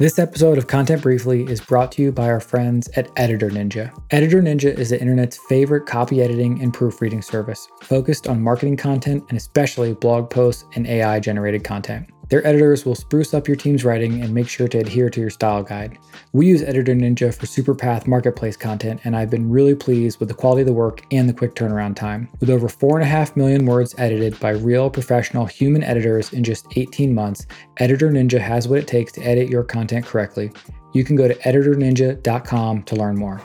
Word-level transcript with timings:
This 0.00 0.18
episode 0.18 0.56
of 0.56 0.66
Content 0.66 1.02
Briefly 1.02 1.42
is 1.42 1.60
brought 1.60 1.92
to 1.92 2.00
you 2.00 2.10
by 2.10 2.30
our 2.30 2.40
friends 2.40 2.88
at 2.96 3.10
Editor 3.16 3.50
Ninja. 3.50 3.92
Editor 4.10 4.40
Ninja 4.40 4.72
is 4.78 4.88
the 4.88 4.98
internet's 4.98 5.36
favorite 5.46 5.84
copy 5.84 6.22
editing 6.22 6.62
and 6.62 6.72
proofreading 6.72 7.20
service, 7.20 7.68
focused 7.82 8.26
on 8.26 8.40
marketing 8.40 8.78
content 8.78 9.22
and 9.28 9.36
especially 9.36 9.92
blog 9.92 10.30
posts 10.30 10.64
and 10.74 10.86
AI 10.86 11.20
generated 11.20 11.64
content. 11.64 12.08
Their 12.30 12.46
editors 12.46 12.86
will 12.86 12.94
spruce 12.94 13.34
up 13.34 13.48
your 13.48 13.56
team's 13.56 13.84
writing 13.84 14.22
and 14.22 14.32
make 14.32 14.48
sure 14.48 14.68
to 14.68 14.78
adhere 14.78 15.10
to 15.10 15.20
your 15.20 15.30
style 15.30 15.64
guide. 15.64 15.98
We 16.32 16.46
use 16.46 16.62
Editor 16.62 16.94
Ninja 16.94 17.34
for 17.34 17.46
Superpath 17.46 18.06
marketplace 18.06 18.56
content, 18.56 19.00
and 19.02 19.16
I've 19.16 19.30
been 19.30 19.50
really 19.50 19.74
pleased 19.74 20.20
with 20.20 20.28
the 20.28 20.34
quality 20.34 20.62
of 20.62 20.68
the 20.68 20.72
work 20.72 21.02
and 21.10 21.28
the 21.28 21.34
quick 21.34 21.56
turnaround 21.56 21.96
time. 21.96 22.28
With 22.38 22.48
over 22.48 22.68
4.5 22.68 23.34
million 23.34 23.66
words 23.66 23.96
edited 23.98 24.38
by 24.38 24.50
real 24.50 24.88
professional 24.90 25.44
human 25.44 25.82
editors 25.82 26.32
in 26.32 26.44
just 26.44 26.66
18 26.76 27.12
months, 27.12 27.48
Editor 27.78 28.10
Ninja 28.10 28.38
has 28.38 28.68
what 28.68 28.78
it 28.78 28.86
takes 28.86 29.10
to 29.12 29.22
edit 29.22 29.48
your 29.48 29.64
content 29.64 30.06
correctly. 30.06 30.52
You 30.92 31.02
can 31.02 31.16
go 31.16 31.26
to 31.26 31.34
editorninja.com 31.34 32.84
to 32.84 32.94
learn 32.94 33.16
more. 33.16 33.40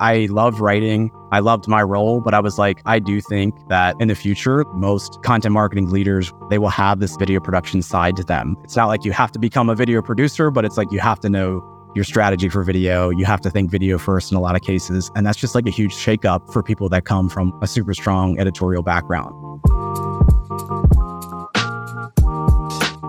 I 0.00 0.28
love 0.30 0.60
writing. 0.60 1.10
I 1.30 1.40
loved 1.40 1.68
my 1.68 1.82
role, 1.82 2.20
but 2.20 2.34
I 2.34 2.40
was 2.40 2.58
like, 2.58 2.80
I 2.86 2.98
do 2.98 3.20
think 3.20 3.54
that 3.68 3.96
in 4.00 4.08
the 4.08 4.14
future, 4.14 4.64
most 4.72 5.22
content 5.22 5.52
marketing 5.52 5.90
leaders, 5.90 6.32
they 6.50 6.58
will 6.58 6.68
have 6.68 7.00
this 7.00 7.16
video 7.16 7.40
production 7.40 7.82
side 7.82 8.16
to 8.16 8.24
them. 8.24 8.56
It's 8.64 8.76
not 8.76 8.86
like 8.86 9.04
you 9.04 9.12
have 9.12 9.32
to 9.32 9.38
become 9.38 9.68
a 9.68 9.74
video 9.74 10.00
producer, 10.02 10.50
but 10.50 10.64
it's 10.64 10.76
like 10.76 10.90
you 10.90 11.00
have 11.00 11.20
to 11.20 11.28
know 11.28 11.62
your 11.94 12.04
strategy 12.04 12.48
for 12.48 12.62
video. 12.62 13.10
You 13.10 13.24
have 13.24 13.40
to 13.42 13.50
think 13.50 13.70
video 13.70 13.98
first 13.98 14.30
in 14.30 14.36
a 14.36 14.40
lot 14.40 14.54
of 14.54 14.62
cases. 14.62 15.10
And 15.14 15.26
that's 15.26 15.38
just 15.38 15.54
like 15.54 15.66
a 15.66 15.70
huge 15.70 15.94
shakeup 15.94 16.52
for 16.52 16.62
people 16.62 16.88
that 16.90 17.04
come 17.04 17.28
from 17.28 17.58
a 17.62 17.66
super 17.66 17.94
strong 17.94 18.38
editorial 18.38 18.82
background. 18.82 19.34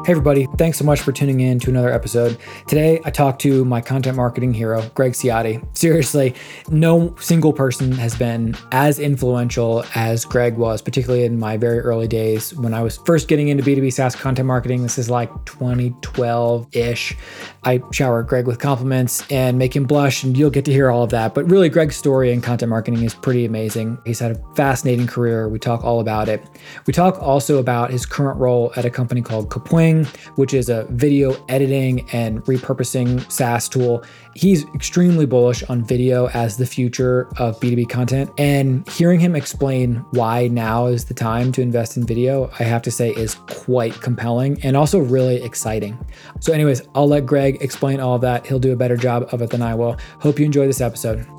Hey, 0.10 0.14
everybody, 0.14 0.48
thanks 0.58 0.80
so 0.80 0.84
much 0.84 1.02
for 1.02 1.12
tuning 1.12 1.42
in 1.42 1.60
to 1.60 1.70
another 1.70 1.94
episode. 1.94 2.40
Today, 2.66 3.00
I 3.06 3.12
talked 3.12 3.40
to 3.42 3.64
my 3.64 3.80
content 3.80 4.18
marketing 4.18 4.56
hero, 4.56 4.82
Greg 4.96 5.12
Ciotti. 5.12 5.64
Seriously, 5.78 6.34
no 6.72 7.16
single 7.20 7.54
person 7.54 7.92
has 7.92 8.16
been 8.16 8.56
as 8.72 8.98
influential 8.98 9.86
as 9.94 10.26
Greg 10.26 10.58
was, 10.58 10.82
particularly 10.82 11.26
in 11.26 11.38
my 11.38 11.58
very 11.58 11.78
early 11.82 12.08
days 12.08 12.56
when 12.56 12.74
I 12.74 12.82
was 12.82 12.98
first 13.06 13.28
getting 13.28 13.50
into 13.50 13.64
B2B 13.64 13.94
SaaS 13.94 14.16
content 14.16 14.48
marketing. 14.48 14.82
This 14.82 14.98
is 14.98 15.12
like 15.12 15.30
2012 15.46 16.70
ish. 16.72 17.16
I 17.64 17.80
shower 17.92 18.24
Greg 18.24 18.48
with 18.48 18.58
compliments 18.58 19.24
and 19.30 19.60
make 19.60 19.76
him 19.76 19.84
blush, 19.84 20.24
and 20.24 20.36
you'll 20.36 20.50
get 20.50 20.66
to 20.66 20.72
hear 20.72 20.90
all 20.90 21.04
of 21.04 21.12
that. 21.12 21.36
But 21.36 21.48
really, 21.52 21.70
Greg's 21.70 21.98
story 21.98 22.32
in 22.32 22.42
content 22.42 22.72
marketing 22.72 23.04
is 23.04 23.14
pretty 23.14 23.46
amazing. 23.46 24.00
He's 24.08 24.18
had 24.18 24.32
a 24.32 24.56
fascinating 24.56 25.06
career. 25.06 25.50
We 25.50 25.60
talk 25.60 25.84
all 25.84 26.00
about 26.00 26.28
it. 26.30 26.44
We 26.88 26.94
talk 26.94 27.22
also 27.22 27.60
about 27.60 27.92
his 27.92 28.08
current 28.08 28.40
role 28.40 28.74
at 28.76 28.86
a 28.86 28.90
company 28.90 29.22
called 29.22 29.52
Kapwing 29.52 29.99
which 30.36 30.54
is 30.54 30.70
a 30.70 30.86
video 30.90 31.36
editing 31.48 32.10
and 32.12 32.44
repurposing 32.46 33.30
SaaS 33.32 33.70
tool. 33.70 34.04
He's 34.36 34.66
extremely 34.76 35.26
bullish 35.26 35.64
on 35.64 35.84
video 35.84 36.28
as 36.30 36.58
the 36.58 36.66
future 36.66 37.28
of 37.38 37.60
B2B 37.60 37.90
content. 37.90 38.30
And 38.38 38.88
hearing 38.90 39.20
him 39.20 39.36
explain 39.36 39.96
why 40.12 40.48
now 40.48 40.88
is 40.88 41.06
the 41.06 41.14
time 41.14 41.52
to 41.54 41.62
invest 41.62 41.98
in 41.98 42.06
video, 42.06 42.50
I 42.60 42.64
have 42.64 42.82
to 42.84 42.92
say 42.92 43.12
is 43.12 43.36
quite 43.48 43.94
compelling 44.02 44.60
and 44.64 44.76
also 44.76 45.00
really 45.00 45.44
exciting. 45.44 45.98
So, 46.40 46.54
anyways, 46.54 46.82
I'll 46.96 47.08
let 47.08 47.26
Greg 47.26 47.62
explain 47.62 48.00
all 48.00 48.16
of 48.16 48.22
that. 48.22 48.46
He'll 48.46 48.60
do 48.60 48.74
a 48.74 48.78
better 48.78 48.98
job 48.98 49.28
of 49.32 49.42
it 49.42 49.50
than 49.50 49.62
I 49.62 49.76
will. 49.76 49.98
Hope 50.20 50.40
you 50.40 50.46
enjoy 50.46 50.68
this 50.68 50.82
episode. 50.82 51.39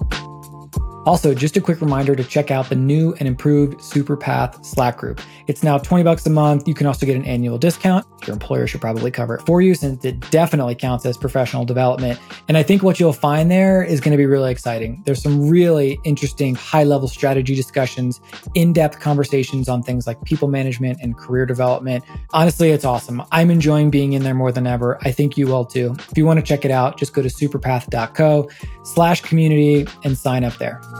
Also, 1.06 1.34
just 1.34 1.56
a 1.56 1.60
quick 1.60 1.80
reminder 1.80 2.14
to 2.14 2.22
check 2.22 2.50
out 2.50 2.68
the 2.68 2.74
new 2.76 3.14
and 3.14 3.26
improved 3.26 3.78
Superpath 3.78 4.64
Slack 4.64 4.98
group. 4.98 5.20
It's 5.46 5.62
now 5.62 5.78
20 5.78 6.04
bucks 6.04 6.26
a 6.26 6.30
month. 6.30 6.68
You 6.68 6.74
can 6.74 6.86
also 6.86 7.06
get 7.06 7.16
an 7.16 7.24
annual 7.24 7.58
discount. 7.58 8.06
Your 8.26 8.34
employer 8.34 8.66
should 8.66 8.80
probably 8.80 9.10
cover 9.10 9.36
it 9.36 9.46
for 9.46 9.62
you 9.62 9.74
since 9.74 10.04
it 10.04 10.20
definitely 10.30 10.74
counts 10.74 11.06
as 11.06 11.16
professional 11.16 11.64
development. 11.64 12.20
And 12.48 12.56
I 12.56 12.62
think 12.62 12.82
what 12.82 13.00
you'll 13.00 13.14
find 13.14 13.50
there 13.50 13.82
is 13.82 14.00
going 14.00 14.12
to 14.12 14.18
be 14.18 14.26
really 14.26 14.52
exciting. 14.52 15.02
There's 15.06 15.22
some 15.22 15.48
really 15.48 15.98
interesting 16.04 16.54
high 16.54 16.84
level 16.84 17.08
strategy 17.08 17.54
discussions, 17.54 18.20
in 18.54 18.72
depth 18.72 19.00
conversations 19.00 19.68
on 19.68 19.82
things 19.82 20.06
like 20.06 20.22
people 20.24 20.48
management 20.48 20.98
and 21.00 21.16
career 21.16 21.46
development. 21.46 22.04
Honestly, 22.30 22.70
it's 22.70 22.84
awesome. 22.84 23.22
I'm 23.32 23.50
enjoying 23.50 23.90
being 23.90 24.12
in 24.12 24.22
there 24.22 24.34
more 24.34 24.52
than 24.52 24.66
ever. 24.66 24.98
I 25.02 25.12
think 25.12 25.36
you 25.36 25.46
will 25.46 25.64
too. 25.64 25.94
If 26.10 26.18
you 26.18 26.26
want 26.26 26.38
to 26.38 26.44
check 26.44 26.64
it 26.64 26.70
out, 26.70 26.98
just 26.98 27.14
go 27.14 27.22
to 27.22 27.28
superpath.co 27.28 28.50
slash 28.82 29.22
community 29.22 29.86
and 30.04 30.16
sign 30.16 30.44
up 30.44 30.56
there. 30.58 30.80
Hey 30.90 30.96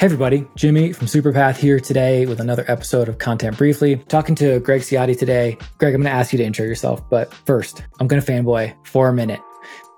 everybody, 0.00 0.46
Jimmy 0.56 0.94
from 0.94 1.06
Superpath 1.06 1.58
here 1.58 1.78
today 1.78 2.24
with 2.24 2.40
another 2.40 2.64
episode 2.68 3.10
of 3.10 3.18
Content 3.18 3.58
Briefly. 3.58 3.96
Talking 4.08 4.34
to 4.36 4.58
Greg 4.60 4.80
Ciotti 4.80 5.18
today. 5.18 5.58
Greg, 5.76 5.94
I'm 5.94 6.00
going 6.00 6.10
to 6.10 6.18
ask 6.18 6.32
you 6.32 6.38
to 6.38 6.44
intro 6.44 6.64
yourself, 6.64 7.06
but 7.10 7.34
first, 7.34 7.84
I'm 8.00 8.06
going 8.06 8.22
to 8.22 8.32
fanboy 8.32 8.74
for 8.86 9.10
a 9.10 9.12
minute. 9.12 9.40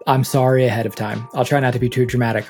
I'm 0.09 0.25
sorry 0.25 0.65
ahead 0.65 0.87
of 0.87 0.97
time. 0.97 1.29
I'll 1.35 1.45
try 1.45 1.61
not 1.61 1.73
to 1.75 1.79
be 1.79 1.89
too 1.89 2.05
dramatic. 2.05 2.47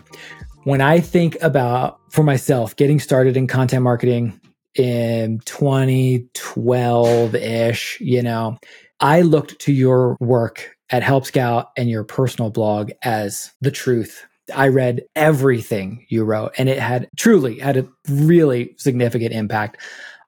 When 0.62 0.80
I 0.80 1.00
think 1.00 1.36
about 1.42 2.00
for 2.10 2.22
myself 2.22 2.76
getting 2.76 2.98
started 2.98 3.36
in 3.36 3.46
content 3.46 3.82
marketing 3.82 4.40
in 4.76 5.40
2012 5.40 7.34
ish, 7.34 7.98
you 8.00 8.22
know, 8.22 8.56
I 9.00 9.20
looked 9.20 9.58
to 9.58 9.74
your 9.74 10.16
work 10.20 10.73
at 10.90 11.02
Help 11.02 11.24
Scout 11.26 11.70
and 11.76 11.88
your 11.88 12.04
personal 12.04 12.50
blog 12.50 12.90
as 13.02 13.52
the 13.60 13.70
truth. 13.70 14.24
I 14.54 14.68
read 14.68 15.02
everything 15.16 16.06
you 16.08 16.24
wrote 16.24 16.52
and 16.58 16.68
it 16.68 16.78
had 16.78 17.08
truly 17.16 17.58
had 17.58 17.78
a 17.78 17.88
really 18.08 18.74
significant 18.76 19.32
impact 19.32 19.78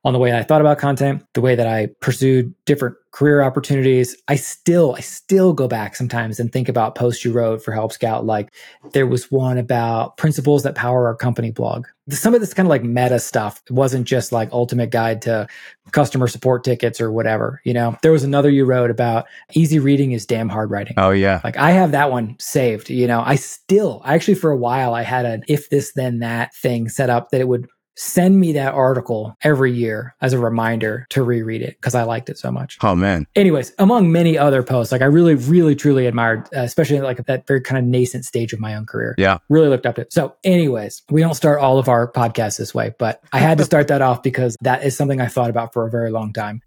on 0.05 0.13
the 0.13 0.19
way 0.19 0.33
I 0.33 0.43
thought 0.43 0.61
about 0.61 0.79
content, 0.79 1.25
the 1.35 1.41
way 1.41 1.55
that 1.55 1.67
I 1.67 1.89
pursued 2.01 2.55
different 2.65 2.97
career 3.17 3.43
opportunities. 3.43 4.15
I 4.29 4.37
still, 4.37 4.95
I 4.95 5.01
still 5.01 5.55
go 5.55 5.67
back 5.67 5.97
sometimes 5.97 6.39
and 6.39 6.53
think 6.53 6.69
about 6.69 6.95
posts 6.95 7.25
you 7.25 7.33
wrote 7.33 7.65
for 7.65 7.73
Help 7.73 7.93
Scout. 7.93 8.27
Like 8.27 8.55
there 8.93 9.07
was 9.07 9.31
one 9.31 9.57
about 9.57 10.19
principles 10.19 10.63
that 10.65 10.75
power 10.75 11.07
our 11.07 11.17
company 11.17 11.51
blog. 11.51 11.87
Some 12.11 12.35
of 12.35 12.41
this 12.41 12.53
kind 12.53 12.67
of 12.67 12.71
like 12.71 12.85
meta 12.85 13.19
stuff. 13.19 13.63
It 13.69 13.73
wasn't 13.73 14.07
just 14.07 14.33
like 14.33 14.53
ultimate 14.53 14.91
guide 14.91 15.23
to 15.23 15.49
customer 15.93 16.29
support 16.29 16.63
tickets 16.63 17.01
or 17.01 17.11
whatever. 17.11 17.63
You 17.65 17.73
know, 17.73 17.97
there 18.03 18.13
was 18.13 18.23
another 18.23 18.51
you 18.51 18.67
wrote 18.67 18.91
about 18.91 19.25
easy 19.55 19.79
reading 19.79 20.13
is 20.13 20.27
damn 20.27 20.51
hard 20.51 20.71
writing. 20.71 20.95
Oh 20.99 21.11
yeah. 21.11 21.41
Like 21.43 21.57
I 21.57 21.71
have 21.71 21.93
that 21.93 22.11
one 22.11 22.37
saved. 22.39 22.91
You 22.91 23.07
know, 23.07 23.23
I 23.25 23.37
still, 23.37 24.03
I 24.05 24.15
actually 24.15 24.35
for 24.35 24.51
a 24.51 24.59
while 24.59 24.95
I 24.95 25.03
had 25.03 25.25
an 25.25 25.43
if 25.49 25.71
this 25.71 25.95
then 25.95 26.19
that 26.19 26.55
thing 26.55 26.91
set 26.91 27.09
up 27.09 27.31
that 27.31 27.41
it 27.41 27.49
would 27.49 27.67
send 27.97 28.39
me 28.39 28.53
that 28.53 28.75
article 28.75 29.37
every 29.43 29.73
year 29.73 30.15
as 30.21 30.33
a 30.33 30.39
reminder 30.39 31.07
to 31.11 31.23
reread 31.23 31.63
it 31.63 31.77
because 31.81 31.95
I 31.95 32.03
liked 32.03 32.29
it 32.29 32.39
so 32.39 32.53
much. 32.53 32.79
Oh 32.83 32.95
man. 32.95 33.27
Anyways, 33.35 33.73
among 33.79 34.13
many 34.13 34.37
other 34.39 34.63
posts, 34.63 34.93
like 34.93 35.03
I 35.03 35.07
really, 35.07 35.35
really, 35.35 35.75
truly 35.75 36.07
admired, 36.07 36.49
uh, 36.55 36.61
especially 36.61 37.01
like 37.01 37.19
at 37.19 37.27
that 37.27 37.47
very 37.47 37.61
kind 37.61 37.79
of 37.79 37.85
nascent 37.85 38.25
stage 38.25 38.53
of 38.53 38.61
my 38.61 38.75
own 38.75 38.87
career. 38.87 39.15
Yeah. 39.19 39.39
Really 39.49 39.69
looked 39.69 39.87
up 39.87 39.97
to 39.97 40.03
it. 40.03 40.13
So, 40.13 40.35
anyways, 40.45 41.03
we 41.11 41.21
don't 41.21 41.35
start 41.35 41.61
all 41.61 41.79
of 41.79 41.89
our 41.89 42.11
podcasts 42.11 42.59
this 42.59 42.75
way, 42.75 42.95
but 42.99 43.23
I 43.33 43.39
had 43.39 43.59
to 43.59 43.65
start 43.73 43.89
that 43.89 44.03
off 44.03 44.23
because 44.23 44.57
that 44.61 44.85
is 44.85 44.97
something 44.97 45.21
I 45.21 45.27
thought 45.27 45.51
about 45.51 45.73
for 45.73 45.87
a 45.87 45.91
very 45.91 46.11
long 46.11 46.33
time. 46.33 46.63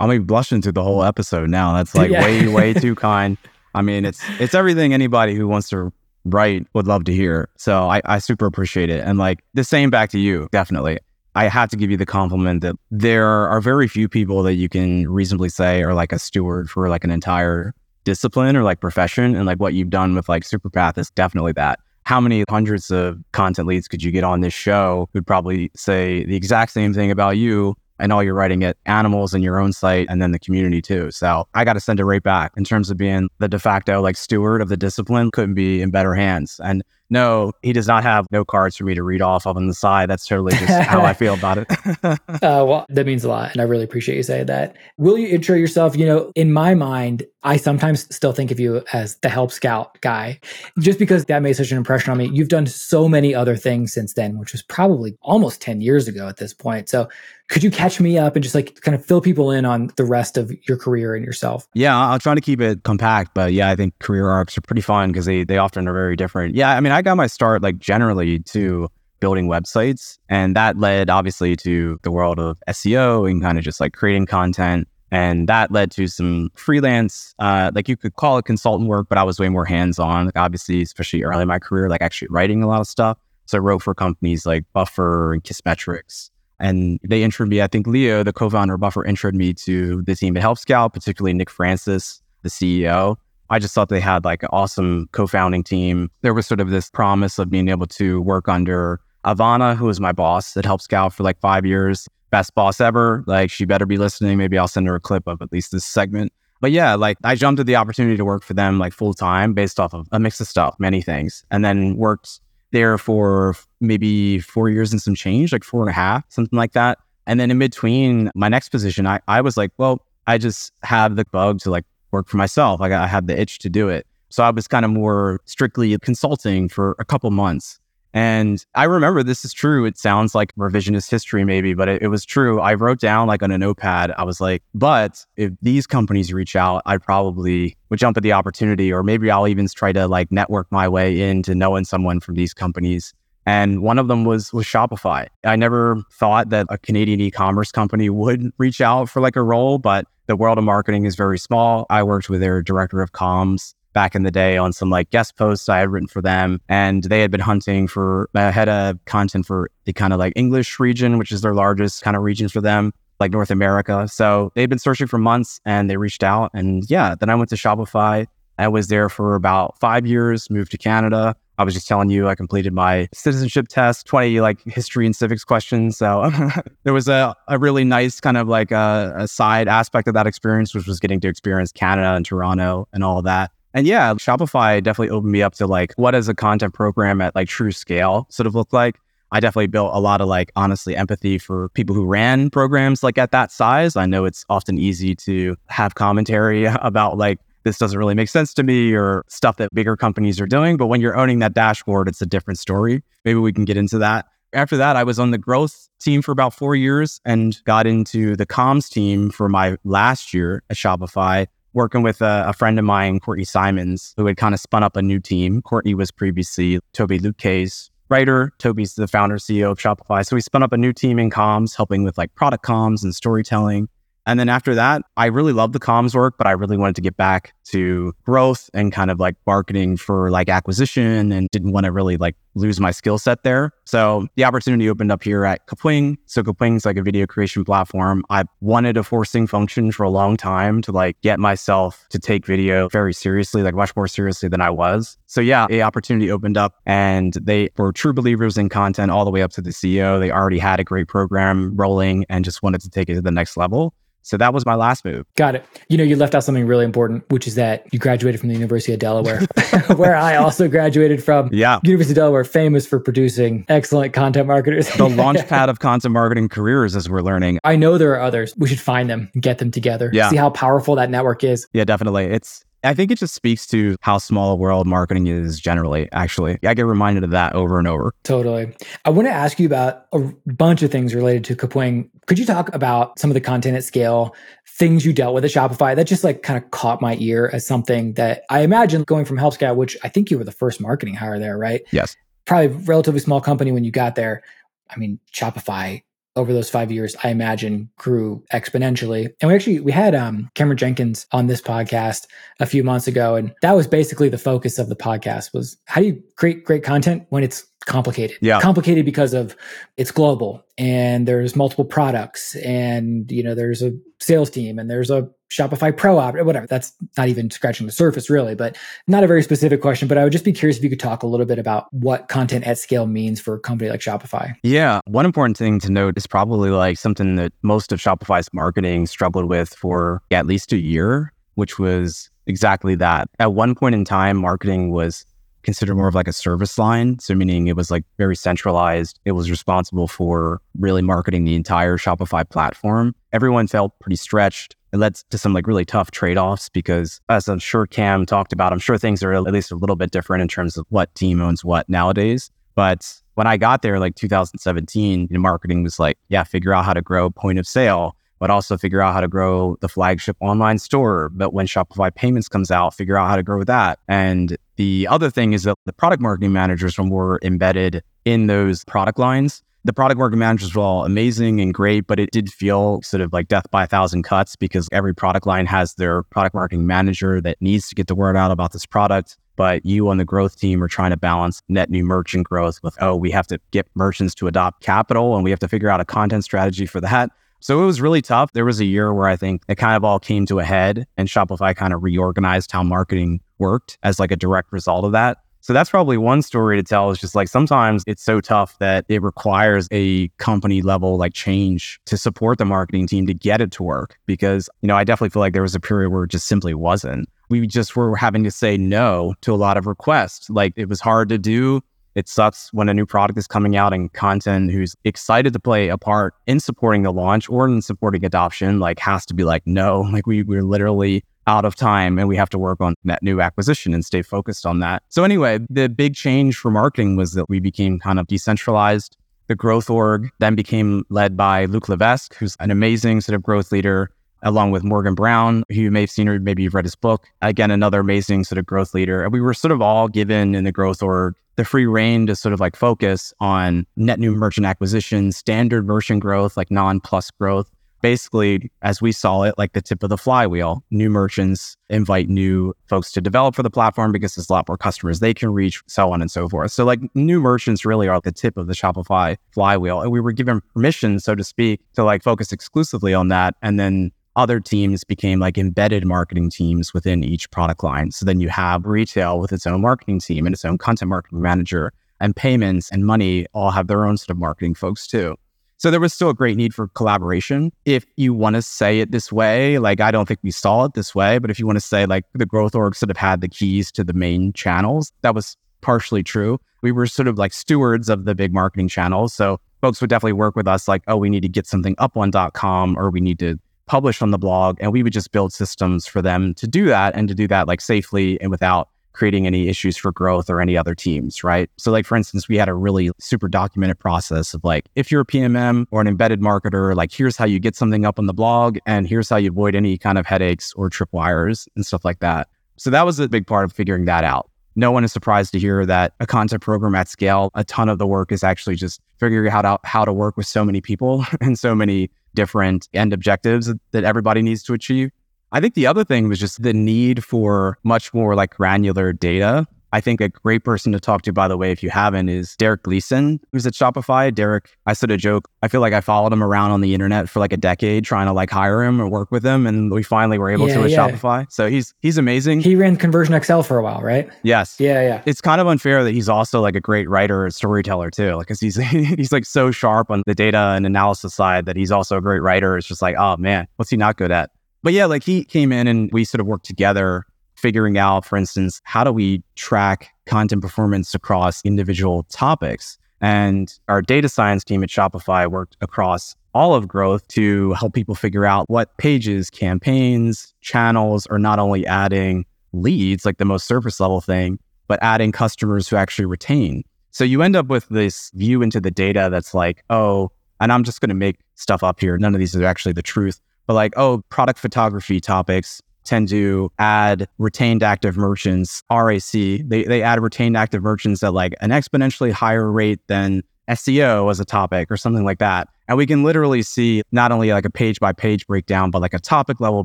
I'm 0.00 0.24
blushing 0.24 0.62
through 0.62 0.72
the 0.72 0.82
whole 0.82 1.04
episode 1.04 1.50
now. 1.50 1.74
That's 1.74 1.94
like 1.94 2.10
yeah. 2.12 2.24
way, 2.24 2.48
way 2.48 2.74
too 2.74 2.94
kind. 2.96 3.36
I 3.74 3.82
mean, 3.82 4.04
it's 4.04 4.20
it's 4.40 4.54
everything 4.54 4.92
anybody 4.92 5.34
who 5.34 5.46
wants 5.46 5.68
to 5.68 5.92
write 6.24 6.66
would 6.74 6.86
love 6.86 7.04
to 7.04 7.12
hear. 7.12 7.48
So 7.56 7.88
I, 7.88 8.00
I 8.04 8.18
super 8.18 8.46
appreciate 8.46 8.90
it. 8.90 9.04
And 9.04 9.18
like 9.18 9.40
the 9.54 9.64
same 9.64 9.90
back 9.90 10.10
to 10.10 10.18
you, 10.18 10.48
definitely. 10.52 10.98
I 11.34 11.46
have 11.46 11.70
to 11.70 11.76
give 11.76 11.90
you 11.90 11.96
the 11.96 12.06
compliment 12.06 12.60
that 12.62 12.76
there 12.90 13.26
are 13.26 13.60
very 13.60 13.86
few 13.86 14.08
people 14.08 14.42
that 14.42 14.54
you 14.54 14.68
can 14.68 15.08
reasonably 15.08 15.48
say 15.48 15.82
are 15.82 15.94
like 15.94 16.12
a 16.12 16.18
steward 16.18 16.68
for 16.68 16.88
like 16.88 17.04
an 17.04 17.10
entire 17.10 17.72
discipline 18.04 18.56
or 18.56 18.64
like 18.64 18.80
profession. 18.80 19.36
And 19.36 19.46
like 19.46 19.58
what 19.58 19.74
you've 19.74 19.90
done 19.90 20.14
with 20.14 20.28
like 20.28 20.42
Superpath 20.42 20.98
is 20.98 21.10
definitely 21.10 21.52
that. 21.52 21.78
How 22.04 22.20
many 22.20 22.44
hundreds 22.48 22.90
of 22.90 23.22
content 23.32 23.68
leads 23.68 23.86
could 23.86 24.02
you 24.02 24.10
get 24.10 24.24
on 24.24 24.40
this 24.40 24.54
show 24.54 25.08
who'd 25.12 25.26
probably 25.26 25.70
say 25.76 26.24
the 26.24 26.34
exact 26.34 26.72
same 26.72 26.92
thing 26.92 27.10
about 27.10 27.36
you 27.36 27.76
and 28.00 28.12
all 28.12 28.22
you're 28.22 28.34
writing 28.34 28.64
at 28.64 28.76
Animalz 28.84 29.34
and 29.34 29.44
your 29.44 29.58
own 29.58 29.72
site 29.72 30.06
and 30.08 30.20
then 30.20 30.32
the 30.32 30.38
community 30.38 30.82
too. 30.82 31.10
So 31.10 31.46
I 31.54 31.64
got 31.64 31.74
to 31.74 31.80
send 31.80 32.00
it 32.00 32.04
right 32.04 32.22
back 32.22 32.52
in 32.56 32.64
terms 32.64 32.90
of 32.90 32.96
being 32.96 33.28
the 33.38 33.48
de 33.48 33.58
facto 33.58 34.00
like 34.00 34.16
steward 34.16 34.62
of 34.62 34.68
the 34.68 34.76
discipline 34.76 35.30
couldn't 35.30 35.54
be 35.54 35.82
in 35.82 35.90
better 35.90 36.14
hands. 36.14 36.60
And 36.62 36.82
no, 37.10 37.52
he 37.62 37.72
does 37.72 37.88
not 37.88 38.04
have 38.04 38.26
no 38.30 38.44
cards 38.44 38.76
for 38.76 38.84
me 38.84 38.94
to 38.94 39.02
read 39.02 39.20
off 39.20 39.44
of 39.44 39.56
on 39.56 39.66
the 39.66 39.74
side. 39.74 40.08
That's 40.08 40.26
totally 40.26 40.52
just 40.52 40.72
how 40.88 41.02
I 41.02 41.12
feel 41.12 41.34
about 41.34 41.58
it. 41.58 41.66
uh, 42.04 42.16
well, 42.40 42.86
that 42.88 43.04
means 43.04 43.24
a 43.24 43.28
lot. 43.28 43.50
And 43.50 43.60
I 43.60 43.64
really 43.64 43.82
appreciate 43.82 44.16
you 44.16 44.22
saying 44.22 44.46
that. 44.46 44.76
Will 44.96 45.18
you 45.18 45.26
intro 45.26 45.56
yourself? 45.56 45.96
You 45.96 46.06
know, 46.06 46.32
in 46.36 46.52
my 46.52 46.74
mind, 46.76 47.24
I 47.42 47.56
sometimes 47.56 48.14
still 48.14 48.32
think 48.32 48.52
of 48.52 48.60
you 48.60 48.84
as 48.92 49.16
the 49.16 49.28
help 49.28 49.50
scout 49.50 50.00
guy, 50.02 50.38
just 50.78 51.00
because 51.00 51.24
that 51.24 51.42
made 51.42 51.54
such 51.54 51.72
an 51.72 51.78
impression 51.78 52.12
on 52.12 52.18
me. 52.18 52.30
You've 52.32 52.48
done 52.48 52.66
so 52.66 53.08
many 53.08 53.34
other 53.34 53.56
things 53.56 53.92
since 53.92 54.14
then, 54.14 54.38
which 54.38 54.52
was 54.52 54.62
probably 54.62 55.16
almost 55.20 55.60
10 55.60 55.80
years 55.80 56.06
ago 56.06 56.28
at 56.28 56.36
this 56.36 56.54
point. 56.54 56.88
So 56.88 57.08
could 57.50 57.62
you 57.62 57.70
catch 57.70 58.00
me 58.00 58.16
up 58.16 58.36
and 58.36 58.42
just 58.42 58.54
like 58.54 58.80
kind 58.80 58.94
of 58.94 59.04
fill 59.04 59.20
people 59.20 59.50
in 59.50 59.64
on 59.64 59.90
the 59.96 60.04
rest 60.04 60.38
of 60.38 60.52
your 60.66 60.78
career 60.78 61.14
and 61.14 61.24
yourself? 61.24 61.68
Yeah, 61.74 61.98
I'll 61.98 62.18
try 62.18 62.34
to 62.34 62.40
keep 62.40 62.60
it 62.60 62.84
compact, 62.84 63.32
but 63.34 63.52
yeah, 63.52 63.68
I 63.68 63.76
think 63.76 63.98
career 63.98 64.28
arcs 64.28 64.56
are 64.56 64.62
pretty 64.62 64.82
fun 64.82 65.10
because 65.10 65.26
they, 65.26 65.44
they 65.44 65.58
often 65.58 65.86
are 65.88 65.92
very 65.92 66.16
different. 66.16 66.54
Yeah, 66.54 66.70
I 66.70 66.80
mean, 66.80 66.92
I 66.92 67.02
got 67.02 67.16
my 67.16 67.26
start 67.26 67.60
like 67.60 67.78
generally 67.78 68.38
to 68.38 68.88
building 69.20 69.48
websites. 69.48 70.18
And 70.28 70.56
that 70.56 70.78
led 70.78 71.10
obviously 71.10 71.54
to 71.56 71.98
the 72.02 72.10
world 72.10 72.38
of 72.38 72.58
SEO 72.68 73.30
and 73.30 73.40
kind 73.40 73.58
of 73.58 73.64
just 73.64 73.80
like 73.80 73.92
creating 73.92 74.26
content. 74.26 74.88
And 75.12 75.48
that 75.48 75.72
led 75.72 75.90
to 75.92 76.06
some 76.06 76.50
freelance, 76.54 77.34
uh, 77.40 77.72
like 77.74 77.88
you 77.88 77.96
could 77.96 78.14
call 78.14 78.38
it 78.38 78.44
consultant 78.44 78.88
work, 78.88 79.08
but 79.08 79.18
I 79.18 79.24
was 79.24 79.40
way 79.40 79.48
more 79.48 79.64
hands 79.64 79.98
on, 79.98 80.26
like 80.26 80.38
obviously, 80.38 80.82
especially 80.82 81.22
early 81.24 81.42
in 81.42 81.48
my 81.48 81.58
career, 81.58 81.88
like 81.88 82.00
actually 82.00 82.28
writing 82.30 82.62
a 82.62 82.68
lot 82.68 82.80
of 82.80 82.86
stuff. 82.86 83.18
So 83.46 83.58
I 83.58 83.60
wrote 83.60 83.82
for 83.82 83.94
companies 83.94 84.46
like 84.46 84.64
Buffer 84.72 85.32
and 85.32 85.42
Kissmetrics. 85.42 86.30
And 86.60 87.00
they 87.02 87.22
introed 87.22 87.48
me, 87.48 87.62
I 87.62 87.66
think 87.66 87.86
Leo, 87.86 88.22
the 88.22 88.32
co 88.32 88.50
founder 88.50 88.74
of 88.74 88.80
Buffer, 88.80 89.04
introed 89.04 89.34
me 89.34 89.54
to 89.54 90.02
the 90.02 90.14
team 90.14 90.36
at 90.36 90.42
Help 90.42 90.58
Scout, 90.58 90.92
particularly 90.92 91.32
Nick 91.32 91.50
Francis, 91.50 92.22
the 92.42 92.50
CEO. 92.50 93.16
I 93.48 93.58
just 93.58 93.74
thought 93.74 93.88
they 93.88 94.00
had 94.00 94.24
like 94.24 94.42
an 94.42 94.50
awesome 94.52 95.08
co 95.12 95.26
founding 95.26 95.64
team. 95.64 96.10
There 96.22 96.34
was 96.34 96.46
sort 96.46 96.60
of 96.60 96.70
this 96.70 96.90
promise 96.90 97.38
of 97.38 97.50
being 97.50 97.68
able 97.68 97.86
to 97.86 98.20
work 98.20 98.48
under 98.48 99.00
Ivana, 99.24 99.76
who 99.76 99.86
was 99.86 100.00
my 100.00 100.12
boss 100.12 100.56
at 100.56 100.64
Help 100.64 100.80
Scout 100.80 101.12
for 101.12 101.24
like 101.24 101.40
five 101.40 101.66
years. 101.66 102.08
Best 102.30 102.54
boss 102.54 102.80
ever. 102.80 103.24
Like, 103.26 103.50
she 103.50 103.64
better 103.64 103.86
be 103.86 103.96
listening. 103.96 104.38
Maybe 104.38 104.56
I'll 104.56 104.68
send 104.68 104.86
her 104.86 104.94
a 104.94 105.00
clip 105.00 105.26
of 105.26 105.42
at 105.42 105.50
least 105.50 105.72
this 105.72 105.84
segment. 105.84 106.32
But 106.60 106.72
yeah, 106.72 106.94
like 106.94 107.16
I 107.24 107.34
jumped 107.34 107.58
at 107.58 107.66
the 107.66 107.76
opportunity 107.76 108.16
to 108.18 108.24
work 108.24 108.44
for 108.44 108.54
them 108.54 108.78
like 108.78 108.92
full 108.92 109.14
time 109.14 109.54
based 109.54 109.80
off 109.80 109.94
of 109.94 110.06
a 110.12 110.20
mix 110.20 110.40
of 110.40 110.46
stuff, 110.46 110.76
many 110.78 111.00
things, 111.00 111.44
and 111.50 111.64
then 111.64 111.96
worked 111.96 112.40
there 112.72 112.98
for 112.98 113.56
maybe 113.80 114.40
four 114.40 114.68
years 114.68 114.92
and 114.92 115.00
some 115.00 115.14
change, 115.14 115.52
like 115.52 115.64
four 115.64 115.82
and 115.82 115.90
a 115.90 115.94
half, 115.94 116.24
something 116.28 116.56
like 116.56 116.72
that. 116.72 116.98
And 117.26 117.38
then 117.38 117.50
in 117.50 117.58
between 117.58 118.30
my 118.34 118.48
next 118.48 118.70
position, 118.70 119.06
I, 119.06 119.20
I 119.28 119.40
was 119.40 119.56
like, 119.56 119.70
well, 119.78 120.04
I 120.26 120.38
just 120.38 120.72
have 120.82 121.16
the 121.16 121.24
bug 121.24 121.60
to 121.60 121.70
like 121.70 121.84
work 122.10 122.28
for 122.28 122.36
myself. 122.36 122.80
Like 122.80 122.92
I 122.92 123.06
had 123.06 123.26
the 123.26 123.38
itch 123.38 123.58
to 123.60 123.68
do 123.68 123.88
it. 123.88 124.06
So 124.28 124.44
I 124.44 124.50
was 124.50 124.68
kind 124.68 124.84
of 124.84 124.90
more 124.90 125.40
strictly 125.44 125.96
consulting 125.98 126.68
for 126.68 126.94
a 126.98 127.04
couple 127.04 127.30
months. 127.30 127.80
And 128.12 128.64
I 128.74 128.84
remember 128.84 129.22
this 129.22 129.44
is 129.44 129.52
true. 129.52 129.84
It 129.84 129.96
sounds 129.96 130.34
like 130.34 130.54
revisionist 130.56 131.10
history, 131.10 131.44
maybe, 131.44 131.74
but 131.74 131.88
it, 131.88 132.02
it, 132.02 132.08
was 132.08 132.24
true. 132.24 132.60
I 132.60 132.74
wrote 132.74 132.98
down 132.98 133.28
like 133.28 133.42
on 133.42 133.52
a 133.52 133.58
notepad, 133.58 134.12
I 134.16 134.24
was 134.24 134.40
like, 134.40 134.62
but 134.74 135.24
if 135.36 135.52
these 135.62 135.86
companies 135.86 136.32
reach 136.32 136.56
out, 136.56 136.82
I 136.86 136.98
probably 136.98 137.76
would 137.88 138.00
jump 138.00 138.16
at 138.16 138.24
the 138.24 138.32
opportunity, 138.32 138.92
or 138.92 139.04
maybe 139.04 139.30
I'll 139.30 139.46
even 139.46 139.68
try 139.68 139.92
to 139.92 140.08
like 140.08 140.32
network 140.32 140.66
my 140.70 140.88
way 140.88 141.20
into 141.20 141.54
knowing 141.54 141.84
someone 141.84 142.18
from 142.18 142.34
these 142.34 142.52
companies. 142.52 143.14
And 143.46 143.82
one 143.82 143.98
of 143.98 144.08
them 144.08 144.24
was 144.24 144.52
was 144.52 144.66
Shopify. 144.66 145.28
I 145.44 145.56
never 145.56 146.02
thought 146.12 146.50
that 146.50 146.66
a 146.68 146.78
Canadian 146.78 147.20
e-commerce 147.20 147.72
company 147.72 148.10
would 148.10 148.50
reach 148.58 148.80
out 148.80 149.08
for 149.08 149.20
like 149.20 149.36
a 149.36 149.42
role, 149.42 149.78
but 149.78 150.06
the 150.26 150.36
world 150.36 150.58
of 150.58 150.64
marketing 150.64 151.06
is 151.06 151.16
very 151.16 151.38
small. 151.38 151.86
I 151.90 152.02
worked 152.02 152.28
with 152.28 152.40
their 152.40 152.62
director 152.62 153.00
of 153.02 153.12
comms 153.12 153.74
back 153.92 154.14
in 154.14 154.22
the 154.22 154.30
day 154.30 154.56
on 154.56 154.72
some 154.72 154.90
like 154.90 155.10
guest 155.10 155.36
posts 155.36 155.68
I 155.68 155.78
had 155.78 155.90
written 155.90 156.08
for 156.08 156.22
them. 156.22 156.60
And 156.68 157.04
they 157.04 157.20
had 157.20 157.30
been 157.30 157.40
hunting 157.40 157.86
for, 157.88 158.28
I 158.34 158.50
had 158.50 158.68
a 158.68 158.98
content 159.06 159.46
for 159.46 159.70
the 159.84 159.92
kind 159.92 160.12
of 160.12 160.18
like 160.18 160.32
English 160.36 160.78
region, 160.78 161.18
which 161.18 161.32
is 161.32 161.40
their 161.40 161.54
largest 161.54 162.02
kind 162.02 162.16
of 162.16 162.22
region 162.22 162.48
for 162.48 162.60
them, 162.60 162.92
like 163.18 163.32
North 163.32 163.50
America. 163.50 164.06
So 164.08 164.52
they'd 164.54 164.66
been 164.66 164.78
searching 164.78 165.06
for 165.06 165.18
months 165.18 165.60
and 165.64 165.90
they 165.90 165.96
reached 165.96 166.22
out. 166.22 166.50
And 166.54 166.88
yeah, 166.88 167.14
then 167.14 167.30
I 167.30 167.34
went 167.34 167.50
to 167.50 167.56
Shopify. 167.56 168.26
I 168.58 168.68
was 168.68 168.88
there 168.88 169.08
for 169.08 169.34
about 169.34 169.78
five 169.80 170.06
years, 170.06 170.50
moved 170.50 170.70
to 170.72 170.78
Canada. 170.78 171.34
I 171.60 171.62
was 171.62 171.74
just 171.74 171.86
telling 171.86 172.08
you, 172.08 172.26
I 172.26 172.34
completed 172.34 172.72
my 172.72 173.06
citizenship 173.12 173.68
test, 173.68 174.06
20 174.06 174.40
like 174.40 174.62
history 174.64 175.04
and 175.04 175.14
civics 175.14 175.44
questions. 175.44 175.98
So 175.98 176.30
there 176.84 176.94
was 176.94 177.06
a, 177.06 177.34
a 177.48 177.58
really 177.58 177.84
nice 177.84 178.18
kind 178.18 178.38
of 178.38 178.48
like 178.48 178.70
a, 178.70 178.76
uh, 178.76 179.12
a 179.24 179.28
side 179.28 179.68
aspect 179.68 180.08
of 180.08 180.14
that 180.14 180.26
experience, 180.26 180.74
which 180.74 180.86
was 180.86 181.00
getting 181.00 181.20
to 181.20 181.28
experience 181.28 181.70
Canada 181.70 182.14
and 182.14 182.24
Toronto 182.24 182.88
and 182.94 183.04
all 183.04 183.20
that. 183.22 183.50
And 183.74 183.86
yeah, 183.86 184.14
Shopify 184.14 184.82
definitely 184.82 185.10
opened 185.10 185.32
me 185.32 185.42
up 185.42 185.54
to 185.54 185.66
like 185.66 185.92
what 185.94 186.12
does 186.12 186.28
a 186.28 186.34
content 186.34 186.74
program 186.74 187.20
at 187.20 187.34
like 187.34 187.48
true 187.48 187.72
scale 187.72 188.26
sort 188.30 188.46
of 188.46 188.54
look 188.54 188.72
like. 188.72 188.98
I 189.32 189.38
definitely 189.38 189.68
built 189.68 189.94
a 189.94 190.00
lot 190.00 190.20
of 190.20 190.26
like 190.26 190.50
honestly 190.56 190.96
empathy 190.96 191.38
for 191.38 191.68
people 191.70 191.94
who 191.94 192.04
ran 192.04 192.50
programs 192.50 193.02
like 193.04 193.16
at 193.16 193.30
that 193.30 193.52
size. 193.52 193.94
I 193.94 194.06
know 194.06 194.24
it's 194.24 194.44
often 194.50 194.76
easy 194.76 195.14
to 195.16 195.56
have 195.68 195.94
commentary 195.94 196.64
about 196.82 197.16
like 197.16 197.38
this 197.62 197.78
doesn't 197.78 197.98
really 197.98 198.14
make 198.14 198.28
sense 198.28 198.54
to 198.54 198.62
me 198.62 198.92
or 198.94 199.22
stuff 199.28 199.56
that 199.58 199.72
bigger 199.74 199.96
companies 199.96 200.40
are 200.40 200.46
doing, 200.46 200.76
but 200.76 200.86
when 200.86 201.00
you're 201.00 201.16
owning 201.16 201.40
that 201.40 201.52
dashboard, 201.52 202.08
it's 202.08 202.22
a 202.22 202.26
different 202.26 202.58
story. 202.58 203.02
Maybe 203.24 203.38
we 203.38 203.52
can 203.52 203.66
get 203.66 203.76
into 203.76 203.98
that. 203.98 204.26
After 204.52 204.76
that, 204.78 204.96
I 204.96 205.04
was 205.04 205.18
on 205.20 205.30
the 205.30 205.38
growth 205.38 205.88
team 206.00 206.22
for 206.22 206.32
about 206.32 206.54
4 206.54 206.74
years 206.74 207.20
and 207.24 207.62
got 207.64 207.86
into 207.86 208.34
the 208.34 208.46
comms 208.46 208.88
team 208.88 209.30
for 209.30 209.48
my 209.48 209.76
last 209.84 210.34
year 210.34 210.62
at 210.70 210.76
Shopify 210.76 211.46
working 211.72 212.02
with 212.02 212.20
a, 212.20 212.44
a, 212.48 212.52
friend 212.52 212.78
of 212.78 212.84
mine, 212.84 213.20
Courtney 213.20 213.44
Symons, 213.44 214.14
who 214.16 214.26
had 214.26 214.36
kind 214.36 214.54
of 214.54 214.60
spun 214.60 214.82
up 214.82 214.96
a 214.96 215.02
new 215.02 215.20
team. 215.20 215.62
Courtney 215.62 215.94
was 215.94 216.10
previously 216.10 216.80
Tobi 216.94 217.20
Lütke's 217.20 217.90
writer. 218.08 218.52
Tobi's 218.58 218.94
the 218.94 219.06
founder 219.06 219.36
CEO 219.36 219.70
of 219.70 219.78
Shopify. 219.78 220.26
So 220.26 220.36
we 220.36 220.40
spun 220.40 220.62
up 220.62 220.72
a 220.72 220.76
new 220.76 220.92
team 220.92 221.18
in 221.18 221.30
comms, 221.30 221.76
helping 221.76 222.02
with 222.02 222.18
like 222.18 222.34
product 222.34 222.64
comms 222.64 223.02
and 223.02 223.14
storytelling. 223.14 223.88
And 224.26 224.38
then 224.38 224.48
after 224.48 224.74
that, 224.74 225.02
I 225.16 225.26
really 225.26 225.52
loved 225.52 225.72
the 225.72 225.80
comms 225.80 226.14
work, 226.14 226.34
but 226.38 226.46
I 226.46 226.52
really 226.52 226.76
wanted 226.76 226.96
to 226.96 227.02
get 227.02 227.16
back 227.16 227.54
to 227.70 228.12
growth 228.24 228.68
and 228.74 228.92
kind 228.92 229.10
of 229.10 229.18
like 229.20 229.36
marketing 229.46 229.96
for 229.96 230.30
like 230.30 230.48
acquisition 230.48 231.32
and 231.32 231.48
didn't 231.50 231.72
want 231.72 231.86
to 231.86 231.92
really 231.92 232.16
like 232.16 232.36
lose 232.54 232.80
my 232.80 232.90
skill 232.90 233.18
set 233.18 233.42
there. 233.44 233.72
So 233.84 234.26
the 234.34 234.44
opportunity 234.44 234.90
opened 234.90 235.12
up 235.12 235.22
here 235.22 235.44
at 235.44 235.66
Kapwing. 235.66 236.16
So 236.26 236.42
Kapwing's 236.42 236.84
like 236.84 236.96
a 236.96 237.02
video 237.02 237.26
creation 237.26 237.64
platform. 237.64 238.24
I 238.28 238.44
wanted 238.60 238.96
a 238.96 239.04
forcing 239.04 239.46
function 239.46 239.92
for 239.92 240.02
a 240.02 240.10
long 240.10 240.36
time 240.36 240.82
to 240.82 240.92
like 240.92 241.20
get 241.22 241.38
myself 241.38 242.06
to 242.10 242.18
take 242.18 242.44
video 242.44 242.88
very 242.88 243.14
seriously, 243.14 243.62
like 243.62 243.74
much 243.74 243.94
more 243.94 244.08
seriously 244.08 244.48
than 244.48 244.60
I 244.60 244.70
was. 244.70 245.16
So 245.26 245.40
yeah, 245.40 245.66
the 245.68 245.82
opportunity 245.82 246.30
opened 246.30 246.56
up 246.56 246.74
and 246.86 247.34
they 247.34 247.70
were 247.78 247.92
true 247.92 248.12
believers 248.12 248.58
in 248.58 248.68
content 248.68 249.10
all 249.10 249.24
the 249.24 249.30
way 249.30 249.42
up 249.42 249.52
to 249.52 249.62
the 249.62 249.70
CEO. 249.70 250.18
They 250.18 250.30
already 250.30 250.58
had 250.58 250.80
a 250.80 250.84
great 250.84 251.08
program 251.08 251.76
rolling 251.76 252.24
and 252.28 252.44
just 252.44 252.62
wanted 252.62 252.80
to 252.82 252.90
take 252.90 253.08
it 253.08 253.14
to 253.14 253.22
the 253.22 253.30
next 253.30 253.56
level. 253.56 253.94
So 254.22 254.36
that 254.36 254.52
was 254.52 254.66
my 254.66 254.74
last 254.74 255.04
move. 255.04 255.26
Got 255.36 255.54
it. 255.56 255.64
You 255.88 255.96
know, 255.96 256.04
you 256.04 256.16
left 256.16 256.34
out 256.34 256.44
something 256.44 256.66
really 256.66 256.84
important, 256.84 257.24
which 257.30 257.46
is 257.46 257.54
that 257.54 257.86
you 257.92 257.98
graduated 257.98 258.40
from 258.40 258.48
the 258.48 258.54
University 258.54 258.92
of 258.92 258.98
Delaware, 258.98 259.40
where 259.96 260.16
I 260.16 260.36
also 260.36 260.68
graduated 260.68 261.22
from. 261.22 261.48
Yeah. 261.52 261.80
University 261.82 262.12
of 262.12 262.16
Delaware, 262.16 262.44
famous 262.44 262.86
for 262.86 263.00
producing 263.00 263.64
excellent 263.68 264.12
content 264.12 264.46
marketers. 264.46 264.88
the 264.88 264.92
launchpad 265.08 265.68
of 265.68 265.78
content 265.80 266.12
marketing 266.12 266.48
careers, 266.48 266.94
as 266.94 267.08
we're 267.08 267.22
learning. 267.22 267.58
I 267.64 267.76
know 267.76 267.98
there 267.98 268.12
are 268.12 268.20
others. 268.20 268.54
We 268.56 268.68
should 268.68 268.80
find 268.80 269.08
them, 269.08 269.30
get 269.40 269.58
them 269.58 269.70
together, 269.70 270.10
yeah. 270.12 270.28
see 270.28 270.36
how 270.36 270.50
powerful 270.50 270.94
that 270.96 271.10
network 271.10 271.44
is. 271.44 271.66
Yeah, 271.72 271.84
definitely. 271.84 272.26
It's 272.26 272.64
I 272.82 272.94
think 272.94 273.10
it 273.10 273.18
just 273.18 273.34
speaks 273.34 273.66
to 273.68 273.96
how 274.00 274.18
small 274.18 274.52
a 274.52 274.56
world 274.56 274.86
marketing 274.86 275.26
is 275.26 275.60
generally, 275.60 276.08
actually. 276.12 276.58
I 276.64 276.74
get 276.74 276.86
reminded 276.86 277.24
of 277.24 277.30
that 277.30 277.54
over 277.54 277.78
and 277.78 277.86
over. 277.86 278.14
Totally. 278.22 278.74
I 279.04 279.10
want 279.10 279.28
to 279.28 279.32
ask 279.32 279.58
you 279.58 279.66
about 279.66 280.06
a 280.12 280.20
bunch 280.46 280.82
of 280.82 280.90
things 280.90 281.14
related 281.14 281.44
to 281.44 281.56
Kapwing. 281.56 282.08
Could 282.26 282.38
you 282.38 282.46
talk 282.46 282.74
about 282.74 283.18
some 283.18 283.30
of 283.30 283.34
the 283.34 283.40
content 283.40 283.76
at 283.76 283.84
scale, 283.84 284.34
things 284.66 285.04
you 285.04 285.12
dealt 285.12 285.34
with 285.34 285.44
at 285.44 285.50
Shopify 285.50 285.94
that 285.94 286.04
just 286.06 286.24
like 286.24 286.42
kind 286.42 286.62
of 286.62 286.70
caught 286.70 287.02
my 287.02 287.16
ear 287.20 287.50
as 287.52 287.66
something 287.66 288.14
that 288.14 288.44
I 288.48 288.60
imagine 288.60 289.02
going 289.02 289.24
from 289.24 289.36
Help 289.36 289.54
Scout, 289.54 289.76
which 289.76 289.96
I 290.02 290.08
think 290.08 290.30
you 290.30 290.38
were 290.38 290.44
the 290.44 290.52
first 290.52 290.80
marketing 290.80 291.14
hire 291.14 291.38
there, 291.38 291.58
right? 291.58 291.82
Yes. 291.90 292.16
Probably 292.46 292.68
relatively 292.68 293.20
small 293.20 293.40
company 293.40 293.72
when 293.72 293.84
you 293.84 293.90
got 293.90 294.14
there. 294.14 294.42
I 294.88 294.96
mean, 294.96 295.20
Shopify 295.32 296.02
over 296.36 296.52
those 296.52 296.70
five 296.70 296.92
years, 296.92 297.16
I 297.24 297.30
imagine 297.30 297.90
grew 297.98 298.44
exponentially. 298.52 299.28
And 299.40 299.48
we 299.48 299.54
actually 299.54 299.80
we 299.80 299.92
had 299.92 300.14
um, 300.14 300.50
Cameron 300.54 300.78
Jenkins 300.78 301.26
on 301.32 301.46
this 301.46 301.60
podcast 301.60 302.26
a 302.60 302.66
few 302.66 302.84
months 302.84 303.06
ago, 303.06 303.34
and 303.34 303.54
that 303.62 303.72
was 303.72 303.86
basically 303.86 304.28
the 304.28 304.38
focus 304.38 304.78
of 304.78 304.88
the 304.88 304.96
podcast 304.96 305.52
was 305.52 305.76
how 305.86 306.00
do 306.00 306.06
you 306.06 306.22
create 306.36 306.64
great 306.64 306.84
content 306.84 307.26
when 307.30 307.42
it's 307.42 307.66
complicated? 307.86 308.36
Yeah, 308.40 308.60
complicated 308.60 309.04
because 309.04 309.34
of 309.34 309.56
it's 309.96 310.12
global 310.12 310.64
and 310.78 311.26
there's 311.26 311.56
multiple 311.56 311.84
products 311.84 312.56
and 312.56 313.30
you 313.30 313.42
know 313.42 313.54
there's 313.54 313.82
a 313.82 313.92
sales 314.20 314.50
team 314.50 314.78
and 314.78 314.90
there's 314.90 315.10
a 315.10 315.28
Shopify 315.50 315.96
Pro 315.96 316.20
app, 316.20 316.34
whatever. 316.36 316.66
That's 316.66 316.92
not 317.18 317.28
even 317.28 317.50
scratching 317.50 317.86
the 317.86 317.92
surface, 317.92 318.30
really, 318.30 318.54
but 318.54 318.76
not 319.08 319.24
a 319.24 319.26
very 319.26 319.42
specific 319.42 319.80
question. 319.80 320.06
But 320.06 320.16
I 320.16 320.22
would 320.22 320.32
just 320.32 320.44
be 320.44 320.52
curious 320.52 320.78
if 320.78 320.84
you 320.84 320.90
could 320.90 321.00
talk 321.00 321.24
a 321.24 321.26
little 321.26 321.46
bit 321.46 321.58
about 321.58 321.92
what 321.92 322.28
content 322.28 322.64
at 322.66 322.78
scale 322.78 323.06
means 323.06 323.40
for 323.40 323.54
a 323.54 323.58
company 323.58 323.90
like 323.90 324.00
Shopify. 324.00 324.54
Yeah. 324.62 325.00
One 325.06 325.26
important 325.26 325.56
thing 325.56 325.80
to 325.80 325.90
note 325.90 326.16
is 326.16 326.26
probably 326.26 326.70
like 326.70 326.98
something 326.98 327.34
that 327.36 327.52
most 327.62 327.90
of 327.90 327.98
Shopify's 327.98 328.48
marketing 328.52 329.06
struggled 329.06 329.46
with 329.46 329.74
for 329.74 330.22
at 330.30 330.46
least 330.46 330.72
a 330.72 330.78
year, 330.78 331.32
which 331.54 331.80
was 331.80 332.30
exactly 332.46 332.94
that. 332.96 333.28
At 333.40 333.52
one 333.52 333.74
point 333.74 333.96
in 333.96 334.04
time, 334.04 334.36
marketing 334.36 334.92
was 334.92 335.26
considered 335.62 335.94
more 335.94 336.08
of 336.08 336.14
like 336.14 336.28
a 336.28 336.32
service 336.32 336.78
line. 336.78 337.18
So, 337.18 337.34
meaning 337.34 337.68
it 337.68 337.76
was 337.76 337.90
like 337.90 338.04
very 338.18 338.36
centralized. 338.36 339.18
It 339.24 339.32
was 339.32 339.50
responsible 339.50 340.08
for 340.08 340.60
really 340.78 341.02
marketing 341.02 341.44
the 341.44 341.54
entire 341.54 341.96
Shopify 341.96 342.48
platform. 342.48 343.14
Everyone 343.32 343.66
felt 343.66 343.98
pretty 344.00 344.16
stretched 344.16 344.76
it 344.92 344.98
led 344.98 345.14
to 345.14 345.38
some 345.38 345.52
like 345.52 345.66
really 345.66 345.84
tough 345.84 346.10
trade-offs 346.10 346.68
because 346.68 347.20
as 347.28 347.48
I'm 347.48 347.58
sure 347.58 347.86
Cam 347.86 348.26
talked 348.26 348.52
about, 348.52 348.72
I'm 348.72 348.78
sure 348.78 348.98
things 348.98 349.22
are 349.22 349.32
at 349.32 349.44
least 349.44 349.70
a 349.70 349.76
little 349.76 349.96
bit 349.96 350.10
different 350.10 350.42
in 350.42 350.48
terms 350.48 350.76
of 350.76 350.86
what 350.88 351.14
team 351.14 351.40
owns 351.40 351.64
what 351.64 351.88
nowadays. 351.88 352.50
But 352.74 353.20
when 353.34 353.46
I 353.46 353.56
got 353.56 353.82
there, 353.82 354.00
like 354.00 354.16
2017, 354.16 355.20
you 355.20 355.28
know, 355.30 355.40
marketing 355.40 355.82
was 355.82 355.98
like, 355.98 356.18
yeah, 356.28 356.44
figure 356.44 356.74
out 356.74 356.84
how 356.84 356.92
to 356.92 357.02
grow 357.02 357.30
point 357.30 357.58
of 357.58 357.66
sale, 357.66 358.16
but 358.40 358.50
also 358.50 358.76
figure 358.76 359.00
out 359.00 359.12
how 359.14 359.20
to 359.20 359.28
grow 359.28 359.76
the 359.80 359.88
flagship 359.88 360.36
online 360.40 360.78
store. 360.78 361.28
But 361.28 361.52
when 361.52 361.66
Shopify 361.66 362.12
Payments 362.12 362.48
comes 362.48 362.70
out, 362.70 362.94
figure 362.94 363.16
out 363.16 363.28
how 363.28 363.36
to 363.36 363.42
grow 363.42 363.62
that. 363.64 364.00
And 364.08 364.56
the 364.76 365.06
other 365.08 365.30
thing 365.30 365.52
is 365.52 365.62
that 365.64 365.76
the 365.84 365.92
product 365.92 366.22
marketing 366.22 366.52
managers 366.52 366.98
were 366.98 367.04
more 367.04 367.38
embedded 367.42 368.02
in 368.24 368.48
those 368.48 368.84
product 368.86 369.18
lines. 369.18 369.62
The 369.84 369.92
product 369.92 370.18
marketing 370.18 370.40
managers 370.40 370.74
were 370.74 370.82
all 370.82 371.04
amazing 371.04 371.60
and 371.60 371.72
great, 371.72 372.06
but 372.06 372.18
it 372.18 372.30
did 372.32 372.52
feel 372.52 373.00
sort 373.02 373.20
of 373.20 373.32
like 373.32 373.48
death 373.48 373.70
by 373.70 373.84
a 373.84 373.86
thousand 373.86 374.24
cuts 374.24 374.56
because 374.56 374.88
every 374.92 375.14
product 375.14 375.46
line 375.46 375.66
has 375.66 375.94
their 375.94 376.22
product 376.24 376.54
marketing 376.54 376.86
manager 376.86 377.40
that 377.42 377.56
needs 377.60 377.88
to 377.88 377.94
get 377.94 378.06
the 378.06 378.14
word 378.14 378.36
out 378.36 378.50
about 378.50 378.72
this 378.72 378.84
product. 378.84 379.36
But 379.56 379.84
you 379.84 380.08
on 380.08 380.16
the 380.16 380.24
growth 380.24 380.58
team 380.58 380.82
are 380.82 380.88
trying 380.88 381.10
to 381.10 381.16
balance 381.16 381.60
net 381.68 381.90
new 381.90 382.04
merchant 382.04 382.46
growth 382.46 382.80
with, 382.82 382.96
oh, 383.02 383.16
we 383.16 383.30
have 383.30 383.46
to 383.48 383.60
get 383.70 383.86
merchants 383.94 384.34
to 384.36 384.46
adopt 384.46 384.82
capital 384.82 385.34
and 385.34 385.44
we 385.44 385.50
have 385.50 385.60
to 385.60 385.68
figure 385.68 385.90
out 385.90 386.00
a 386.00 386.04
content 386.06 386.44
strategy 386.44 386.86
for 386.86 387.00
that. 387.02 387.30
So 387.60 387.82
it 387.82 387.86
was 387.86 388.00
really 388.00 388.22
tough. 388.22 388.52
There 388.52 388.64
was 388.64 388.80
a 388.80 388.84
year 388.84 389.12
where 389.12 389.28
I 389.28 389.36
think 389.36 389.62
it 389.68 389.76
kind 389.76 389.96
of 389.96 390.04
all 390.04 390.18
came 390.18 390.46
to 390.46 390.58
a 390.58 390.64
head 390.64 391.06
and 391.16 391.28
Shopify 391.28 391.76
kind 391.76 391.92
of 391.92 392.02
reorganized 392.02 392.72
how 392.72 392.82
marketing 392.82 393.40
worked 393.58 393.98
as 394.02 394.18
like 394.18 394.30
a 394.30 394.36
direct 394.36 394.72
result 394.72 395.04
of 395.04 395.12
that. 395.12 395.38
So 395.62 395.74
that's 395.74 395.90
probably 395.90 396.16
one 396.16 396.40
story 396.40 396.78
to 396.78 396.82
tell 396.82 397.10
is 397.10 397.18
just 397.18 397.34
like 397.34 397.46
sometimes 397.46 398.02
it's 398.06 398.22
so 398.22 398.40
tough 398.40 398.78
that 398.78 399.04
it 399.08 399.22
requires 399.22 399.88
a 399.92 400.28
company 400.38 400.80
level 400.80 401.18
like 401.18 401.34
change 401.34 402.00
to 402.06 402.16
support 402.16 402.56
the 402.56 402.64
marketing 402.64 403.06
team 403.06 403.26
to 403.26 403.34
get 403.34 403.60
it 403.60 403.70
to 403.72 403.82
work. 403.82 404.18
Because, 404.24 404.70
you 404.80 404.86
know, 404.86 404.96
I 404.96 405.04
definitely 405.04 405.30
feel 405.30 405.40
like 405.40 405.52
there 405.52 405.60
was 405.60 405.74
a 405.74 405.80
period 405.80 406.10
where 406.10 406.24
it 406.24 406.30
just 406.30 406.46
simply 406.46 406.72
wasn't. 406.72 407.28
We 407.50 407.66
just 407.66 407.94
were 407.94 408.16
having 408.16 408.42
to 408.44 408.50
say 408.50 408.78
no 408.78 409.34
to 409.42 409.52
a 409.52 409.56
lot 409.56 409.76
of 409.76 409.86
requests. 409.86 410.48
Like 410.48 410.72
it 410.76 410.88
was 410.88 411.00
hard 411.00 411.28
to 411.28 411.36
do. 411.36 411.82
It 412.14 412.28
sucks 412.28 412.72
when 412.72 412.88
a 412.88 412.94
new 412.94 413.06
product 413.06 413.38
is 413.38 413.46
coming 413.46 413.76
out 413.76 413.92
and 413.92 414.12
content 414.12 414.70
who's 414.70 414.96
excited 415.04 415.52
to 415.52 415.60
play 415.60 415.88
a 415.88 415.98
part 415.98 416.34
in 416.46 416.60
supporting 416.60 417.02
the 417.02 417.12
launch 417.12 417.48
or 417.48 417.66
in 417.66 417.82
supporting 417.82 418.24
adoption, 418.24 418.80
like 418.80 418.98
has 418.98 419.24
to 419.26 419.34
be 419.34 419.44
like, 419.44 419.62
no, 419.66 420.00
like 420.12 420.26
we, 420.26 420.42
we're 420.42 420.62
literally 420.62 421.24
out 421.46 421.64
of 421.64 421.74
time 421.74 422.18
and 422.18 422.28
we 422.28 422.36
have 422.36 422.50
to 422.50 422.58
work 422.58 422.80
on 422.80 422.94
that 423.04 423.22
new 423.22 423.40
acquisition 423.40 423.94
and 423.94 424.04
stay 424.04 424.22
focused 424.22 424.66
on 424.66 424.80
that. 424.80 425.02
So 425.08 425.24
anyway, 425.24 425.58
the 425.68 425.88
big 425.88 426.14
change 426.14 426.56
for 426.56 426.70
marketing 426.70 427.16
was 427.16 427.32
that 427.32 427.48
we 427.48 427.60
became 427.60 427.98
kind 427.98 428.18
of 428.18 428.26
decentralized. 428.26 429.16
The 429.46 429.56
growth 429.56 429.90
org 429.90 430.30
then 430.38 430.54
became 430.54 431.04
led 431.08 431.36
by 431.36 431.64
Luc 431.64 431.88
Levesque, 431.88 432.34
who's 432.34 432.56
an 432.60 432.70
amazing 432.70 433.20
sort 433.20 433.34
of 433.34 433.42
growth 433.42 433.72
leader, 433.72 434.10
along 434.42 434.70
with 434.70 434.84
Morgan 434.84 435.14
Brown, 435.14 435.64
who 435.68 435.76
you 435.76 435.90
may 435.90 436.02
have 436.02 436.10
seen 436.10 436.28
or 436.28 436.38
maybe 436.38 436.62
you've 436.62 436.74
read 436.74 436.84
his 436.84 436.94
book. 436.94 437.26
Again, 437.42 437.70
another 437.70 438.00
amazing 438.00 438.44
sort 438.44 438.58
of 438.58 438.66
growth 438.66 438.94
leader. 438.94 439.22
And 439.22 439.32
we 439.32 439.40
were 439.40 439.54
sort 439.54 439.72
of 439.72 439.82
all 439.82 440.08
given 440.08 440.54
in 440.54 440.64
the 440.64 440.72
growth 440.72 441.02
org 441.02 441.34
the 441.56 441.64
free 441.64 441.86
reign 441.86 442.26
to 442.26 442.34
sort 442.34 442.54
of 442.54 442.60
like 442.60 442.74
focus 442.74 443.34
on 443.40 443.86
net 443.96 444.18
new 444.18 444.34
merchant 444.34 444.66
acquisition, 444.66 445.30
standard 445.32 445.86
merchant 445.86 446.20
growth, 446.20 446.56
like 446.56 446.70
non 446.70 447.00
plus 447.00 447.30
growth, 447.30 447.70
basically, 448.00 448.70
as 448.82 449.02
we 449.02 449.12
saw 449.12 449.42
it, 449.42 449.54
like 449.58 449.72
the 449.72 449.82
tip 449.82 450.02
of 450.02 450.08
the 450.08 450.16
flywheel. 450.16 450.82
New 450.90 451.10
merchants 451.10 451.76
invite 451.88 452.28
new 452.28 452.74
folks 452.86 453.12
to 453.12 453.20
develop 453.20 453.54
for 453.54 453.62
the 453.62 453.70
platform 453.70 454.12
because 454.12 454.34
there's 454.34 454.48
a 454.48 454.52
lot 454.52 454.68
more 454.68 454.78
customers 454.78 455.20
they 455.20 455.34
can 455.34 455.52
reach, 455.52 455.82
so 455.86 456.12
on 456.12 456.20
and 456.20 456.30
so 456.30 456.48
forth. 456.48 456.72
So, 456.72 456.84
like, 456.84 457.00
new 457.14 457.40
merchants 457.40 457.84
really 457.84 458.08
are 458.08 458.20
the 458.20 458.32
tip 458.32 458.56
of 458.56 458.66
the 458.66 458.74
Shopify 458.74 459.36
flywheel. 459.50 460.00
And 460.00 460.10
we 460.10 460.20
were 460.20 460.32
given 460.32 460.62
permission, 460.72 461.20
so 461.20 461.34
to 461.34 461.44
speak, 461.44 461.80
to 461.94 462.04
like 462.04 462.22
focus 462.22 462.52
exclusively 462.52 463.12
on 463.12 463.28
that. 463.28 463.54
And 463.60 463.78
then 463.78 464.12
other 464.36 464.60
teams 464.60 465.04
became 465.04 465.40
like 465.40 465.58
embedded 465.58 466.06
marketing 466.06 466.50
teams 466.50 466.94
within 466.94 467.24
each 467.24 467.50
product 467.50 467.82
line. 467.82 468.10
So 468.10 468.24
then 468.24 468.40
you 468.40 468.48
have 468.48 468.86
retail 468.86 469.38
with 469.38 469.52
its 469.52 469.66
own 469.66 469.80
marketing 469.80 470.20
team 470.20 470.46
and 470.46 470.54
its 470.54 470.64
own 470.64 470.78
content 470.78 471.08
marketing 471.08 471.42
manager, 471.42 471.92
and 472.20 472.36
payments 472.36 472.90
and 472.90 473.06
money 473.06 473.46
all 473.54 473.70
have 473.70 473.86
their 473.86 474.06
own 474.06 474.16
sort 474.16 474.30
of 474.30 474.38
marketing 474.38 474.74
folks 474.74 475.06
too. 475.06 475.36
So 475.78 475.90
there 475.90 476.00
was 476.00 476.12
still 476.12 476.28
a 476.28 476.34
great 476.34 476.58
need 476.58 476.74
for 476.74 476.88
collaboration. 476.88 477.72
If 477.86 478.04
you 478.16 478.34
want 478.34 478.56
to 478.56 478.62
say 478.62 479.00
it 479.00 479.12
this 479.12 479.32
way, 479.32 479.78
like 479.78 480.00
I 480.00 480.10
don't 480.10 480.28
think 480.28 480.40
we 480.42 480.50
saw 480.50 480.84
it 480.84 480.92
this 480.92 481.14
way, 481.14 481.38
but 481.38 481.50
if 481.50 481.58
you 481.58 481.66
want 481.66 481.76
to 481.76 481.80
say 481.80 482.04
like 482.04 482.26
the 482.34 482.44
growth 482.44 482.74
org 482.74 482.94
sort 482.94 483.10
of 483.10 483.16
had 483.16 483.40
the 483.40 483.48
keys 483.48 483.90
to 483.92 484.04
the 484.04 484.12
main 484.12 484.52
channels, 484.52 485.10
that 485.22 485.34
was 485.34 485.56
partially 485.80 486.22
true. 486.22 486.58
We 486.82 486.92
were 486.92 487.06
sort 487.06 487.28
of 487.28 487.38
like 487.38 487.54
stewards 487.54 488.10
of 488.10 488.26
the 488.26 488.34
big 488.34 488.52
marketing 488.52 488.88
channels. 488.88 489.32
So 489.32 489.58
folks 489.80 490.02
would 490.02 490.10
definitely 490.10 490.34
work 490.34 490.54
with 490.54 490.68
us 490.68 490.86
like, 490.86 491.02
oh, 491.06 491.16
we 491.16 491.30
need 491.30 491.40
to 491.40 491.48
get 491.48 491.66
something 491.66 491.94
up 491.96 492.14
on 492.14 492.30
.com 492.52 492.98
or 492.98 493.08
we 493.08 493.22
need 493.22 493.38
to 493.38 493.58
publish 493.90 494.22
on 494.22 494.30
the 494.30 494.38
blog. 494.38 494.76
And 494.78 494.92
we 494.92 495.02
would 495.02 495.12
just 495.12 495.32
build 495.32 495.52
systems 495.52 496.06
for 496.06 496.22
them 496.22 496.54
to 496.54 496.68
do 496.68 496.86
that 496.86 497.16
and 497.16 497.26
to 497.26 497.34
do 497.34 497.48
that 497.48 497.66
like 497.66 497.80
safely 497.80 498.40
and 498.40 498.48
without 498.48 498.88
creating 499.14 499.48
any 499.48 499.68
issues 499.68 499.96
for 499.96 500.12
growth 500.12 500.48
or 500.48 500.60
any 500.60 500.76
other 500.76 500.94
teams, 500.94 501.42
right? 501.42 501.68
So, 501.76 501.90
like 501.90 502.06
for 502.06 502.16
instance, 502.16 502.48
we 502.48 502.56
had 502.56 502.68
a 502.68 502.74
really 502.74 503.10
super 503.18 503.48
documented 503.48 503.98
process 503.98 504.54
of 504.54 504.62
like, 504.62 504.86
if 504.94 505.10
you're 505.10 505.22
a 505.22 505.26
PMM 505.26 505.86
or 505.90 506.00
an 506.00 506.06
embedded 506.06 506.40
marketer, 506.40 506.94
like 506.94 507.10
here's 507.12 507.36
how 507.36 507.46
you 507.46 507.58
get 507.58 507.74
something 507.74 508.04
up 508.06 508.20
on 508.20 508.26
the 508.26 508.32
blog, 508.32 508.78
and 508.86 509.08
here's 509.08 509.28
how 509.28 509.36
you 509.36 509.50
avoid 509.50 509.74
any 509.74 509.98
kind 509.98 510.18
of 510.18 510.24
headaches 510.24 510.72
or 510.74 510.88
tripwires 510.88 511.66
and 511.74 511.84
stuff 511.84 512.04
like 512.04 512.20
that. 512.20 512.46
So 512.76 512.90
that 512.90 513.04
was 513.04 513.18
a 513.18 513.28
big 513.28 513.48
part 513.48 513.64
of 513.64 513.72
figuring 513.72 514.04
that 514.04 514.22
out. 514.22 514.48
No 514.76 514.92
one 514.92 515.02
is 515.02 515.12
surprised 515.12 515.50
to 515.52 515.58
hear 515.58 515.84
that 515.84 516.14
a 516.20 516.26
content 516.26 516.62
program 516.62 516.94
at 516.94 517.08
scale, 517.08 517.50
a 517.56 517.64
ton 517.64 517.88
of 517.88 517.98
the 517.98 518.06
work 518.06 518.30
is 518.30 518.44
actually 518.44 518.76
just 518.76 519.00
figuring 519.18 519.50
out 519.50 519.52
how 519.52 519.62
to, 519.62 519.78
how 519.82 520.04
to 520.04 520.12
work 520.12 520.36
with 520.36 520.46
so 520.46 520.64
many 520.64 520.80
people 520.80 521.26
and 521.40 521.58
so 521.58 521.74
many 521.74 522.08
different 522.34 522.88
end 522.94 523.12
objectives 523.12 523.72
that 523.92 524.04
everybody 524.04 524.42
needs 524.42 524.62
to 524.64 524.72
achieve. 524.72 525.10
I 525.52 525.60
think 525.60 525.74
the 525.74 525.86
other 525.86 526.04
thing 526.04 526.28
was 526.28 526.38
just 526.38 526.62
the 526.62 526.72
need 526.72 527.24
for 527.24 527.78
much 527.82 528.14
more 528.14 528.34
like 528.34 528.56
granular 528.56 529.12
data. 529.12 529.66
I 529.92 530.00
think 530.00 530.20
a 530.20 530.28
great 530.28 530.64
person 530.64 530.92
to 530.92 531.00
talk 531.00 531.22
to, 531.22 531.32
by 531.32 531.48
the 531.48 531.56
way, 531.56 531.72
if 531.72 531.82
you 531.82 531.90
haven't, 531.90 532.28
is 532.28 532.54
Derek 532.56 532.82
Gleason, 532.84 533.40
who's 533.52 533.66
at 533.66 533.72
Shopify. 533.72 534.32
Derek, 534.32 534.70
I 534.86 534.92
sort 534.92 535.10
of 535.10 535.18
joke, 535.18 535.48
I 535.62 535.68
feel 535.68 535.80
like 535.80 535.92
I 535.92 536.00
followed 536.00 536.32
him 536.32 536.42
around 536.42 536.70
on 536.70 536.80
the 536.80 536.94
internet 536.94 537.28
for 537.28 537.40
like 537.40 537.52
a 537.52 537.56
decade 537.56 538.04
trying 538.04 538.26
to 538.26 538.32
like 538.32 538.50
hire 538.50 538.82
him 538.82 539.00
or 539.00 539.08
work 539.08 539.30
with 539.30 539.44
him. 539.44 539.66
And 539.66 539.90
we 539.90 540.02
finally 540.02 540.38
were 540.38 540.50
able 540.50 540.68
yeah, 540.68 540.74
to 540.74 540.84
at 540.84 540.90
yeah. 540.90 541.10
Shopify. 541.10 541.50
So 541.50 541.68
he's 541.68 541.94
he's 542.00 542.18
amazing. 542.18 542.60
He 542.60 542.76
ran 542.76 542.96
Conversion 542.96 543.40
XL 543.42 543.62
for 543.62 543.78
a 543.78 543.82
while, 543.82 544.00
right? 544.00 544.30
Yes. 544.42 544.78
Yeah, 544.78 545.02
yeah. 545.02 545.22
It's 545.26 545.40
kind 545.40 545.60
of 545.60 545.66
unfair 545.66 546.04
that 546.04 546.12
he's 546.12 546.28
also 546.28 546.60
like 546.60 546.76
a 546.76 546.80
great 546.80 547.08
writer 547.08 547.44
and 547.44 547.54
storyteller 547.54 548.10
too. 548.10 548.34
Like, 548.34 548.46
cause 548.46 548.60
he's 548.60 548.76
he's 548.90 549.32
like 549.32 549.44
so 549.44 549.70
sharp 549.70 550.10
on 550.10 550.22
the 550.26 550.34
data 550.34 550.74
and 550.76 550.86
analysis 550.86 551.34
side 551.34 551.66
that 551.66 551.76
he's 551.76 551.90
also 551.90 552.16
a 552.16 552.20
great 552.20 552.40
writer. 552.40 552.76
It's 552.76 552.86
just 552.86 553.02
like, 553.02 553.16
oh 553.18 553.36
man, 553.36 553.66
what's 553.76 553.90
he 553.90 553.96
not 553.96 554.16
good 554.16 554.30
at? 554.30 554.50
But 554.82 554.92
yeah, 554.92 555.06
like 555.06 555.24
he 555.24 555.44
came 555.44 555.72
in 555.72 555.86
and 555.86 556.10
we 556.12 556.24
sort 556.24 556.40
of 556.40 556.46
worked 556.46 556.64
together, 556.64 557.26
figuring 557.60 557.98
out, 557.98 558.24
for 558.24 558.36
instance, 558.36 558.80
how 558.84 559.04
do 559.04 559.12
we 559.12 559.42
track 559.54 560.12
content 560.26 560.62
performance 560.62 561.14
across 561.14 561.64
individual 561.64 562.24
topics? 562.24 562.98
And 563.20 563.72
our 563.88 564.00
data 564.00 564.28
science 564.28 564.64
team 564.64 564.82
at 564.82 564.88
Shopify 564.88 565.48
worked 565.48 565.76
across 565.80 566.34
all 566.54 566.74
of 566.74 566.88
growth 566.88 567.26
to 567.28 567.72
help 567.74 567.92
people 567.92 568.14
figure 568.14 568.44
out 568.44 568.68
what 568.68 568.96
pages, 568.96 569.50
campaigns, 569.50 570.54
channels 570.62 571.26
are 571.26 571.38
not 571.38 571.58
only 571.58 571.86
adding 571.86 572.44
leads, 572.72 573.24
like 573.24 573.38
the 573.38 573.44
most 573.44 573.66
surface 573.66 574.00
level 574.00 574.20
thing, 574.20 574.58
but 574.88 574.98
adding 575.02 575.30
customers 575.32 575.88
who 575.88 575.96
actually 575.96 576.24
retain. 576.24 576.82
So 577.10 577.24
you 577.24 577.42
end 577.42 577.56
up 577.56 577.66
with 577.66 577.88
this 577.88 578.30
view 578.34 578.62
into 578.62 578.80
the 578.80 578.90
data 578.90 579.28
that's 579.30 579.52
like, 579.52 579.84
oh, 579.90 580.32
and 580.60 580.72
I'm 580.72 580.84
just 580.84 581.00
going 581.00 581.10
to 581.10 581.14
make 581.14 581.36
stuff 581.56 581.82
up 581.82 582.00
here. 582.00 582.16
None 582.16 582.34
of 582.34 582.38
these 582.38 582.56
are 582.56 582.64
actually 582.64 582.92
the 582.92 583.02
truth 583.02 583.40
but 583.70 583.74
like, 583.74 583.92
oh, 583.96 584.20
product 584.30 584.58
photography 584.58 585.20
topics 585.20 585.80
tend 586.04 586.28
to 586.28 586.70
add 586.78 587.28
retained 587.38 587.82
active 587.82 588.16
merchants, 588.16 588.82
RAC. 588.90 589.30
They, 589.32 589.84
they 589.84 590.02
add 590.02 590.20
retained 590.20 590.56
active 590.56 590.82
merchants 590.82 591.22
at 591.22 591.34
like 591.34 591.54
an 591.60 591.70
exponentially 591.70 592.32
higher 592.32 592.70
rate 592.70 593.00
than 593.06 593.42
SEO 593.68 594.30
as 594.30 594.40
a 594.40 594.44
topic 594.44 594.90
or 594.90 594.96
something 594.96 595.24
like 595.24 595.38
that. 595.38 595.68
And 595.88 595.96
we 595.96 596.06
can 596.06 596.22
literally 596.22 596.62
see 596.62 597.02
not 597.12 597.32
only 597.32 597.52
like 597.52 597.64
a 597.64 597.70
page 597.70 598.00
by 598.00 598.12
page 598.12 598.46
breakdown, 598.46 598.90
but 598.90 599.00
like 599.00 599.14
a 599.14 599.18
topic 599.18 599.60
level 599.60 599.84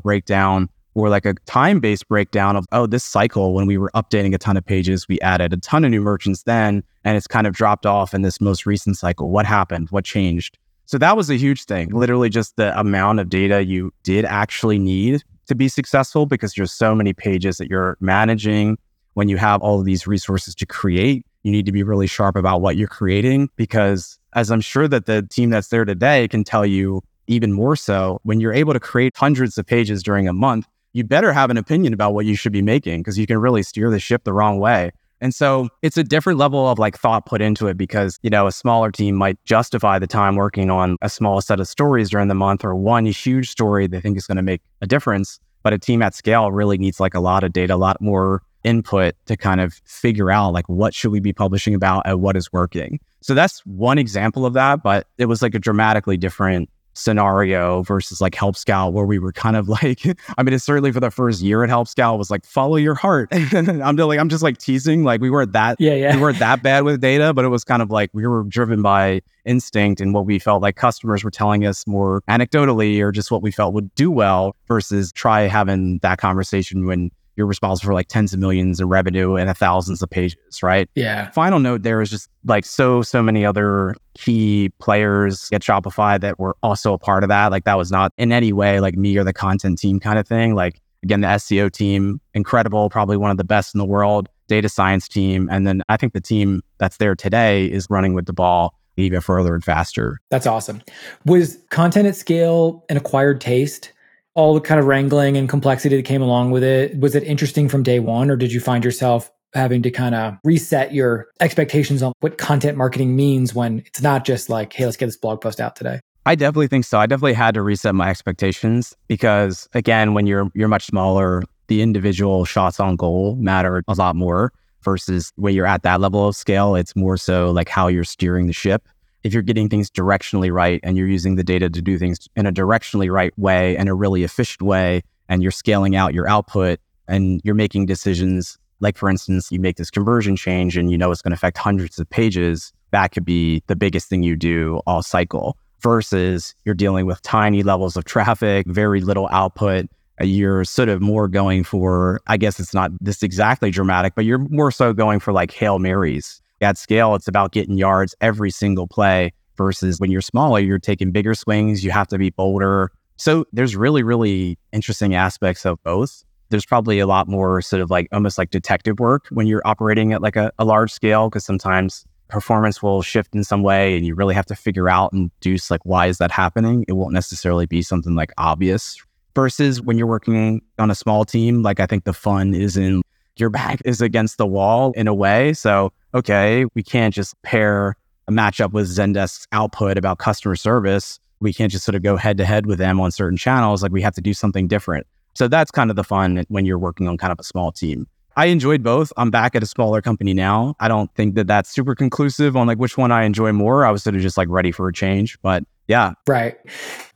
breakdown 0.00 0.68
or 0.94 1.08
like 1.08 1.26
a 1.26 1.34
time 1.44 1.78
based 1.78 2.08
breakdown 2.08 2.56
of, 2.56 2.64
oh, 2.72 2.86
this 2.86 3.04
cycle, 3.04 3.52
when 3.54 3.66
we 3.66 3.76
were 3.76 3.90
updating 3.94 4.34
a 4.34 4.38
ton 4.38 4.56
of 4.56 4.64
pages, 4.64 5.06
we 5.08 5.20
added 5.20 5.52
a 5.52 5.58
ton 5.58 5.84
of 5.84 5.90
new 5.90 6.00
merchants 6.00 6.42
then, 6.44 6.82
and 7.04 7.16
it's 7.16 7.26
kind 7.26 7.46
of 7.46 7.52
dropped 7.52 7.84
off 7.84 8.14
in 8.14 8.22
this 8.22 8.40
most 8.40 8.66
recent 8.66 8.96
cycle. 8.96 9.30
What 9.30 9.46
happened? 9.46 9.90
What 9.90 10.04
changed? 10.04 10.58
So 10.86 10.98
that 10.98 11.16
was 11.16 11.28
a 11.28 11.36
huge 11.36 11.64
thing. 11.64 11.90
Literally, 11.90 12.30
just 12.30 12.56
the 12.56 12.78
amount 12.78 13.20
of 13.20 13.28
data 13.28 13.64
you 13.64 13.92
did 14.04 14.24
actually 14.24 14.78
need 14.78 15.22
to 15.46 15.54
be 15.54 15.68
successful 15.68 16.26
because 16.26 16.54
there's 16.54 16.72
so 16.72 16.94
many 16.94 17.12
pages 17.12 17.58
that 17.58 17.68
you're 17.68 17.96
managing. 18.00 18.78
When 19.14 19.28
you 19.28 19.38
have 19.38 19.62
all 19.62 19.78
of 19.78 19.86
these 19.86 20.06
resources 20.06 20.54
to 20.56 20.66
create, 20.66 21.24
you 21.42 21.50
need 21.50 21.64
to 21.66 21.72
be 21.72 21.82
really 21.82 22.06
sharp 22.06 22.36
about 22.36 22.60
what 22.60 22.76
you're 22.76 22.88
creating 22.88 23.48
because, 23.56 24.18
as 24.34 24.50
I'm 24.50 24.60
sure 24.60 24.88
that 24.88 25.06
the 25.06 25.22
team 25.22 25.50
that's 25.50 25.68
there 25.68 25.84
today 25.84 26.28
can 26.28 26.44
tell 26.44 26.66
you 26.66 27.02
even 27.26 27.52
more 27.52 27.76
so, 27.76 28.20
when 28.24 28.40
you're 28.40 28.52
able 28.52 28.72
to 28.72 28.80
create 28.80 29.16
hundreds 29.16 29.56
of 29.58 29.66
pages 29.66 30.02
during 30.02 30.28
a 30.28 30.32
month, 30.32 30.66
you 30.92 31.04
better 31.04 31.32
have 31.32 31.50
an 31.50 31.56
opinion 31.56 31.92
about 31.92 32.14
what 32.14 32.26
you 32.26 32.34
should 32.34 32.52
be 32.52 32.62
making 32.62 33.00
because 33.00 33.18
you 33.18 33.26
can 33.26 33.38
really 33.38 33.62
steer 33.62 33.90
the 33.90 33.98
ship 33.98 34.24
the 34.24 34.32
wrong 34.32 34.58
way. 34.58 34.92
And 35.20 35.34
so 35.34 35.68
it's 35.82 35.96
a 35.96 36.04
different 36.04 36.38
level 36.38 36.68
of 36.68 36.78
like 36.78 36.98
thought 36.98 37.26
put 37.26 37.40
into 37.40 37.68
it 37.68 37.76
because, 37.76 38.18
you 38.22 38.30
know, 38.30 38.46
a 38.46 38.52
smaller 38.52 38.90
team 38.90 39.14
might 39.14 39.42
justify 39.44 39.98
the 39.98 40.06
time 40.06 40.36
working 40.36 40.70
on 40.70 40.96
a 41.00 41.08
small 41.08 41.40
set 41.40 41.60
of 41.60 41.68
stories 41.68 42.10
during 42.10 42.28
the 42.28 42.34
month 42.34 42.64
or 42.64 42.74
one 42.74 43.06
huge 43.06 43.50
story 43.50 43.86
they 43.86 44.00
think 44.00 44.16
is 44.16 44.26
going 44.26 44.36
to 44.36 44.42
make 44.42 44.60
a 44.82 44.86
difference. 44.86 45.40
But 45.62 45.72
a 45.72 45.78
team 45.78 46.02
at 46.02 46.14
scale 46.14 46.52
really 46.52 46.78
needs 46.78 47.00
like 47.00 47.14
a 47.14 47.20
lot 47.20 47.44
of 47.44 47.52
data, 47.52 47.74
a 47.74 47.76
lot 47.76 48.00
more 48.00 48.42
input 48.62 49.14
to 49.26 49.36
kind 49.36 49.60
of 49.60 49.74
figure 49.84 50.30
out 50.30 50.52
like 50.52 50.68
what 50.68 50.92
should 50.92 51.12
we 51.12 51.20
be 51.20 51.32
publishing 51.32 51.74
about 51.74 52.02
and 52.04 52.20
what 52.20 52.36
is 52.36 52.52
working. 52.52 52.98
So 53.22 53.34
that's 53.34 53.60
one 53.60 53.98
example 53.98 54.44
of 54.44 54.52
that, 54.54 54.82
but 54.82 55.06
it 55.18 55.26
was 55.26 55.40
like 55.40 55.54
a 55.54 55.58
dramatically 55.58 56.16
different 56.16 56.68
scenario 56.96 57.82
versus 57.82 58.20
like 58.20 58.34
Help 58.34 58.56
Scout, 58.56 58.92
where 58.92 59.06
we 59.06 59.18
were 59.18 59.32
kind 59.32 59.56
of 59.56 59.68
like, 59.82 60.02
I 60.36 60.42
mean, 60.42 60.54
it's 60.54 60.64
certainly 60.64 60.92
for 60.92 61.00
the 61.00 61.10
first 61.10 61.42
year 61.42 61.62
at 61.62 61.68
Help 61.68 61.88
Scout 61.88 62.18
was 62.18 62.30
like 62.30 62.44
follow 62.44 62.76
your 62.76 62.94
heart. 62.94 63.28
I'm 63.32 63.96
just 63.96 64.06
like, 64.08 64.18
I'm 64.18 64.28
just 64.28 64.42
like 64.42 64.58
teasing, 64.58 65.04
like 65.04 65.20
we 65.20 65.30
weren't 65.30 65.52
that, 65.52 65.76
yeah, 65.78 65.94
yeah, 65.94 66.16
we 66.16 66.22
weren't 66.22 66.38
that 66.38 66.62
bad 66.62 66.84
with 66.84 67.00
data, 67.00 67.32
but 67.34 67.44
it 67.44 67.48
was 67.48 67.64
kind 67.64 67.82
of 67.82 67.90
like 67.90 68.10
we 68.12 68.26
were 68.26 68.44
driven 68.44 68.82
by 68.82 69.20
instinct 69.44 70.00
and 70.00 70.12
what 70.12 70.26
we 70.26 70.38
felt 70.38 70.62
like 70.62 70.76
customers 70.76 71.22
were 71.22 71.30
telling 71.30 71.64
us 71.64 71.86
more 71.86 72.22
anecdotally 72.28 73.00
or 73.00 73.12
just 73.12 73.30
what 73.30 73.42
we 73.42 73.50
felt 73.50 73.72
would 73.74 73.94
do 73.94 74.10
well 74.10 74.54
versus 74.66 75.12
try 75.12 75.42
having 75.42 75.98
that 75.98 76.18
conversation 76.18 76.86
when 76.86 77.10
you're 77.36 77.46
responsible 77.46 77.88
for 77.88 77.94
like 77.94 78.08
tens 78.08 78.32
of 78.32 78.40
millions 78.40 78.80
in 78.80 78.88
revenue 78.88 79.36
and 79.36 79.54
thousands 79.56 80.02
of 80.02 80.10
pages, 80.10 80.62
right? 80.62 80.88
Yeah. 80.94 81.30
Final 81.30 81.58
note 81.58 81.82
there 81.82 82.00
is 82.00 82.10
just 82.10 82.28
like 82.44 82.64
so, 82.64 83.02
so 83.02 83.22
many 83.22 83.44
other 83.44 83.94
key 84.14 84.70
players 84.80 85.48
at 85.52 85.62
Shopify 85.62 86.20
that 86.20 86.38
were 86.38 86.56
also 86.62 86.92
a 86.92 86.98
part 86.98 87.22
of 87.22 87.28
that. 87.28 87.50
Like 87.50 87.64
that 87.64 87.76
was 87.76 87.92
not 87.92 88.12
in 88.16 88.32
any 88.32 88.52
way 88.52 88.80
like 88.80 88.96
me 88.96 89.16
or 89.16 89.24
the 89.24 89.32
content 89.32 89.78
team 89.78 90.00
kind 90.00 90.18
of 90.18 90.26
thing. 90.26 90.54
Like 90.54 90.80
again, 91.02 91.20
the 91.20 91.28
SEO 91.28 91.70
team, 91.70 92.20
incredible, 92.34 92.88
probably 92.88 93.16
one 93.16 93.30
of 93.30 93.36
the 93.36 93.44
best 93.44 93.74
in 93.74 93.78
the 93.78 93.84
world, 93.84 94.28
data 94.48 94.68
science 94.68 95.08
team. 95.08 95.48
And 95.50 95.66
then 95.66 95.82
I 95.88 95.96
think 95.96 96.14
the 96.14 96.20
team 96.20 96.62
that's 96.78 96.96
there 96.96 97.14
today 97.14 97.66
is 97.66 97.86
running 97.90 98.14
with 98.14 98.26
the 98.26 98.32
ball 98.32 98.74
even 98.96 99.20
further 99.20 99.54
and 99.54 99.62
faster. 99.62 100.20
That's 100.30 100.46
awesome. 100.46 100.82
Was 101.26 101.58
content 101.70 102.08
at 102.08 102.16
scale 102.16 102.84
an 102.88 102.96
acquired 102.96 103.40
taste? 103.40 103.92
All 104.36 104.54
the 104.54 104.60
kind 104.60 104.78
of 104.78 104.86
wrangling 104.86 105.36
and 105.36 105.48
complexity 105.48 105.96
that 105.96 106.04
came 106.04 106.22
along 106.22 106.50
with 106.50 106.62
it. 106.62 106.96
Was 107.00 107.14
it 107.16 107.24
interesting 107.24 107.68
from 107.68 107.82
day 107.82 107.98
one, 107.98 108.30
or 108.30 108.36
did 108.36 108.52
you 108.52 108.60
find 108.60 108.84
yourself 108.84 109.32
having 109.54 109.82
to 109.82 109.90
kind 109.90 110.14
of 110.14 110.34
reset 110.44 110.92
your 110.92 111.28
expectations 111.40 112.02
on 112.02 112.12
what 112.20 112.36
content 112.36 112.76
marketing 112.76 113.16
means 113.16 113.54
when 113.54 113.80
it's 113.86 114.02
not 114.02 114.24
just 114.26 114.50
like, 114.50 114.74
hey, 114.74 114.84
let's 114.84 114.98
get 114.98 115.06
this 115.06 115.16
blog 115.16 115.40
post 115.40 115.58
out 115.58 115.74
today? 115.74 116.00
I 116.26 116.34
definitely 116.34 116.66
think 116.68 116.84
so. 116.84 116.98
I 116.98 117.06
definitely 117.06 117.32
had 117.32 117.54
to 117.54 117.62
reset 117.62 117.94
my 117.94 118.10
expectations 118.10 118.94
because 119.08 119.68
again, 119.72 120.12
when 120.12 120.26
you're 120.26 120.50
you're 120.54 120.68
much 120.68 120.86
smaller, 120.86 121.42
the 121.68 121.80
individual 121.80 122.44
shots 122.44 122.78
on 122.78 122.96
goal 122.96 123.36
matter 123.36 123.82
a 123.88 123.94
lot 123.94 124.16
more 124.16 124.52
versus 124.82 125.32
when 125.36 125.54
you're 125.54 125.66
at 125.66 125.82
that 125.84 126.00
level 126.00 126.28
of 126.28 126.36
scale, 126.36 126.74
it's 126.74 126.94
more 126.94 127.16
so 127.16 127.50
like 127.52 127.68
how 127.68 127.88
you're 127.88 128.04
steering 128.04 128.48
the 128.48 128.52
ship 128.52 128.86
if 129.26 129.34
you're 129.34 129.42
getting 129.42 129.68
things 129.68 129.90
directionally 129.90 130.52
right 130.52 130.78
and 130.84 130.96
you're 130.96 131.08
using 131.08 131.34
the 131.34 131.42
data 131.42 131.68
to 131.68 131.82
do 131.82 131.98
things 131.98 132.28
in 132.36 132.46
a 132.46 132.52
directionally 132.52 133.12
right 133.12 133.36
way 133.36 133.76
and 133.76 133.88
a 133.88 133.94
really 133.94 134.22
efficient 134.22 134.62
way, 134.62 135.02
and 135.28 135.42
you're 135.42 135.50
scaling 135.50 135.96
out 135.96 136.14
your 136.14 136.28
output 136.28 136.78
and 137.08 137.40
you're 137.42 137.56
making 137.56 137.86
decisions, 137.86 138.56
like 138.78 138.96
for 138.96 139.10
instance, 139.10 139.50
you 139.50 139.58
make 139.58 139.76
this 139.76 139.90
conversion 139.90 140.36
change 140.36 140.76
and 140.76 140.92
you 140.92 140.96
know 140.96 141.10
it's 141.10 141.22
going 141.22 141.32
to 141.32 141.34
affect 141.34 141.58
hundreds 141.58 141.98
of 141.98 142.08
pages, 142.08 142.72
that 142.92 143.08
could 143.08 143.24
be 143.24 143.64
the 143.66 143.74
biggest 143.74 144.08
thing 144.08 144.22
you 144.22 144.36
do 144.36 144.80
all 144.86 145.02
cycle 145.02 145.58
versus 145.80 146.54
you're 146.64 146.74
dealing 146.74 147.04
with 147.04 147.20
tiny 147.22 147.64
levels 147.64 147.96
of 147.96 148.04
traffic, 148.04 148.64
very 148.68 149.00
little 149.00 149.28
output. 149.32 149.86
You're 150.20 150.64
sort 150.64 150.88
of 150.88 151.02
more 151.02 151.26
going 151.26 151.64
for, 151.64 152.20
I 152.28 152.36
guess 152.36 152.60
it's 152.60 152.72
not 152.72 152.92
this 153.00 153.24
exactly 153.24 153.72
dramatic, 153.72 154.14
but 154.14 154.24
you're 154.24 154.38
more 154.38 154.70
so 154.70 154.92
going 154.92 155.18
for 155.18 155.32
like 155.32 155.50
Hail 155.50 155.80
Marys 155.80 156.40
at 156.60 156.78
scale, 156.78 157.14
it's 157.14 157.28
about 157.28 157.52
getting 157.52 157.76
yards 157.78 158.14
every 158.20 158.50
single 158.50 158.86
play 158.86 159.32
versus 159.56 159.98
when 159.98 160.10
you're 160.10 160.20
smaller, 160.20 160.60
you're 160.60 160.78
taking 160.78 161.10
bigger 161.10 161.34
swings, 161.34 161.84
you 161.84 161.90
have 161.90 162.08
to 162.08 162.18
be 162.18 162.30
bolder. 162.30 162.90
So 163.16 163.46
there's 163.52 163.76
really, 163.76 164.02
really 164.02 164.58
interesting 164.72 165.14
aspects 165.14 165.64
of 165.64 165.82
both. 165.82 166.22
There's 166.50 166.66
probably 166.66 166.98
a 166.98 167.06
lot 167.06 167.28
more 167.28 167.60
sort 167.62 167.82
of 167.82 167.90
like 167.90 168.08
almost 168.12 168.38
like 168.38 168.50
detective 168.50 169.00
work 169.00 169.26
when 169.30 169.46
you're 169.46 169.62
operating 169.64 170.12
at 170.12 170.22
like 170.22 170.36
a, 170.36 170.52
a 170.58 170.64
large 170.64 170.92
scale, 170.92 171.28
because 171.28 171.44
sometimes 171.44 172.04
performance 172.28 172.82
will 172.82 173.02
shift 173.02 173.34
in 173.34 173.44
some 173.44 173.62
way 173.62 173.96
and 173.96 174.04
you 174.04 174.14
really 174.14 174.34
have 174.34 174.46
to 174.46 174.54
figure 174.54 174.88
out 174.88 175.12
and 175.12 175.30
do 175.40 175.56
like 175.70 175.80
why 175.84 176.06
is 176.06 176.18
that 176.18 176.30
happening? 176.30 176.84
It 176.88 176.92
won't 176.92 177.12
necessarily 177.12 177.66
be 177.66 177.82
something 177.82 178.14
like 178.14 178.32
obvious 178.36 179.00
versus 179.34 179.80
when 179.82 179.98
you're 179.98 180.06
working 180.06 180.62
on 180.78 180.90
a 180.90 180.94
small 180.94 181.24
team, 181.24 181.62
like 181.62 181.78
I 181.78 181.86
think 181.86 182.04
the 182.04 182.12
fun 182.12 182.54
is 182.54 182.76
in 182.76 183.02
your 183.36 183.50
back 183.50 183.80
is 183.84 184.00
against 184.00 184.38
the 184.38 184.46
wall 184.46 184.92
in 184.92 185.06
a 185.06 185.14
way. 185.14 185.52
So, 185.52 185.92
okay, 186.16 186.64
we 186.74 186.82
can't 186.82 187.14
just 187.14 187.40
pair 187.42 187.96
a 188.26 188.32
matchup 188.32 188.72
with 188.72 188.88
Zendesk's 188.88 189.46
output 189.52 189.98
about 189.98 190.18
customer 190.18 190.56
service. 190.56 191.20
We 191.40 191.52
can't 191.52 191.70
just 191.70 191.84
sort 191.84 191.94
of 191.94 192.02
go 192.02 192.16
head 192.16 192.38
to 192.38 192.44
head 192.44 192.66
with 192.66 192.78
them 192.78 193.00
on 193.00 193.10
certain 193.12 193.36
channels. 193.36 193.82
Like 193.82 193.92
we 193.92 194.02
have 194.02 194.14
to 194.14 194.20
do 194.20 194.34
something 194.34 194.66
different. 194.66 195.06
So 195.34 195.48
that's 195.48 195.70
kind 195.70 195.90
of 195.90 195.96
the 195.96 196.04
fun 196.04 196.44
when 196.48 196.64
you're 196.64 196.78
working 196.78 197.08
on 197.08 197.18
kind 197.18 197.30
of 197.32 197.38
a 197.38 197.44
small 197.44 197.70
team. 197.70 198.06
I 198.38 198.46
enjoyed 198.46 198.82
both. 198.82 199.12
I'm 199.16 199.30
back 199.30 199.54
at 199.54 199.62
a 199.62 199.66
smaller 199.66 200.02
company 200.02 200.34
now. 200.34 200.74
I 200.80 200.88
don't 200.88 201.14
think 201.14 201.36
that 201.36 201.46
that's 201.46 201.70
super 201.70 201.94
conclusive 201.94 202.56
on 202.56 202.66
like 202.66 202.78
which 202.78 202.98
one 202.98 203.12
I 203.12 203.24
enjoy 203.24 203.52
more. 203.52 203.84
I 203.86 203.90
was 203.90 204.02
sort 204.02 204.16
of 204.16 204.22
just 204.22 204.36
like 204.36 204.48
ready 204.50 204.72
for 204.72 204.88
a 204.88 204.92
change, 204.92 205.38
but 205.40 205.64
yeah. 205.88 206.12
Right. 206.26 206.56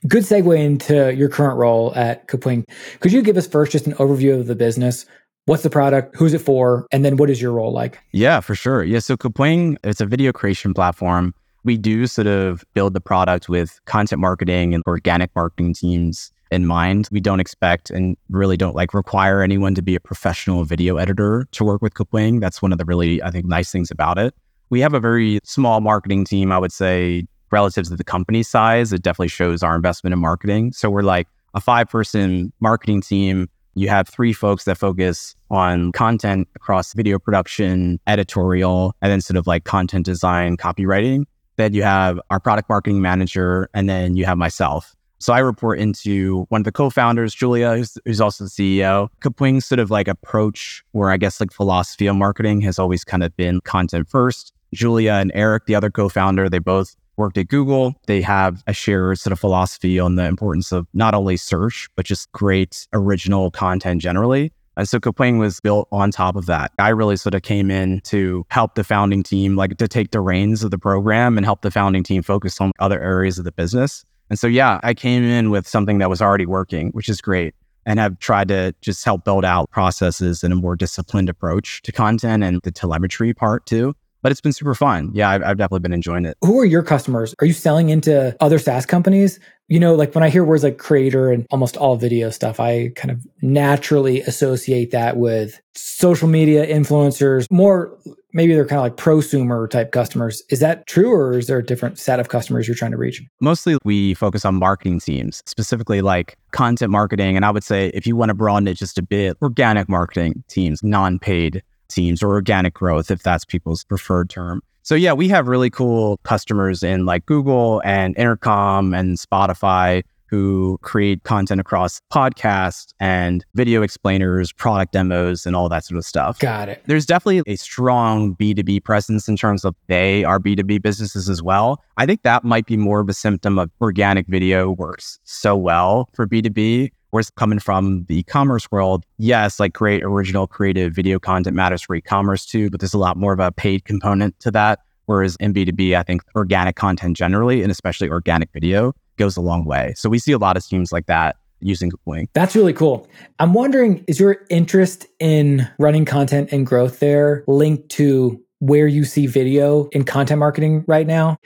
Good 0.07 0.23
segue 0.23 0.59
into 0.59 1.15
your 1.15 1.29
current 1.29 1.59
role 1.59 1.95
at 1.95 2.27
Kapwing. 2.29 2.65
Could 3.01 3.13
you 3.13 3.21
give 3.21 3.37
us 3.37 3.47
first 3.47 3.73
just 3.73 3.87
an 3.87 3.95
overview 3.95 4.39
of 4.39 4.47
the 4.47 4.55
business? 4.55 5.05
What's 5.47 5.63
the 5.63 5.71
product? 5.71 6.15
Who's 6.17 6.35
it 6.35 6.41
for? 6.41 6.87
And 6.93 7.05
then 7.05 7.17
what 7.17 7.31
is 7.31 7.41
your 7.41 7.53
role 7.53 7.73
like? 7.73 7.99
Yeah, 8.13 8.41
for 8.41 8.55
sure. 8.55 8.85
Yeah. 8.85 9.01
So 9.01 9.17
Kapwing, 9.17 9.77
it's 9.83 10.01
a 10.01 10.07
video 10.07 10.33
creation 10.33 10.75
platform. 10.75 11.35
We 11.65 11.77
do 11.77 12.07
sort 12.07 12.27
of 12.27 12.65
build 12.75 12.95
the 12.95 13.01
product 13.01 13.49
with 13.49 13.81
content 13.85 14.21
marketing 14.21 14.75
and 14.75 14.83
organic 14.87 15.35
marketing 15.35 15.75
teams 15.75 16.31
in 16.51 16.67
mind. 16.67 17.09
We 17.11 17.21
don't 17.21 17.41
expect 17.41 17.91
and 17.91 18.17
really 18.29 18.57
don't 18.57 18.75
like 18.75 18.95
require 18.95 19.43
anyone 19.43 19.75
to 19.75 19.83
be 19.83 19.95
a 19.95 20.01
professional 20.01 20.65
video 20.65 20.97
editor 20.97 21.47
to 21.53 21.65
work 21.65 21.83
with 21.83 21.95
Kapwing. 21.95 22.41
That's 22.41 22.63
one 22.63 22.73
of 22.73 22.79
the 22.79 22.85
really, 22.85 23.23
I 23.23 23.31
think, 23.31 23.47
nice 23.47 23.71
things 23.71 23.91
about 23.91 24.19
it. 24.19 24.35
We 24.69 24.81
have 24.81 24.95
a 24.95 25.01
very 25.01 25.41
small 25.43 25.81
marketing 25.81 26.25
team, 26.25 26.53
I 26.53 26.59
would 26.59 26.73
say, 26.73 27.27
relative 27.51 27.87
to 27.87 27.97
the 27.97 28.05
company 28.05 28.43
size. 28.43 28.93
It 28.93 29.03
definitely 29.03 29.29
shows 29.29 29.63
our 29.63 29.75
investment 29.75 30.13
in 30.13 30.21
marketing. 30.21 30.73
So 30.73 30.91
we're 30.91 31.03
like 31.03 31.29
a 31.55 31.61
five 31.61 31.89
person 31.89 32.53
marketing 32.61 33.01
team 33.01 33.49
you 33.81 33.89
have 33.89 34.07
three 34.09 34.33
folks 34.33 34.65
that 34.65 34.77
focus 34.77 35.35
on 35.51 35.91
content 35.93 36.47
across 36.55 36.93
video 36.93 37.19
production, 37.19 37.99
editorial, 38.07 38.95
and 39.01 39.11
then 39.11 39.21
sort 39.21 39.39
of 39.39 39.47
like 39.47 39.65
content 39.65 40.05
design, 40.05 40.57
copywriting. 40.57 41.25
Then 41.57 41.73
you 41.73 41.83
have 41.83 42.21
our 42.31 42.39
product 42.39 42.69
marketing 42.69 43.01
manager, 43.01 43.69
and 43.73 43.89
then 43.89 44.17
you 44.17 44.27
have 44.27 44.37
myself. 44.37 44.95
So 45.19 45.33
I 45.33 45.39
report 45.39 45.79
into 45.79 46.47
one 46.49 46.63
of 46.63 46.65
the 46.65 46.73
co-founders, 46.73 47.35
Julia, 47.35 47.77
who's, 47.77 47.99
who's 48.05 48.21
also 48.21 48.45
the 48.45 48.51
CEO. 48.51 49.09
Kapwing's 49.21 49.67
sort 49.67 49.79
of 49.79 49.91
like 49.91 50.09
approach, 50.09 50.83
where 50.93 51.11
I 51.11 51.17
guess 51.17 51.41
like 51.41 51.53
philosophy 51.53 52.07
of 52.07 52.17
marketing 52.17 52.61
has 52.63 52.79
always 52.79 53.05
kind 53.05 53.23
of 53.23 53.37
been 53.37 53.61
content 53.63 54.09
first. 54.09 54.53
Julia 54.73 55.15
and 55.15 55.33
Eric, 55.35 55.67
the 55.67 55.75
other 55.75 55.91
co-founder, 55.91 56.49
they 56.49 56.59
both 56.59 56.97
worked 57.21 57.39
at 57.39 57.49
Google. 57.49 57.95
They 58.07 58.23
have 58.23 58.65
a 58.67 58.73
shared 58.73 59.19
sort 59.19 59.33
of 59.33 59.39
philosophy 59.39 60.01
on 60.01 60.17
the 60.17 60.25
importance 60.25 60.73
of 60.73 60.87
not 60.95 61.15
only 61.15 61.37
search, 61.37 61.89
but 61.95 62.07
just 62.07 62.33
great 62.33 62.89
original 62.93 63.51
content 63.51 64.01
generally. 64.01 64.53
And 64.77 64.89
so 64.89 64.99
Kapwing 64.99 65.39
was 65.39 65.61
built 65.61 65.87
on 65.93 66.11
top 66.11 66.35
of 66.35 66.47
that. 66.47 66.73
I 66.79 66.89
really 66.89 67.17
sort 67.17 67.35
of 67.35 67.43
came 67.43 67.71
in 67.71 68.01
to 68.05 68.47
help 68.51 68.75
the 68.75 68.85
founding 68.85 69.23
team, 69.23 69.55
like 69.55 69.77
to 69.77 69.87
take 69.87 70.13
the 70.13 70.21
reins 70.21 70.65
of 70.65 70.71
the 70.71 70.79
program 70.79 71.37
and 71.37 71.45
help 71.45 71.61
the 71.61 71.71
founding 71.71 72.03
team 72.03 72.23
focus 72.23 72.61
on 72.61 72.73
other 72.81 73.01
areas 73.01 73.39
of 73.39 73.45
the 73.45 73.53
business. 73.53 74.05
And 74.31 74.39
so, 74.39 74.47
yeah, 74.47 74.81
I 74.83 74.95
came 74.95 75.23
in 75.23 75.51
with 75.51 75.69
something 75.69 75.99
that 75.99 76.09
was 76.09 76.23
already 76.23 76.47
working, 76.47 76.91
which 76.93 77.11
is 77.11 77.21
great, 77.21 77.55
and 77.85 77.99
have 77.99 78.19
tried 78.21 78.49
to 78.49 78.75
just 78.81 79.05
help 79.05 79.25
build 79.25 79.45
out 79.45 79.71
processes 79.71 80.43
and 80.43 80.53
a 80.55 80.57
more 80.57 80.77
disciplined 80.77 81.29
approach 81.29 81.83
to 81.83 81.93
content 81.93 82.43
and 82.43 82.61
the 82.63 82.71
telemetry 82.71 83.35
part 83.35 83.67
too 83.67 83.95
but 84.23 84.33
it's 84.33 84.41
been 84.41 84.53
super 84.53 84.75
fun. 84.75 85.11
Yeah, 85.13 85.31
I've, 85.31 85.43
I've, 85.43 85.57
definitely 85.57 85.81
been 85.81 85.93
enjoying 85.93 86.25
it. 86.25 86.37
Who 86.43 86.59
are 86.59 86.65
your 86.65 86.83
customers? 86.83 87.35
Are 87.41 87.47
you 87.47 87.53
selling 87.53 87.91
into 87.91 88.37
other 88.41 88.59
SaaS 88.59 88.87
companies? 88.87 89.39
You 89.69 89.79
know, 89.79 89.95
like 89.95 90.15
when 90.15 90.25
I 90.25 90.31
hear 90.31 90.45
words 90.45 90.65
like 90.65 90.79
creator 90.79 91.31
and 91.31 91.47
almost 91.51 91.77
all 91.77 91.97
video 91.97 92.31
stuff, 92.31 92.59
I 92.59 92.91
kind 92.97 93.11
of 93.11 93.25
naturally 93.41 94.21
associate 94.23 94.91
that 94.91 95.17
with 95.17 95.61
social 95.75 96.29
media 96.29 96.67
influencers, 96.67 97.47
more 97.51 97.97
maybe 98.33 98.55
they're 98.55 98.67
kind 98.67 98.79
of 98.79 98.85
like 98.85 98.97
prosumer 98.97 99.69
type 99.69 99.93
customers. 99.93 100.43
Is 100.51 100.61
that 100.61 100.87
true 100.87 101.13
or 101.13 101.39
is 101.39 101.47
there 101.47 101.59
a 101.59 101.65
different 101.65 101.99
set 101.99 102.21
of 102.21 102.29
customers 102.29 102.67
you're 102.67 102.75
trying 102.75 102.91
to 102.93 102.97
reach? 102.97 103.23
Mostly 103.41 103.79
we 103.85 104.15
focus 104.15 104.45
on 104.45 104.57
marketing 104.57 105.01
teams, 105.01 105.43
specifically 105.47 106.01
like 106.01 106.37
content 106.51 106.91
marketing. 106.91 107.37
And 107.37 107.45
I 107.45 107.51
would 107.51 107.65
say 107.65 107.89
if 107.95 108.07
you 108.07 108.17
want 108.17 108.31
to 108.31 108.35
broaden 108.35 108.69
it 108.69 108.75
just 108.75 108.99
a 108.99 109.03
bit, 109.03 109.37
organic 109.43 109.89
marketing 109.89 110.45
teams, 110.49 110.83
non 110.83 111.19
paid 111.19 111.63
teams 111.91 112.23
or 112.23 112.29
organic 112.31 112.75
growth, 112.75 113.11
if 113.11 113.23
that's 113.23 113.45
people's 113.45 113.85
preferred 113.85 114.31
term. 114.31 114.63
So 114.83 114.95
yeah, 114.95 115.13
we 115.13 115.29
have 115.29 115.47
really 115.47 115.71
cool 115.71 116.19
customers 116.25 116.83
in 116.83 117.05
like 117.07 117.27
Google 117.27 117.83
and 117.85 118.17
Intercom 118.17 118.95
and 118.95 119.19
Spotify 119.19 120.03
who 120.31 120.79
create 120.83 121.25
content 121.25 121.61
across 121.61 122.01
podcasts 122.13 122.95
and 123.01 123.45
video 123.55 123.83
explainers, 123.83 124.53
product 124.53 124.93
demos, 124.93 125.45
and 125.45 125.57
all 125.57 125.69
that 125.69 125.85
sort 125.85 125.99
of 125.99 126.05
stuff. 126.05 126.39
Got 126.39 126.69
it. 126.69 126.83
There's 126.87 127.05
definitely 127.05 127.43
a 127.53 127.57
strong 127.57 128.37
B2B 128.37 128.85
presence 128.85 129.29
in 129.29 129.37
terms 129.37 129.65
of 129.65 129.75
they 129.89 130.23
are 130.23 130.39
B2B 130.39 130.83
businesses 130.83 131.29
as 131.29 131.43
well. 131.43 131.83
I 131.97 132.07
think 132.07 132.23
that 132.23 132.45
might 132.45 132.67
be 132.67 132.77
more 132.77 133.01
of 133.01 133.09
a 133.09 133.13
symptom 133.13 133.59
of 133.59 133.71
organic 133.81 134.29
video 134.29 134.71
works 134.71 135.19
so 135.25 135.57
well 135.57 136.09
for 136.15 136.29
B2B 136.29 136.91
Whereas 137.11 137.31
coming 137.31 137.59
from 137.59 138.05
the 138.05 138.21
e-commerce 138.21 138.71
world, 138.71 139.05
yes, 139.19 139.59
like 139.61 139.73
great 139.73 140.03
original 140.03 140.47
creative 140.47 140.93
video 140.93 141.19
content 141.19 141.57
matters 141.57 141.83
for 141.83 141.95
e-commerce 141.95 142.47
too, 142.47 142.71
but 142.71 142.81
there's 142.81 142.95
a 142.95 142.99
lot 142.99 143.17
more 143.17 143.33
of 143.33 143.41
a 143.41 143.51
paid 143.53 143.85
component 143.85 144.39
to 144.41 144.51
that. 144.53 144.81
Whereas 145.07 145.37
in 145.41 145.53
B2B, 145.53 145.97
I 145.97 146.05
think 146.05 146.23
organic 146.37 146.77
content 146.77 147.17
generally, 147.17 147.63
and 147.63 147.71
especially 147.73 148.09
organic 148.09 148.53
video, 148.53 148.93
goes 149.17 149.37
a 149.37 149.41
long 149.41 149.65
way. 149.65 149.93
So 149.97 150.09
we 150.09 150.19
see 150.19 150.33
a 150.33 150.39
lot 150.39 150.57
of 150.57 150.65
teams 150.65 150.93
like 150.93 151.07
that 151.07 151.37
using 151.61 151.91
Kapwing. 151.91 152.29
That's 152.33 152.55
really 152.55 152.73
cool. 152.73 153.09
I'm 153.39 153.53
wondering, 153.53 154.05
is 154.07 154.21
your 154.21 154.47
interest 154.49 155.07
in 155.19 155.69
running 155.79 156.05
content 156.05 156.51
and 156.53 156.67
growth 156.67 157.01
there 157.01 157.45
linked 157.47 157.89
to 157.91 158.41
where 158.61 158.87
you 158.87 159.05
see 159.05 159.27
video 159.27 159.89
in 159.89 160.05
content 160.05 160.39
marketing 160.39 160.85
right 160.87 161.07
now? 161.07 161.39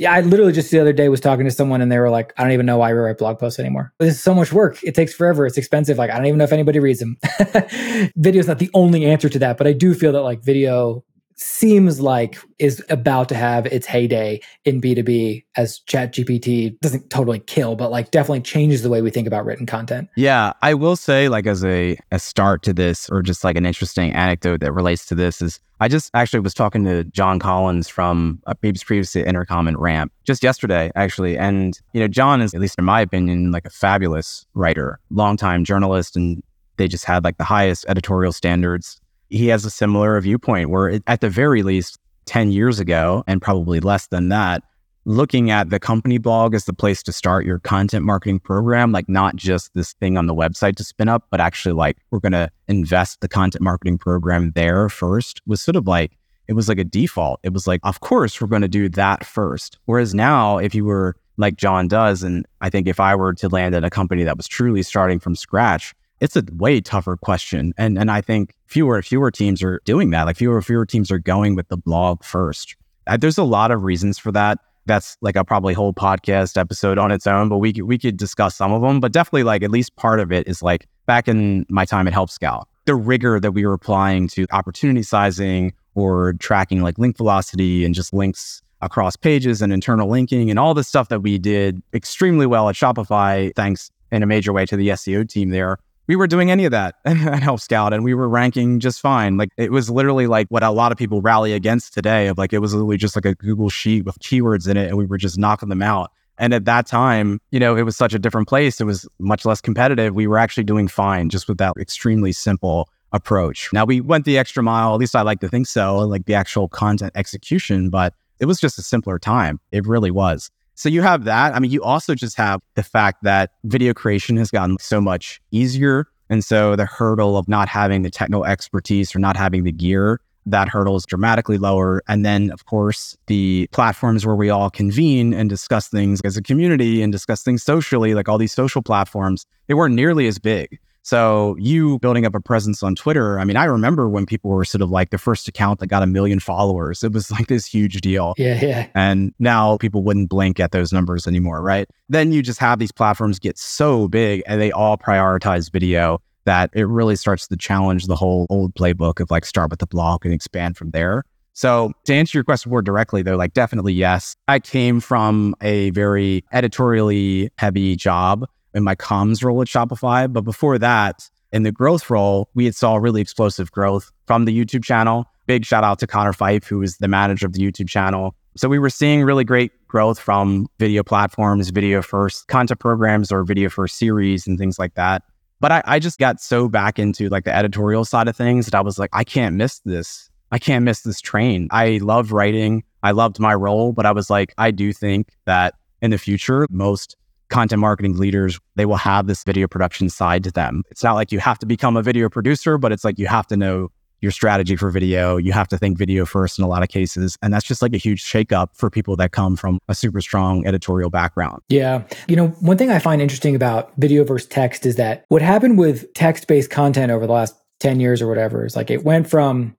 Yeah, 0.00 0.14
I 0.14 0.22
literally 0.22 0.52
just 0.52 0.70
the 0.70 0.80
other 0.80 0.94
day 0.94 1.10
was 1.10 1.20
talking 1.20 1.44
to 1.44 1.50
someone 1.50 1.82
and 1.82 1.92
they 1.92 1.98
were 1.98 2.08
like, 2.08 2.32
I 2.38 2.42
don't 2.42 2.52
even 2.52 2.64
know 2.64 2.78
why 2.78 2.90
we 2.90 2.98
write 2.98 3.18
blog 3.18 3.38
posts 3.38 3.58
anymore. 3.58 3.92
This 3.98 4.14
is 4.14 4.22
so 4.22 4.34
much 4.34 4.50
work. 4.50 4.82
It 4.82 4.94
takes 4.94 5.12
forever. 5.12 5.44
It's 5.44 5.58
expensive. 5.58 5.98
Like, 5.98 6.10
I 6.10 6.16
don't 6.16 6.24
even 6.24 6.38
know 6.38 6.44
if 6.44 6.52
anybody 6.52 6.78
reads 6.78 7.00
them. 7.00 7.18
video 8.16 8.40
is 8.40 8.46
not 8.46 8.58
the 8.58 8.70
only 8.72 9.04
answer 9.04 9.28
to 9.28 9.38
that, 9.40 9.58
but 9.58 9.66
I 9.66 9.74
do 9.74 9.92
feel 9.92 10.12
that 10.12 10.22
like 10.22 10.42
video 10.42 11.04
seems 11.40 12.00
like 12.00 12.38
is 12.58 12.84
about 12.90 13.28
to 13.30 13.34
have 13.34 13.66
its 13.66 13.86
heyday 13.86 14.40
in 14.64 14.80
B2B 14.80 15.44
as 15.56 15.80
ChatGPT 15.88 16.78
doesn't 16.80 17.08
totally 17.10 17.40
kill, 17.40 17.76
but 17.76 17.90
like 17.90 18.10
definitely 18.10 18.42
changes 18.42 18.82
the 18.82 18.90
way 18.90 19.00
we 19.00 19.10
think 19.10 19.26
about 19.26 19.44
written 19.44 19.66
content. 19.66 20.08
Yeah, 20.16 20.52
I 20.62 20.74
will 20.74 20.96
say 20.96 21.28
like 21.28 21.46
as 21.46 21.64
a 21.64 21.98
a 22.10 22.18
start 22.18 22.62
to 22.64 22.72
this 22.72 23.08
or 23.08 23.22
just 23.22 23.42
like 23.42 23.56
an 23.56 23.64
interesting 23.64 24.12
anecdote 24.12 24.60
that 24.60 24.72
relates 24.72 25.06
to 25.06 25.14
this 25.14 25.40
is 25.40 25.60
I 25.82 25.88
just 25.88 26.10
actually 26.12 26.40
was 26.40 26.52
talking 26.52 26.84
to 26.84 27.04
John 27.04 27.38
Collins 27.38 27.88
from 27.88 28.42
uh, 28.46 28.52
previously 28.54 29.24
Intercom 29.24 29.66
and 29.66 29.78
Ramp 29.80 30.12
just 30.24 30.42
yesterday 30.42 30.90
actually 30.94 31.38
and 31.38 31.78
you 31.92 32.00
know 32.00 32.08
John 32.08 32.42
is 32.42 32.52
at 32.52 32.60
least 32.60 32.78
in 32.78 32.84
my 32.84 33.00
opinion 33.00 33.50
like 33.50 33.64
a 33.64 33.70
fabulous 33.70 34.46
writer, 34.54 35.00
longtime 35.10 35.64
journalist 35.64 36.16
and 36.16 36.42
they 36.76 36.88
just 36.88 37.04
had 37.04 37.24
like 37.24 37.38
the 37.38 37.44
highest 37.44 37.84
editorial 37.88 38.32
standards 38.32 38.99
he 39.30 39.48
has 39.48 39.64
a 39.64 39.70
similar 39.70 40.20
viewpoint 40.20 40.70
where, 40.70 40.88
it, 40.88 41.02
at 41.06 41.20
the 41.20 41.30
very 41.30 41.62
least, 41.62 41.98
10 42.30 42.52
years 42.52 42.78
ago, 42.78 43.24
and 43.26 43.42
probably 43.42 43.80
less 43.80 44.06
than 44.06 44.28
that, 44.28 44.62
looking 45.04 45.50
at 45.50 45.70
the 45.70 45.80
company 45.80 46.16
blog 46.16 46.54
as 46.54 46.64
the 46.64 46.72
place 46.72 47.02
to 47.02 47.12
start 47.12 47.44
your 47.44 47.58
content 47.58 48.04
marketing 48.04 48.38
program, 48.38 48.92
like 48.92 49.08
not 49.08 49.34
just 49.34 49.74
this 49.74 49.94
thing 49.94 50.16
on 50.16 50.26
the 50.26 50.34
website 50.34 50.76
to 50.76 50.84
spin 50.84 51.08
up, 51.08 51.26
but 51.30 51.40
actually 51.40 51.72
like 51.72 51.96
we're 52.12 52.20
going 52.20 52.30
to 52.30 52.48
invest 52.68 53.20
the 53.20 53.28
content 53.28 53.62
marketing 53.62 53.98
program 53.98 54.52
there 54.52 54.88
first 54.88 55.40
was 55.46 55.60
sort 55.60 55.74
of 55.74 55.88
like, 55.88 56.16
it 56.46 56.52
was 56.52 56.68
like 56.68 56.78
a 56.78 56.84
default. 56.84 57.40
It 57.42 57.52
was 57.52 57.66
like, 57.66 57.80
of 57.82 57.98
course, 57.98 58.40
we're 58.40 58.46
going 58.46 58.62
to 58.62 58.68
do 58.68 58.88
that 58.90 59.24
first. 59.24 59.78
Whereas 59.86 60.14
now, 60.14 60.58
if 60.58 60.72
you 60.72 60.84
were 60.84 61.16
like 61.36 61.56
John 61.56 61.88
does, 61.88 62.22
and 62.22 62.46
I 62.60 62.70
think 62.70 62.86
if 62.86 63.00
I 63.00 63.16
were 63.16 63.32
to 63.34 63.48
land 63.48 63.74
at 63.74 63.82
a 63.82 63.90
company 63.90 64.22
that 64.24 64.36
was 64.36 64.46
truly 64.46 64.84
starting 64.84 65.18
from 65.18 65.34
scratch, 65.34 65.94
it's 66.20 66.36
a 66.36 66.44
way 66.52 66.80
tougher 66.80 67.16
question. 67.16 67.72
And 67.76 67.98
and 67.98 68.10
I 68.10 68.20
think 68.20 68.54
fewer 68.66 68.96
and 68.96 69.04
fewer 69.04 69.30
teams 69.30 69.62
are 69.62 69.80
doing 69.84 70.10
that. 70.10 70.24
Like 70.24 70.36
fewer 70.36 70.56
and 70.56 70.64
fewer 70.64 70.86
teams 70.86 71.10
are 71.10 71.18
going 71.18 71.54
with 71.56 71.68
the 71.68 71.76
blog 71.76 72.22
first. 72.22 72.76
Uh, 73.06 73.16
there's 73.16 73.38
a 73.38 73.44
lot 73.44 73.70
of 73.70 73.82
reasons 73.82 74.18
for 74.18 74.30
that. 74.32 74.58
That's 74.86 75.16
like 75.20 75.36
a 75.36 75.44
probably 75.44 75.74
whole 75.74 75.92
podcast 75.92 76.56
episode 76.58 76.98
on 76.98 77.10
its 77.10 77.26
own, 77.26 77.48
but 77.48 77.58
we 77.58 77.72
we 77.82 77.98
could 77.98 78.16
discuss 78.16 78.54
some 78.54 78.72
of 78.72 78.82
them. 78.82 79.00
But 79.00 79.12
definitely, 79.12 79.44
like 79.44 79.62
at 79.62 79.70
least 79.70 79.96
part 79.96 80.20
of 80.20 80.30
it 80.30 80.46
is 80.46 80.62
like 80.62 80.86
back 81.06 81.26
in 81.26 81.66
my 81.68 81.84
time 81.84 82.06
at 82.06 82.12
Help 82.12 82.30
Scout, 82.30 82.68
the 82.84 82.94
rigor 82.94 83.40
that 83.40 83.52
we 83.52 83.66
were 83.66 83.72
applying 83.72 84.28
to 84.28 84.46
opportunity 84.52 85.02
sizing 85.02 85.72
or 85.94 86.34
tracking 86.34 86.82
like 86.82 86.98
link 86.98 87.16
velocity 87.16 87.84
and 87.84 87.94
just 87.94 88.12
links 88.12 88.62
across 88.82 89.16
pages 89.16 89.60
and 89.60 89.72
internal 89.72 90.08
linking 90.08 90.48
and 90.48 90.58
all 90.58 90.72
the 90.72 90.84
stuff 90.84 91.08
that 91.08 91.20
we 91.20 91.36
did 91.36 91.82
extremely 91.92 92.46
well 92.46 92.68
at 92.68 92.74
Shopify, 92.74 93.54
thanks 93.54 93.90
in 94.10 94.22
a 94.22 94.26
major 94.26 94.52
way 94.52 94.64
to 94.64 94.76
the 94.76 94.88
SEO 94.88 95.28
team 95.28 95.50
there 95.50 95.78
we 96.10 96.16
were 96.16 96.26
doing 96.26 96.50
any 96.50 96.64
of 96.64 96.72
that 96.72 96.96
at 97.04 97.40
Help 97.40 97.60
Scout 97.60 97.92
and 97.92 98.02
we 98.02 98.14
were 98.14 98.28
ranking 98.28 98.80
just 98.80 99.00
fine. 99.00 99.36
Like 99.36 99.50
it 99.56 99.70
was 99.70 99.88
literally 99.88 100.26
like 100.26 100.48
what 100.48 100.64
a 100.64 100.70
lot 100.72 100.90
of 100.90 100.98
people 100.98 101.20
rally 101.20 101.52
against 101.52 101.94
today 101.94 102.26
of 102.26 102.36
like 102.36 102.52
it 102.52 102.58
was 102.58 102.74
literally 102.74 102.96
just 102.96 103.14
like 103.14 103.26
a 103.26 103.36
Google 103.36 103.70
sheet 103.70 104.04
with 104.04 104.18
keywords 104.18 104.68
in 104.68 104.76
it 104.76 104.88
and 104.88 104.98
we 104.98 105.06
were 105.06 105.18
just 105.18 105.38
knocking 105.38 105.68
them 105.68 105.82
out. 105.82 106.10
And 106.36 106.52
at 106.52 106.64
that 106.64 106.86
time, 106.86 107.40
you 107.52 107.60
know, 107.60 107.76
it 107.76 107.82
was 107.82 107.96
such 107.96 108.12
a 108.12 108.18
different 108.18 108.48
place. 108.48 108.80
It 108.80 108.86
was 108.86 109.08
much 109.20 109.44
less 109.44 109.60
competitive. 109.60 110.12
We 110.12 110.26
were 110.26 110.38
actually 110.38 110.64
doing 110.64 110.88
fine 110.88 111.28
just 111.28 111.46
with 111.46 111.58
that 111.58 111.74
extremely 111.78 112.32
simple 112.32 112.88
approach. 113.12 113.72
Now 113.72 113.84
we 113.84 114.00
went 114.00 114.24
the 114.24 114.36
extra 114.36 114.64
mile, 114.64 114.92
at 114.92 114.98
least 114.98 115.14
I 115.14 115.22
like 115.22 115.38
to 115.42 115.48
think 115.48 115.68
so, 115.68 115.98
like 115.98 116.26
the 116.26 116.34
actual 116.34 116.66
content 116.66 117.12
execution, 117.14 117.88
but 117.88 118.14
it 118.40 118.46
was 118.46 118.58
just 118.58 118.80
a 118.80 118.82
simpler 118.82 119.20
time. 119.20 119.60
It 119.70 119.86
really 119.86 120.10
was. 120.10 120.50
So 120.80 120.88
you 120.88 121.02
have 121.02 121.24
that. 121.24 121.54
I 121.54 121.58
mean, 121.58 121.70
you 121.70 121.82
also 121.82 122.14
just 122.14 122.38
have 122.38 122.62
the 122.74 122.82
fact 122.82 123.22
that 123.22 123.50
video 123.64 123.92
creation 123.92 124.38
has 124.38 124.50
gotten 124.50 124.78
so 124.80 124.98
much 124.98 125.38
easier. 125.50 126.06
And 126.30 126.42
so 126.42 126.74
the 126.74 126.86
hurdle 126.86 127.36
of 127.36 127.46
not 127.48 127.68
having 127.68 128.00
the 128.00 128.10
technical 128.10 128.46
expertise 128.46 129.14
or 129.14 129.18
not 129.18 129.36
having 129.36 129.64
the 129.64 129.72
gear, 129.72 130.22
that 130.46 130.70
hurdle 130.70 130.96
is 130.96 131.04
dramatically 131.04 131.58
lower. 131.58 132.02
And 132.08 132.24
then, 132.24 132.50
of 132.50 132.64
course, 132.64 133.14
the 133.26 133.68
platforms 133.72 134.24
where 134.24 134.36
we 134.36 134.48
all 134.48 134.70
convene 134.70 135.34
and 135.34 135.50
discuss 135.50 135.86
things 135.86 136.22
as 136.24 136.38
a 136.38 136.42
community 136.42 137.02
and 137.02 137.12
discuss 137.12 137.42
things 137.42 137.62
socially, 137.62 138.14
like 138.14 138.30
all 138.30 138.38
these 138.38 138.54
social 138.54 138.80
platforms, 138.80 139.44
they 139.66 139.74
weren't 139.74 139.94
nearly 139.94 140.28
as 140.28 140.38
big. 140.38 140.78
So 141.02 141.56
you 141.58 141.98
building 142.00 142.26
up 142.26 142.34
a 142.34 142.40
presence 142.40 142.82
on 142.82 142.94
Twitter, 142.94 143.40
I 143.40 143.44
mean, 143.44 143.56
I 143.56 143.64
remember 143.64 144.08
when 144.08 144.26
people 144.26 144.50
were 144.50 144.64
sort 144.64 144.82
of 144.82 144.90
like 144.90 145.10
the 145.10 145.18
first 145.18 145.48
account 145.48 145.80
that 145.80 145.86
got 145.86 146.02
a 146.02 146.06
million 146.06 146.40
followers. 146.40 147.02
It 147.02 147.12
was 147.12 147.30
like 147.30 147.46
this 147.46 147.66
huge 147.66 148.00
deal. 148.00 148.34
Yeah, 148.36 148.58
yeah. 148.62 148.88
And 148.94 149.32
now 149.38 149.78
people 149.78 150.02
wouldn't 150.02 150.28
blink 150.28 150.60
at 150.60 150.72
those 150.72 150.92
numbers 150.92 151.26
anymore, 151.26 151.62
right? 151.62 151.88
Then 152.08 152.32
you 152.32 152.42
just 152.42 152.60
have 152.60 152.78
these 152.78 152.92
platforms 152.92 153.38
get 153.38 153.58
so 153.58 154.08
big 154.08 154.42
and 154.46 154.60
they 154.60 154.72
all 154.72 154.98
prioritize 154.98 155.72
video 155.72 156.20
that 156.44 156.70
it 156.72 156.86
really 156.86 157.16
starts 157.16 157.46
to 157.48 157.56
challenge 157.56 158.06
the 158.06 158.16
whole 158.16 158.46
old 158.50 158.74
playbook 158.74 159.20
of 159.20 159.30
like 159.30 159.44
start 159.44 159.70
with 159.70 159.78
the 159.78 159.86
blog 159.86 160.24
and 160.24 160.34
expand 160.34 160.76
from 160.76 160.90
there. 160.90 161.24
So 161.52 161.92
to 162.04 162.14
answer 162.14 162.38
your 162.38 162.44
question 162.44 162.70
more 162.70 162.82
directly 162.82 163.22
though, 163.22 163.36
like 163.36 163.52
definitely 163.52 163.92
yes. 163.92 164.36
I 164.48 164.60
came 164.60 165.00
from 165.00 165.54
a 165.60 165.90
very 165.90 166.44
editorially 166.52 167.50
heavy 167.58 167.96
job 167.96 168.46
in 168.74 168.84
my 168.84 168.94
comms 168.94 169.44
role 169.44 169.60
at 169.62 169.68
Shopify. 169.68 170.32
But 170.32 170.42
before 170.42 170.78
that, 170.78 171.28
in 171.52 171.62
the 171.64 171.72
growth 171.72 172.10
role, 172.10 172.48
we 172.54 172.64
had 172.64 172.74
saw 172.74 172.96
really 172.96 173.20
explosive 173.20 173.72
growth 173.72 174.12
from 174.26 174.44
the 174.44 174.56
YouTube 174.56 174.84
channel. 174.84 175.26
Big 175.46 175.64
shout 175.64 175.84
out 175.84 175.98
to 175.98 176.06
Connor 176.06 176.32
Fife, 176.32 176.64
who 176.64 176.80
is 176.82 176.98
the 176.98 177.08
manager 177.08 177.46
of 177.46 177.52
the 177.52 177.60
YouTube 177.60 177.88
channel. 177.88 178.34
So 178.56 178.68
we 178.68 178.78
were 178.78 178.90
seeing 178.90 179.22
really 179.22 179.44
great 179.44 179.72
growth 179.88 180.18
from 180.18 180.66
video 180.78 181.02
platforms, 181.02 181.70
video 181.70 182.02
first 182.02 182.48
content 182.48 182.80
programs 182.80 183.32
or 183.32 183.44
video 183.44 183.68
first 183.68 183.96
series 183.96 184.46
and 184.46 184.58
things 184.58 184.78
like 184.78 184.94
that. 184.94 185.22
But 185.60 185.72
I, 185.72 185.82
I 185.84 185.98
just 185.98 186.18
got 186.18 186.40
so 186.40 186.68
back 186.68 186.98
into 186.98 187.28
like 187.28 187.44
the 187.44 187.54
editorial 187.54 188.04
side 188.04 188.28
of 188.28 188.36
things 188.36 188.66
that 188.66 188.74
I 188.74 188.80
was 188.80 188.98
like, 188.98 189.10
I 189.12 189.24
can't 189.24 189.56
miss 189.56 189.80
this. 189.80 190.30
I 190.52 190.58
can't 190.58 190.84
miss 190.84 191.02
this 191.02 191.20
train. 191.20 191.68
I 191.70 191.98
love 192.02 192.32
writing. 192.32 192.82
I 193.02 193.12
loved 193.12 193.38
my 193.38 193.54
role, 193.54 193.92
but 193.92 194.06
I 194.06 194.12
was 194.12 194.30
like, 194.30 194.54
I 194.58 194.70
do 194.70 194.92
think 194.92 195.28
that 195.46 195.74
in 196.02 196.10
the 196.10 196.18
future, 196.18 196.66
most 196.70 197.16
content 197.50 197.80
marketing 197.80 198.16
leaders, 198.16 198.58
they 198.76 198.86
will 198.86 198.96
have 198.96 199.26
this 199.26 199.44
video 199.44 199.68
production 199.68 200.08
side 200.08 200.44
to 200.44 200.50
them. 200.50 200.82
It's 200.90 201.02
not 201.02 201.14
like 201.14 201.32
you 201.32 201.40
have 201.40 201.58
to 201.58 201.66
become 201.66 201.96
a 201.96 202.02
video 202.02 202.28
producer, 202.28 202.78
but 202.78 202.92
it's 202.92 203.04
like 203.04 203.18
you 203.18 203.26
have 203.26 203.46
to 203.48 203.56
know 203.56 203.90
your 204.20 204.32
strategy 204.32 204.76
for 204.76 204.90
video. 204.90 205.36
You 205.36 205.52
have 205.52 205.68
to 205.68 205.78
think 205.78 205.96
video 205.96 206.26
first 206.26 206.58
in 206.58 206.64
a 206.64 206.68
lot 206.68 206.82
of 206.82 206.88
cases. 206.88 207.36
And 207.42 207.52
that's 207.52 207.66
just 207.66 207.82
like 207.82 207.94
a 207.94 207.98
huge 207.98 208.22
shakeup 208.22 208.68
for 208.74 208.90
people 208.90 209.16
that 209.16 209.32
come 209.32 209.56
from 209.56 209.78
a 209.88 209.94
super 209.94 210.20
strong 210.20 210.66
editorial 210.66 211.10
background. 211.10 211.62
Yeah. 211.68 212.04
You 212.28 212.36
know, 212.36 212.48
one 212.60 212.76
thing 212.76 212.90
I 212.90 212.98
find 212.98 213.22
interesting 213.22 213.54
about 213.54 213.92
video 213.96 214.24
versus 214.24 214.48
text 214.48 214.84
is 214.86 214.96
that 214.96 215.24
what 215.28 215.42
happened 215.42 215.78
with 215.78 216.12
text 216.14 216.46
based 216.46 216.70
content 216.70 217.10
over 217.10 217.26
the 217.26 217.32
last 217.32 217.56
10 217.80 217.98
years 217.98 218.20
or 218.20 218.28
whatever 218.28 218.66
is 218.66 218.76
like 218.76 218.90
it 218.90 219.04
went 219.04 219.28
from 219.28 219.74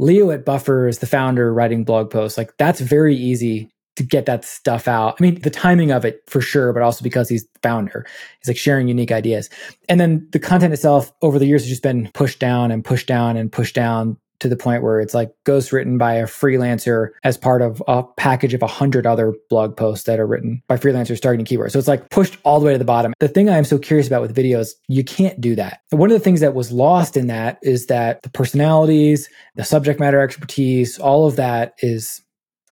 Leo 0.00 0.32
at 0.32 0.44
Buffer 0.44 0.88
is 0.88 0.98
the 0.98 1.06
founder 1.06 1.54
writing 1.54 1.84
blog 1.84 2.10
posts. 2.10 2.36
Like 2.36 2.50
that's 2.58 2.80
very 2.80 3.14
easy 3.14 3.70
to 3.96 4.02
get 4.02 4.26
that 4.26 4.44
stuff 4.44 4.88
out. 4.88 5.16
I 5.18 5.22
mean, 5.22 5.40
the 5.40 5.50
timing 5.50 5.90
of 5.90 6.04
it 6.04 6.22
for 6.26 6.40
sure, 6.40 6.72
but 6.72 6.82
also 6.82 7.02
because 7.02 7.28
he's 7.28 7.44
the 7.44 7.58
founder. 7.62 8.06
He's 8.40 8.48
like 8.48 8.56
sharing 8.56 8.88
unique 8.88 9.12
ideas. 9.12 9.50
And 9.88 10.00
then 10.00 10.28
the 10.32 10.40
content 10.40 10.72
itself 10.72 11.12
over 11.22 11.38
the 11.38 11.46
years 11.46 11.62
has 11.62 11.68
just 11.68 11.82
been 11.82 12.10
pushed 12.14 12.38
down 12.38 12.70
and 12.70 12.84
pushed 12.84 13.06
down 13.06 13.36
and 13.36 13.52
pushed 13.52 13.74
down 13.74 14.16
to 14.40 14.48
the 14.48 14.56
point 14.56 14.82
where 14.82 15.00
it's 15.00 15.14
like 15.14 15.32
ghost 15.44 15.72
written 15.72 15.96
by 15.96 16.14
a 16.14 16.24
freelancer 16.24 17.10
as 17.22 17.38
part 17.38 17.62
of 17.62 17.82
a 17.86 18.02
package 18.02 18.52
of 18.52 18.62
a 18.62 18.66
hundred 18.66 19.06
other 19.06 19.32
blog 19.48 19.76
posts 19.76 20.04
that 20.04 20.20
are 20.20 20.26
written 20.26 20.62
by 20.66 20.76
freelancers 20.76 21.20
targeting 21.20 21.46
keywords. 21.46 21.70
So 21.70 21.78
it's 21.78 21.88
like 21.88 22.10
pushed 22.10 22.36
all 22.44 22.60
the 22.60 22.66
way 22.66 22.72
to 22.72 22.78
the 22.78 22.84
bottom. 22.84 23.14
The 23.20 23.28
thing 23.28 23.48
I 23.48 23.56
am 23.56 23.64
so 23.64 23.78
curious 23.78 24.06
about 24.06 24.22
with 24.22 24.36
videos, 24.36 24.70
you 24.88 25.04
can't 25.04 25.40
do 25.40 25.54
that. 25.54 25.80
One 25.90 26.10
of 26.10 26.14
the 26.18 26.24
things 26.24 26.40
that 26.40 26.54
was 26.54 26.72
lost 26.72 27.16
in 27.16 27.28
that 27.28 27.58
is 27.62 27.86
that 27.86 28.22
the 28.22 28.30
personalities, 28.30 29.28
the 29.54 29.64
subject 29.64 30.00
matter 30.00 30.20
expertise, 30.20 30.98
all 30.98 31.26
of 31.26 31.36
that 31.36 31.74
is 31.78 32.20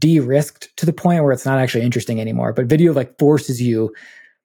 de-risked 0.03 0.77
to 0.77 0.85
the 0.85 0.93
point 0.93 1.23
where 1.23 1.33
it's 1.33 1.47
not 1.47 1.61
actually 1.61 1.85
interesting 1.85 2.21
anymore. 2.21 2.53
But 2.53 2.67
video 2.67 2.93
like 2.93 3.17
forces 3.21 3.63
you 3.63 3.95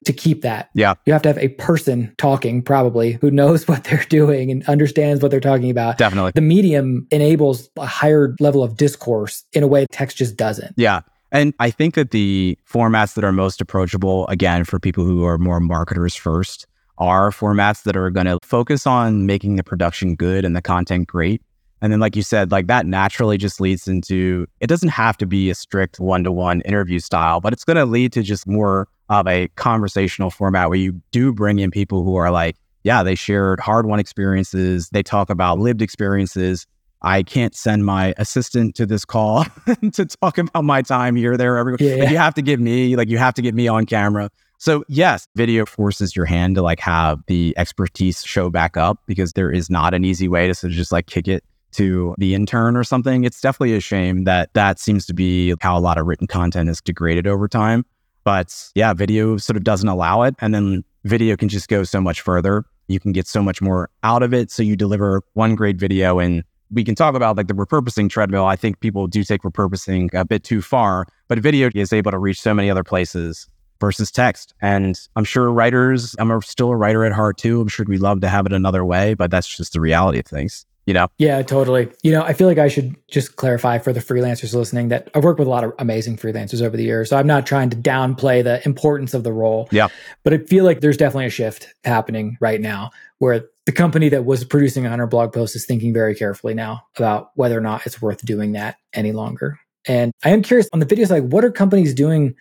to 0.06 0.14
keep 0.14 0.44
that. 0.44 0.70
Yeah. 0.76 0.94
You 1.08 1.14
have 1.14 1.24
to 1.24 1.30
have 1.30 1.40
a 1.40 1.48
person 1.50 2.14
talking 2.20 2.62
probably 2.62 3.14
who 3.14 3.32
knows 3.32 3.68
what 3.68 3.84
they're 3.84 4.06
doing 4.08 4.52
and 4.52 4.64
understands 4.70 5.22
what 5.22 5.32
they're 5.32 5.40
talking 5.40 5.72
about. 5.72 5.98
Definitely. 5.98 6.32
The 6.36 6.42
medium 6.42 7.08
enables 7.10 7.70
a 7.76 7.88
higher 7.88 8.36
level 8.40 8.64
of 8.64 8.78
discourse 8.78 9.44
in 9.52 9.64
a 9.64 9.68
way 9.68 9.88
text 9.92 10.18
just 10.18 10.38
doesn't. 10.38 10.76
Yeah. 10.78 11.02
And 11.32 11.56
I 11.60 11.72
think 11.72 11.96
that 11.96 12.12
the 12.12 12.58
formats 12.72 13.16
that 13.16 13.24
are 13.24 13.34
most 13.34 13.60
approachable, 13.60 14.28
again, 14.28 14.64
for 14.64 14.80
people 14.80 15.06
who 15.06 15.26
are 15.26 15.40
more 15.40 15.60
marketers 15.60 16.16
first, 16.16 16.68
are 17.00 17.32
formats 17.32 17.84
that 17.84 17.98
are 17.98 18.10
going 18.10 18.28
to 18.28 18.40
focus 18.44 18.88
on 18.88 19.26
making 19.26 19.56
the 19.56 19.64
production 19.64 20.16
good 20.16 20.46
and 20.46 20.56
the 20.56 20.62
content 20.62 21.08
great 21.08 21.42
and 21.82 21.92
then, 21.92 22.00
like 22.00 22.16
you 22.16 22.24
said, 22.24 22.52
like 22.52 22.68
that 22.68 22.86
naturally 22.86 23.38
just 23.38 23.62
leads 23.62 23.88
into 23.88 24.48
it 24.60 24.68
doesn't 24.68 24.90
have 24.90 25.18
to 25.18 25.26
be 25.26 25.50
a 25.50 25.56
strict 25.56 26.00
one 26.00 26.24
to 26.24 26.32
one 26.32 26.62
interview 26.62 27.00
style, 27.00 27.40
but 27.40 27.54
it's 27.54 27.64
going 27.64 27.78
to 27.78 27.86
lead 27.86 28.14
to 28.14 28.24
just 28.24 28.48
more 28.48 28.88
of 29.10 29.28
a 29.28 29.48
conversational 29.50 30.30
format 30.30 30.70
where 30.70 30.78
you 30.78 31.00
do 31.12 31.32
bring 31.32 31.60
in 31.60 31.72
people 31.72 32.04
who 32.04 32.16
are 32.16 32.32
like, 32.32 32.58
yeah, 32.84 33.04
they 33.04 33.16
shared 33.16 33.60
hard 33.60 33.86
won 33.86 34.00
experiences. 34.00 34.90
They 34.90 35.04
talk 35.04 35.30
about 35.30 35.60
lived 35.60 35.82
experiences. 35.82 36.66
I 37.04 37.22
can't 37.22 37.56
send 37.56 37.86
my 37.86 38.16
assistant 38.18 38.76
to 38.76 38.88
this 38.88 39.06
call 39.06 39.46
to 39.94 40.06
talk 40.06 40.40
about 40.40 40.64
my 40.64 40.82
time 40.82 41.16
here, 41.16 41.38
there, 41.38 41.58
everywhere. 41.58 41.78
Yeah. 41.80 42.10
You 42.10 42.18
have 42.18 42.34
to 42.36 42.42
get 42.42 42.60
me, 42.60 42.96
like, 42.96 43.08
you 43.08 43.20
have 43.20 43.36
to 43.36 43.42
get 43.44 43.54
me 43.54 43.68
on 43.68 43.86
camera. 43.86 44.32
So, 44.58 44.84
yes, 44.88 45.28
video 45.36 45.68
forces 45.68 46.16
your 46.16 46.26
hand 46.26 46.56
to 46.56 46.64
like 46.64 46.80
have 46.80 47.20
the 47.28 47.54
expertise 47.56 48.24
show 48.24 48.50
back 48.50 48.76
up 48.76 49.00
because 49.06 49.34
there 49.34 49.52
is 49.52 49.70
not 49.70 49.94
an 49.94 50.04
easy 50.04 50.28
way 50.28 50.48
to 50.48 50.56
sort 50.56 50.72
of 50.72 50.78
just 50.78 50.92
like 50.92 51.06
kick 51.06 51.28
it 51.28 51.44
to 51.78 52.16
the 52.18 52.34
intern 52.34 52.76
or 52.76 52.84
something. 52.84 53.24
It's 53.24 53.40
definitely 53.40 53.76
a 53.76 53.80
shame 53.80 54.24
that 54.26 54.54
that 54.54 54.80
seems 54.80 55.06
to 55.06 55.14
be 55.14 55.54
how 55.62 55.78
a 55.78 55.80
lot 55.80 55.98
of 55.98 56.06
written 56.06 56.28
content 56.28 56.70
is 56.70 56.82
degraded 56.82 57.28
over 57.28 57.48
time. 57.48 57.86
But 58.24 58.72
yeah, 58.76 58.94
video 58.94 59.38
sort 59.38 59.58
of 59.58 59.64
doesn't 59.64 59.88
allow 59.88 60.24
it. 60.24 60.36
And 60.40 60.54
then 60.54 60.84
video 61.06 61.38
can 61.38 61.50
just 61.50 61.70
go 61.70 61.84
so 61.84 62.02
much 62.02 62.22
further. 62.22 62.66
You 62.88 63.00
can 63.00 63.12
get 63.12 63.28
so 63.28 63.42
much 63.42 63.62
more 63.62 63.90
out 64.04 64.24
of 64.24 64.34
it. 64.34 64.52
So 64.52 64.64
you 64.64 64.76
deliver 64.76 65.22
one 65.34 65.56
great 65.56 65.78
video 65.78 66.20
and 66.20 66.44
we 66.72 66.84
can 66.84 66.96
talk 66.96 67.16
about 67.16 67.38
like 67.38 67.48
the 67.48 67.54
repurposing 67.54 68.10
treadmill. 68.10 68.46
I 68.46 68.56
think 68.56 68.80
people 68.80 69.08
do 69.08 69.24
take 69.24 69.44
repurposing 69.44 70.14
a 70.14 70.26
bit 70.26 70.44
too 70.44 70.62
far, 70.62 71.06
but 71.28 71.40
video 71.40 71.70
is 71.74 71.94
able 71.94 72.12
to 72.12 72.18
reach 72.18 72.42
so 72.42 72.54
many 72.54 72.70
other 72.70 72.84
places 72.84 73.48
versus 73.80 74.12
text. 74.12 74.54
And 74.62 75.00
I'm 75.16 75.24
sure 75.24 75.52
writers, 75.52 76.16
I'm 76.20 76.42
still 76.42 76.70
a 76.70 76.76
writer 76.76 77.06
at 77.06 77.14
heart 77.14 77.38
too. 77.38 77.62
I'm 77.62 77.68
sure 77.68 77.86
we 77.88 77.98
love 77.98 78.22
to 78.22 78.30
have 78.30 78.46
it 78.46 78.52
another 78.52 78.84
way, 78.84 79.14
but 79.14 79.32
that's 79.32 79.48
just 79.48 79.74
the 79.74 79.80
reality 79.80 80.20
of 80.20 80.26
things. 80.26 80.66
You 80.88 80.94
know? 80.94 81.10
Yeah, 81.18 81.42
totally. 81.42 81.92
You 82.02 82.14
know, 82.14 82.24
I 82.24 82.32
feel 82.32 82.48
like 82.48 82.58
I 82.58 82.70
should 82.70 82.96
just 83.10 83.36
clarify 83.36 83.78
for 83.78 83.92
the 83.92 84.00
freelancers 84.00 84.56
listening 84.56 84.88
that 84.88 85.10
I've 85.14 85.24
worked 85.24 85.38
with 85.38 85.48
a 85.48 85.52
lot 85.52 85.66
of 85.66 85.74
amazing 85.80 86.16
freelancers 86.16 86.62
over 86.62 86.78
the 86.78 86.84
years. 86.84 87.10
So 87.10 87.18
I'm 87.18 87.28
not 87.28 87.46
trying 87.46 87.70
to 87.72 87.78
downplay 87.78 88.42
the 88.42 88.66
importance 88.66 89.14
of 89.14 89.26
the 89.26 89.34
role. 89.34 89.68
Yeah. 89.70 89.90
But 90.24 90.34
I 90.34 90.38
feel 90.38 90.64
like 90.64 90.80
there's 90.80 90.96
definitely 90.96 91.26
a 91.26 91.30
shift 91.30 91.68
happening 91.84 92.38
right 92.40 92.62
now 92.62 92.92
where 93.20 93.50
the 93.66 93.74
company 93.74 94.08
that 94.08 94.24
was 94.24 94.46
producing 94.46 94.84
100 94.84 95.08
blog 95.08 95.34
posts 95.34 95.58
is 95.58 95.66
thinking 95.66 95.94
very 95.94 96.16
carefully 96.16 96.54
now 96.54 96.88
about 96.96 97.32
whether 97.36 97.58
or 97.58 97.62
not 97.62 97.86
it's 97.86 98.02
worth 98.02 98.26
doing 98.26 98.54
that 98.54 98.78
any 98.94 99.12
longer. 99.12 99.60
And 99.90 100.14
I 100.24 100.30
am 100.30 100.42
curious 100.42 100.70
on 100.72 100.80
the 100.80 100.86
video 100.86 101.06
side, 101.06 101.34
what 101.34 101.44
are 101.44 101.52
companies 101.52 101.94
doing 101.94 102.34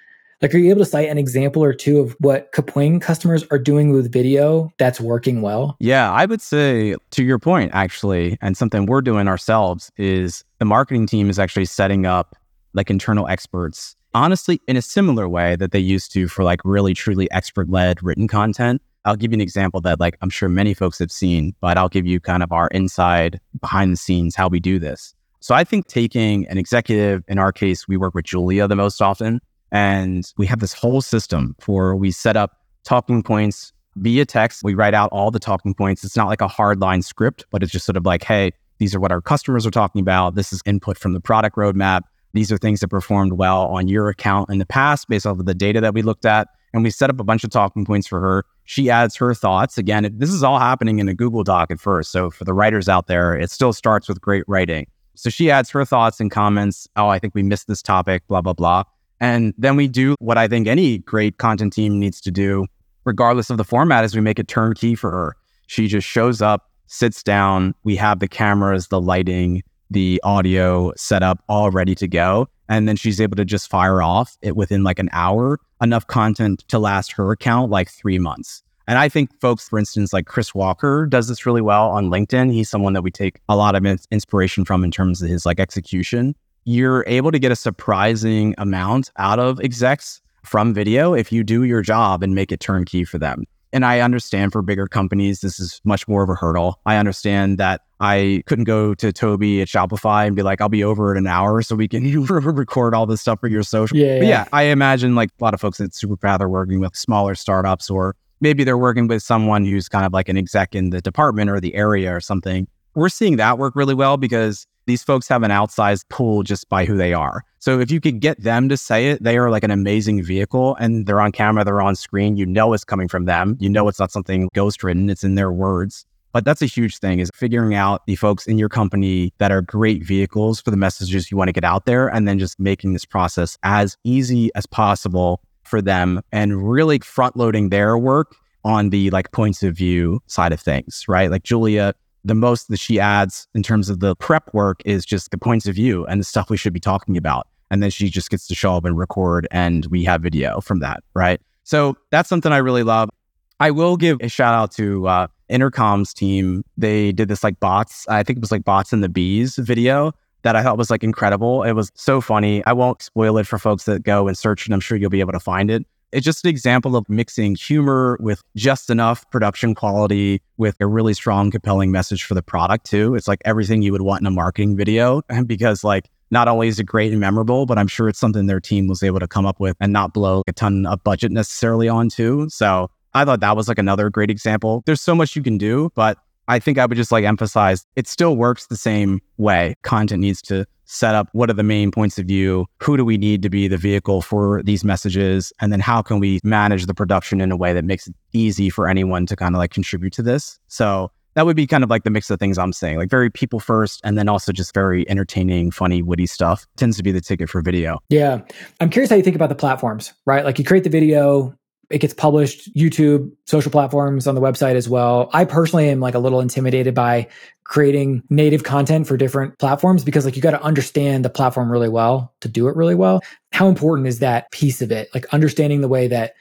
like, 0.43 0.55
are 0.55 0.59
you 0.59 0.71
able 0.71 0.81
to 0.81 0.85
cite 0.85 1.09
an 1.09 1.19
example 1.19 1.65
or 1.65 1.73
two 1.73 1.99
of 1.99 2.17
what 2.21 2.53
Kapwing 2.53 3.01
customers 3.01 3.45
are 3.51 3.59
doing 3.59 3.93
with 3.93 4.13
video 4.13 4.71
that's 4.79 5.01
working 5.01 5.41
well? 5.41 5.77
Yeah, 5.81 6.13
I 6.13 6.27
would 6.27 6.43
say 6.43 6.95
to 7.13 7.25
your 7.25 7.39
point, 7.39 7.71
actually, 7.75 8.37
and 8.43 8.57
something 8.57 8.87
we're 8.87 9.01
doing 9.01 9.29
ourselves 9.29 9.91
is 9.97 10.45
the 10.59 10.65
marketing 10.65 11.07
team 11.07 11.31
is 11.31 11.39
actually 11.39 11.65
setting 11.65 12.05
up 12.05 12.37
like 12.75 12.91
internal 12.91 13.27
experts, 13.29 13.97
honestly, 14.13 14.61
in 14.69 14.77
a 14.77 14.83
similar 14.83 15.29
way 15.29 15.57
that 15.57 15.73
they 15.73 15.79
used 15.79 16.13
to 16.13 16.29
for 16.29 16.45
like 16.45 16.61
really 16.65 16.93
truly 16.93 17.31
expert 17.31 17.71
led 17.71 18.03
written 18.03 18.29
content. 18.29 18.83
I'll 19.07 19.17
give 19.17 19.31
you 19.31 19.37
an 19.37 19.41
example 19.41 19.81
that 19.83 20.01
like 20.01 20.19
I'm 20.21 20.31
sure 20.31 20.49
many 20.49 20.75
folks 20.75 20.99
have 20.99 21.13
seen, 21.13 21.55
but 21.61 21.79
I'll 21.79 21.89
give 21.89 22.07
you 22.07 22.21
kind 22.21 22.43
of 22.43 22.53
our 22.53 22.69
inside 22.69 23.41
behind 23.61 23.93
the 23.93 23.97
scenes 23.97 24.35
how 24.35 24.49
we 24.49 24.61
do 24.61 24.79
this. 24.79 25.15
So 25.41 25.55
I 25.55 25.65
think 25.65 25.87
taking 25.87 26.47
an 26.49 26.59
executive, 26.59 27.23
in 27.29 27.39
our 27.39 27.53
case, 27.53 27.87
we 27.87 27.97
work 27.97 28.15
with 28.15 28.25
Julia 28.25 28.67
the 28.67 28.75
most 28.75 29.01
often. 29.01 29.41
And 29.73 30.31
we 30.37 30.47
have 30.47 30.61
this 30.61 30.73
whole 30.73 31.01
system 31.01 31.57
for 31.61 31.97
we 31.97 32.11
set 32.11 32.37
up 32.37 32.59
talking 32.85 33.23
points 33.23 33.73
via 33.97 34.25
text. 34.25 34.63
We 34.63 34.75
write 34.75 34.95
out 34.95 35.11
all 35.11 35.31
the 35.31 35.39
talking 35.39 35.75
points. 35.75 36.05
It's 36.05 36.17
not 36.17 36.29
like 36.29 36.41
a 36.41 36.49
hard 36.49 36.81
line 36.81 37.03
script, 37.03 37.45
but 37.51 37.63
it's 37.63 37.73
just 37.73 37.87
sort 37.87 37.97
of 37.97 38.07
like, 38.07 38.23
hey, 38.23 38.53
these 38.79 38.95
are 38.95 39.01
what 39.01 39.13
our 39.13 39.21
customers 39.21 39.67
are 39.67 39.71
talking 39.71 40.01
about. 40.01 40.35
This 40.35 40.53
is 40.53 40.61
input 40.67 40.99
from 40.99 41.13
the 41.13 41.21
product 41.21 41.57
roadmap. 41.57 42.03
These 42.33 42.53
are 42.53 42.59
things 42.59 42.81
that 42.81 42.89
performed 42.89 43.33
well 43.35 43.67
on 43.67 43.89
your 43.89 44.09
account 44.09 44.51
in 44.51 44.59
the 44.59 44.67
past 44.67 45.09
based 45.09 45.27
off 45.27 45.39
of 45.39 45.47
the 45.47 45.55
data 45.55 45.81
that 45.81 45.95
we 45.95 46.03
looked 46.03 46.27
at. 46.27 46.49
And 46.75 46.83
we 46.83 46.91
set 46.91 47.09
up 47.09 47.19
a 47.19 47.25
bunch 47.25 47.43
of 47.43 47.51
talking 47.51 47.87
points 47.87 48.07
for 48.07 48.21
her. 48.21 48.45
She 48.65 48.91
adds 48.91 49.17
her 49.17 49.33
thoughts. 49.33 49.79
Again, 49.79 50.11
this 50.19 50.31
is 50.31 50.43
all 50.43 50.59
happening 50.59 50.99
in 50.99 51.09
a 51.09 51.15
Google 51.15 51.43
Doc 51.43 51.71
at 51.71 51.81
first. 51.81 52.13
So 52.13 52.31
for 52.31 52.45
the 52.45 52.53
writers 52.53 52.89
out 52.89 53.07
there, 53.07 53.35
it 53.35 53.51
still 53.51 53.73
starts 53.73 54.09
with 54.09 54.21
great 54.21 54.45
writing. 54.47 54.87
So 55.15 55.31
she 55.31 55.51
adds 55.51 55.71
her 55.71 55.87
thoughts 55.87 56.21
and 56.21 56.31
comments. 56.31 56.87
Oh, 56.97 57.09
I 57.09 57.19
think 57.19 57.35
we 57.35 57.43
missed 57.43 57.69
this 57.69 57.81
topic, 57.81 58.27
blah, 58.29 58.43
blah, 58.43 58.53
blah. 58.53 58.83
And 59.21 59.55
then 59.57 59.77
we 59.77 59.89
do 59.89 60.15
what 60.19 60.39
I 60.39 60.49
think 60.49 60.67
any 60.67 60.99
great 60.99 61.39
content 61.39 61.73
team 61.73 61.99
needs 61.99 62.21
to 62.23 62.31
do, 62.31 62.67
regardless 63.05 63.51
of 63.51 63.57
the 63.57 63.65
format, 63.65 64.05
is 64.05 64.15
we 64.15 64.21
make 64.21 64.39
it 64.39 64.49
turnkey 64.49 64.95
for 64.95 65.11
her. 65.11 65.37
She 65.67 65.89
just 65.89 66.07
shows 66.07 66.43
up, 66.43 66.71
sits 66.87 67.23
down. 67.23 67.75
We 67.83 67.97
have 67.97 68.21
the 68.21 68.29
cameras, 68.29 68.89
the 68.89 69.01
lighting, 69.01 69.63
the 69.91 70.21
audio 70.25 70.93
set 70.97 71.23
up 71.23 71.43
all 71.49 71.71
ready 71.71 71.95
to 71.97 72.09
go. 72.09 72.49
And 72.69 72.89
then 72.89 72.97
she's 72.97 73.21
able 73.21 73.37
to 73.37 73.45
just 73.45 73.71
fire 73.71 74.03
off 74.03 74.37
it 74.43 74.57
within 74.57 74.83
like 74.83 74.99
an 74.99 75.09
hour, 75.13 75.59
enough 75.81 76.07
content 76.07 76.65
to 76.69 76.79
last 76.79 77.13
her 77.13 77.31
account 77.31 77.71
like 77.71 77.91
three 77.91 78.19
months. 78.19 78.63
And 78.89 78.99
I 78.99 79.09
think 79.09 79.31
folks, 79.41 79.69
for 79.69 79.79
instance, 79.79 80.13
like 80.13 80.27
Chris 80.27 80.55
Walker 80.55 81.07
does 81.07 81.27
this 81.29 81.45
really 81.45 81.61
well 81.61 81.91
on 81.91 82.09
LinkedIn. 82.09 82.53
He's 82.53 82.69
someone 82.69 82.93
that 82.93 83.03
we 83.03 83.11
take 83.11 83.41
a 83.49 83.57
lot 83.57 83.75
of 83.75 83.85
inspiration 84.11 84.65
from 84.65 84.85
in 84.85 84.91
terms 84.91 85.23
of 85.23 85.29
his 85.29 85.45
like 85.45 85.59
execution 85.59 86.37
you're 86.67 87.05
able 87.07 87.31
to 87.31 87.39
get 87.39 87.53
a 87.53 87.57
surprising 87.57 88.55
amount 88.59 89.11
out 89.19 89.39
of 89.39 89.61
execs 89.61 90.21
from 90.45 90.75
video 90.75 91.15
if 91.15 91.31
you 91.31 91.45
do 91.45 91.63
your 91.63 91.81
job 91.81 92.23
and 92.25 92.35
make 92.35 92.51
it 92.51 92.59
turnkey 92.59 93.05
for 93.05 93.19
them. 93.19 93.45
And 93.73 93.85
I 93.85 94.01
understand 94.01 94.53
for 94.53 94.63
bigger 94.63 94.89
companies, 94.89 95.41
this 95.41 95.61
is 95.61 95.81
much 95.85 96.09
more 96.09 96.25
of 96.25 96.29
a 96.29 96.35
hurdle. 96.35 96.81
I 96.85 96.97
understand 96.97 97.59
that 97.59 97.83
I 98.01 98.43
couldn't 98.47 98.65
go 98.65 98.95
to 98.95 99.13
Tobi 99.13 99.63
at 99.63 99.69
Shopify 99.69 100.27
and 100.27 100.35
be 100.35 100.43
like, 100.43 100.61
I'll 100.61 100.69
be 100.69 100.83
over 100.83 101.13
in 101.13 101.19
an 101.19 101.27
hour 101.27 101.63
so 101.63 101.77
we 101.77 101.87
can 101.87 102.25
record 102.25 102.95
all 102.95 103.07
this 103.07 103.21
stuff 103.21 103.41
for 103.41 103.49
your 103.49 103.63
social. 103.63 103.97
Yeah, 103.97 104.19
but 104.19 104.27
yeah, 104.27 104.49
I 104.53 104.65
imagine 104.65 105.15
like 105.15 105.31
a 105.41 105.45
lot 105.45 105.55
of 105.55 105.61
folks 105.61 105.81
at 105.81 105.91
Superpath 105.91 106.41
are 106.41 106.49
working 106.49 106.81
with 106.81 106.97
smaller 106.97 107.37
startups 107.37 107.89
or 107.89 108.17
maybe 108.41 108.65
they're 108.65 108.79
working 108.79 109.07
with 109.07 109.23
someone 109.23 109.65
who's 109.65 109.89
kind 109.89 110.05
of 110.05 110.13
like 110.13 110.29
an 110.29 110.37
exec 110.37 110.75
in 110.75 110.91
the 110.91 111.01
department 111.01 111.49
or 111.49 111.61
the 111.61 111.75
area 111.77 112.15
or 112.15 112.21
something. 112.21 112.67
We're 112.95 113.09
seeing 113.09 113.37
that 113.37 113.59
work 113.59 113.77
really 113.77 113.95
well 113.95 114.17
because 114.17 114.67
these 114.87 115.03
folks 115.03 115.29
have 115.29 115.43
an 115.43 115.51
outsized 115.51 116.05
pull 116.09 116.43
just 116.43 116.69
by 116.69 116.85
who 116.85 116.97
they 116.97 117.13
are. 117.13 117.45
So 117.59 117.81
if 117.81 117.91
you 117.91 118.01
could 118.01 118.21
get 118.21 118.41
them 118.41 118.69
to 118.69 118.77
say 118.77 119.11
it, 119.11 119.23
they 119.23 119.37
are 119.37 119.51
like 119.51 119.65
an 119.65 119.71
amazing 119.71 120.23
vehicle 120.23 120.77
and 120.77 121.07
they're 121.07 121.21
on 121.21 121.33
camera, 121.33 121.65
they're 121.65 121.83
on 121.83 121.97
screen. 121.97 122.37
You 122.37 122.47
know 122.47 122.73
it's 122.73 122.85
coming 122.85 123.09
from 123.09 123.25
them. 123.25 123.57
You 123.59 123.69
know 123.69 123.89
it's 123.89 123.99
not 123.99 124.13
something 124.13 124.49
ghost 124.55 124.85
written, 124.85 125.11
it's 125.11 125.25
in 125.25 125.35
their 125.35 125.53
words. 125.53 126.07
But 126.33 126.45
that's 126.45 126.61
a 126.61 126.67
huge 126.67 126.99
thing 126.99 127.19
is 127.19 127.31
figuring 127.35 127.75
out 127.75 128.07
the 128.07 128.15
folks 128.15 128.47
in 128.47 128.59
your 128.59 128.69
company 128.69 129.33
that 129.39 129.51
are 129.51 129.63
great 129.63 130.05
vehicles 130.05 130.61
for 130.61 130.71
the 130.71 130.77
messages 130.77 131.31
you 131.31 131.37
want 131.37 131.49
to 131.49 131.53
get 131.53 131.65
out 131.65 131.87
there 131.87 132.09
and 132.09 132.29
then 132.29 132.39
just 132.39 132.61
making 132.61 132.93
this 132.93 133.07
process 133.07 133.57
as 133.63 133.97
easy 134.05 134.51
as 134.55 134.67
possible 134.67 135.41
for 135.65 135.81
them 135.81 136.21
and 136.33 136.69
really 136.69 136.99
front 136.99 137.37
loading 137.37 137.71
their 137.71 137.97
work 137.97 138.37
on 138.65 138.91
the 138.91 139.11
like 139.11 139.33
points 139.33 139.63
of 139.63 139.75
view 139.75 140.21
side 140.27 140.53
of 140.53 140.61
things, 140.61 141.05
right? 141.09 141.31
Like 141.31 141.43
Julia 141.43 141.95
the 142.27 142.35
most 142.35 142.69
that 142.69 142.79
she 142.79 142.99
adds 142.99 143.47
in 143.55 143.63
terms 143.63 143.89
of 143.89 144.01
the 144.01 144.17
prep 144.17 144.53
work 144.53 144.83
is 144.85 145.07
just 145.07 145.31
the 145.31 145.39
points 145.39 145.67
of 145.67 145.75
view 145.75 146.05
and 146.07 146.21
the 146.21 146.25
stuff 146.25 146.51
we 146.51 146.57
should 146.57 146.73
be 146.73 146.81
talking 146.81 147.17
about. 147.17 147.47
And 147.71 147.83
then 147.83 147.91
she 147.91 148.09
just 148.09 148.31
gets 148.31 148.47
to 148.49 148.55
show 148.55 148.77
up 148.77 148.85
and 148.85 148.97
record, 148.97 149.49
and 149.51 149.87
we 149.87 150.05
have 150.05 150.23
video 150.23 150.61
from 150.61 150.81
that, 150.81 151.03
right? 151.15 151.41
So 151.65 151.97
that's 152.11 152.29
something 152.29 152.53
I 152.53 152.59
really 152.59 152.83
love. 152.83 153.11
I 153.59 153.71
will 153.71 153.97
give 153.97 154.19
a 154.21 154.29
shout 154.29 154.55
out 154.55 154.71
to 154.73 155.09
uh, 155.09 155.27
Intercom's 155.49 156.13
team. 156.13 156.63
They 156.77 157.13
did 157.13 157.29
this 157.29 157.43
like 157.43 157.59
bots, 157.59 158.07
I 158.09 158.23
think 158.23 158.39
it 158.39 158.41
was 158.41 158.53
like 158.53 158.65
bots 158.65 158.93
and 158.93 159.03
the 159.03 159.09
bees 159.09 159.57
video 159.57 160.13
that 160.43 160.55
I 160.55 160.63
thought 160.63 160.79
was 160.79 160.91
like 160.91 161.03
incredible. 161.03 161.65
It 161.65 161.73
was 161.73 161.91
so 161.95 162.21
funny. 162.21 162.65
I 162.67 162.73
won't 162.73 163.03
spoil 163.03 163.37
it 163.39 163.47
for 163.47 163.59
folks 163.59 163.85
that 163.85 164.05
go 164.05 164.29
and 164.29 164.39
search, 164.39 164.67
and 164.67 164.75
I'm 164.75 164.81
sure 164.81 164.97
you'll 164.97 165.11
be 165.11 165.21
able 165.21 165.33
to 165.33 165.41
find 165.41 165.71
it. 165.71 165.85
It's 166.17 166.25
just 166.25 166.47
an 166.47 166.49
example 166.49 166.97
of 166.97 167.07
mixing 167.11 167.57
humor 167.57 168.17
with 168.23 168.43
just 168.57 168.89
enough 168.89 169.31
production 169.31 169.75
quality 169.75 170.41
with 170.57 170.75
a 170.81 170.87
really 170.87 171.13
strong, 171.13 171.51
compelling 171.51 171.93
message 171.93 172.25
for 172.25 172.33
the 172.33 172.41
product, 172.41 172.87
too. 172.87 173.15
It's 173.15 173.29
like 173.29 173.43
everything 173.45 173.83
you 173.83 173.93
would 173.93 174.01
want 174.01 174.23
in 174.23 174.27
a 174.27 174.31
marketing 174.31 174.79
video 174.79 175.21
because, 175.47 175.85
like, 175.85 176.09
not 176.31 176.49
only 176.49 176.69
is 176.69 176.81
it 176.81 176.85
great 176.85 177.13
and 177.13 177.21
memorable, 177.21 177.67
but 177.67 177.77
I'm 177.77 177.87
sure 177.87 178.09
it's 178.09 178.19
something 178.19 178.47
their 178.47 178.61
team 178.61 178.87
was 178.89 179.03
able 179.03 179.21
to 179.21 179.29
come 179.29 179.45
up 179.45 179.61
with 179.61 179.77
and 179.79 179.93
not 179.93 180.15
blow 180.15 180.43
a 180.49 180.55
ton 180.55 180.87
of 180.87 181.05
budget 181.05 181.33
necessarily 181.33 181.87
on, 181.87 182.09
too. 182.09 182.49
So 182.49 182.91
I 183.13 183.27
thought 183.27 183.41
that 183.41 183.55
was 183.55 183.69
like 183.69 183.79
another 183.79 184.09
great 184.09 184.31
example. 184.31 184.83
There's 184.87 185.03
so 185.03 185.15
much 185.15 185.37
you 185.37 185.43
can 185.43 185.59
do, 185.59 185.91
but 185.95 186.17
I 186.49 186.61
think 186.61 186.79
I 186.79 186.87
would 186.87 186.97
just 186.97 187.13
like 187.13 187.25
emphasize 187.25 187.85
it 187.95 188.09
still 188.09 188.37
works 188.37 188.69
the 188.69 188.77
same 188.77 189.21
way. 189.37 189.75
Content 189.83 190.23
needs 190.23 190.41
to 190.43 190.65
set 190.87 191.15
up 191.15 191.29
what 191.33 191.51
are 191.51 191.55
the 191.55 191.63
main 191.63 191.91
points 191.91 192.19
of 192.19 192.27
view? 192.27 192.67
Who 192.83 192.97
do 192.97 193.05
we 193.05 193.19
need 193.19 193.43
to 193.43 193.51
be 193.51 193.69
the 193.69 193.77
vehicle 193.77 194.23
for 194.23 194.63
these 194.63 194.85
messages? 194.85 195.53
And 195.61 195.73
then 195.73 195.81
how 195.81 196.01
can 196.03 196.19
we 196.19 196.41
manage 196.43 196.87
the 196.87 196.95
production 196.95 197.41
in 197.41 197.53
a 197.53 197.57
way 197.57 197.73
that 197.73 197.85
makes 197.85 198.07
it 198.07 198.15
easy 198.33 198.71
for 198.71 198.89
anyone 198.89 199.27
to 199.27 199.37
kind 199.37 199.55
of 199.55 199.59
like 199.59 199.73
contribute 199.73 200.13
to 200.15 200.23
this? 200.23 200.59
So 200.69 201.11
that 201.35 201.45
would 201.45 201.57
be 201.57 201.67
kind 201.67 201.85
of 201.85 201.91
like 201.91 202.05
the 202.05 202.11
mix 202.11 202.31
of 202.31 202.39
things 202.39 202.57
I'm 202.57 202.73
saying, 202.73 202.97
like 202.97 203.11
very 203.11 203.31
people 203.31 203.61
first, 203.61 204.01
and 204.05 204.17
then 204.17 204.27
also 204.27 204.53
just 204.53 204.73
very 204.73 205.09
entertaining, 205.11 205.71
funny, 205.71 206.03
witty 206.03 206.27
stuff 206.27 206.67
tends 206.77 206.97
to 206.97 207.03
be 207.03 207.13
the 207.13 207.21
ticket 207.21 207.51
for 207.51 207.61
video. 207.61 207.99
Yeah. 208.09 208.41
I'm 208.81 208.89
curious 208.89 209.11
how 209.11 209.17
you 209.17 209.23
think 209.23 209.37
about 209.37 209.51
the 209.51 209.55
platforms, 209.55 210.15
right? 210.25 210.47
Like 210.47 210.59
you 210.59 210.65
create 210.65 210.85
the 210.85 210.91
video, 210.91 211.55
it 211.91 211.99
gets 211.99 212.15
published 212.15 212.75
YouTube, 212.75 213.31
social 213.47 213.71
platforms 213.71 214.27
on 214.27 214.35
the 214.35 214.41
website 214.41 214.75
as 214.75 214.89
well. 214.89 215.31
I 215.33 215.45
personally 215.45 215.89
am 215.89 216.01
like 216.01 216.15
a 216.15 216.19
little 216.19 216.41
intimidated 216.41 216.95
by 216.95 217.29
creating 217.65 218.23
native 218.31 218.65
content 218.65 219.07
for 219.07 219.17
different 219.17 219.59
platforms 219.59 220.05
because 220.05 220.25
like 220.25 220.37
you 220.37 220.43
got 220.43 220.53
to 220.53 220.63
understand 220.63 221.25
the 221.25 221.31
platform 221.31 221.71
really 221.71 221.89
well 221.89 222.35
to 222.41 222.49
do 222.49 222.69
it 222.69 222.77
really 222.77 222.95
well. 222.95 223.21
How 223.53 223.69
important 223.69 224.09
is 224.09 224.21
that 224.21 224.51
piece 224.51 224.83
of 224.83 224.91
it? 224.91 225.09
Like 225.15 225.27
understanding 225.33 225.81
the 225.81 225.89
way 225.89 226.09
that 226.09 226.35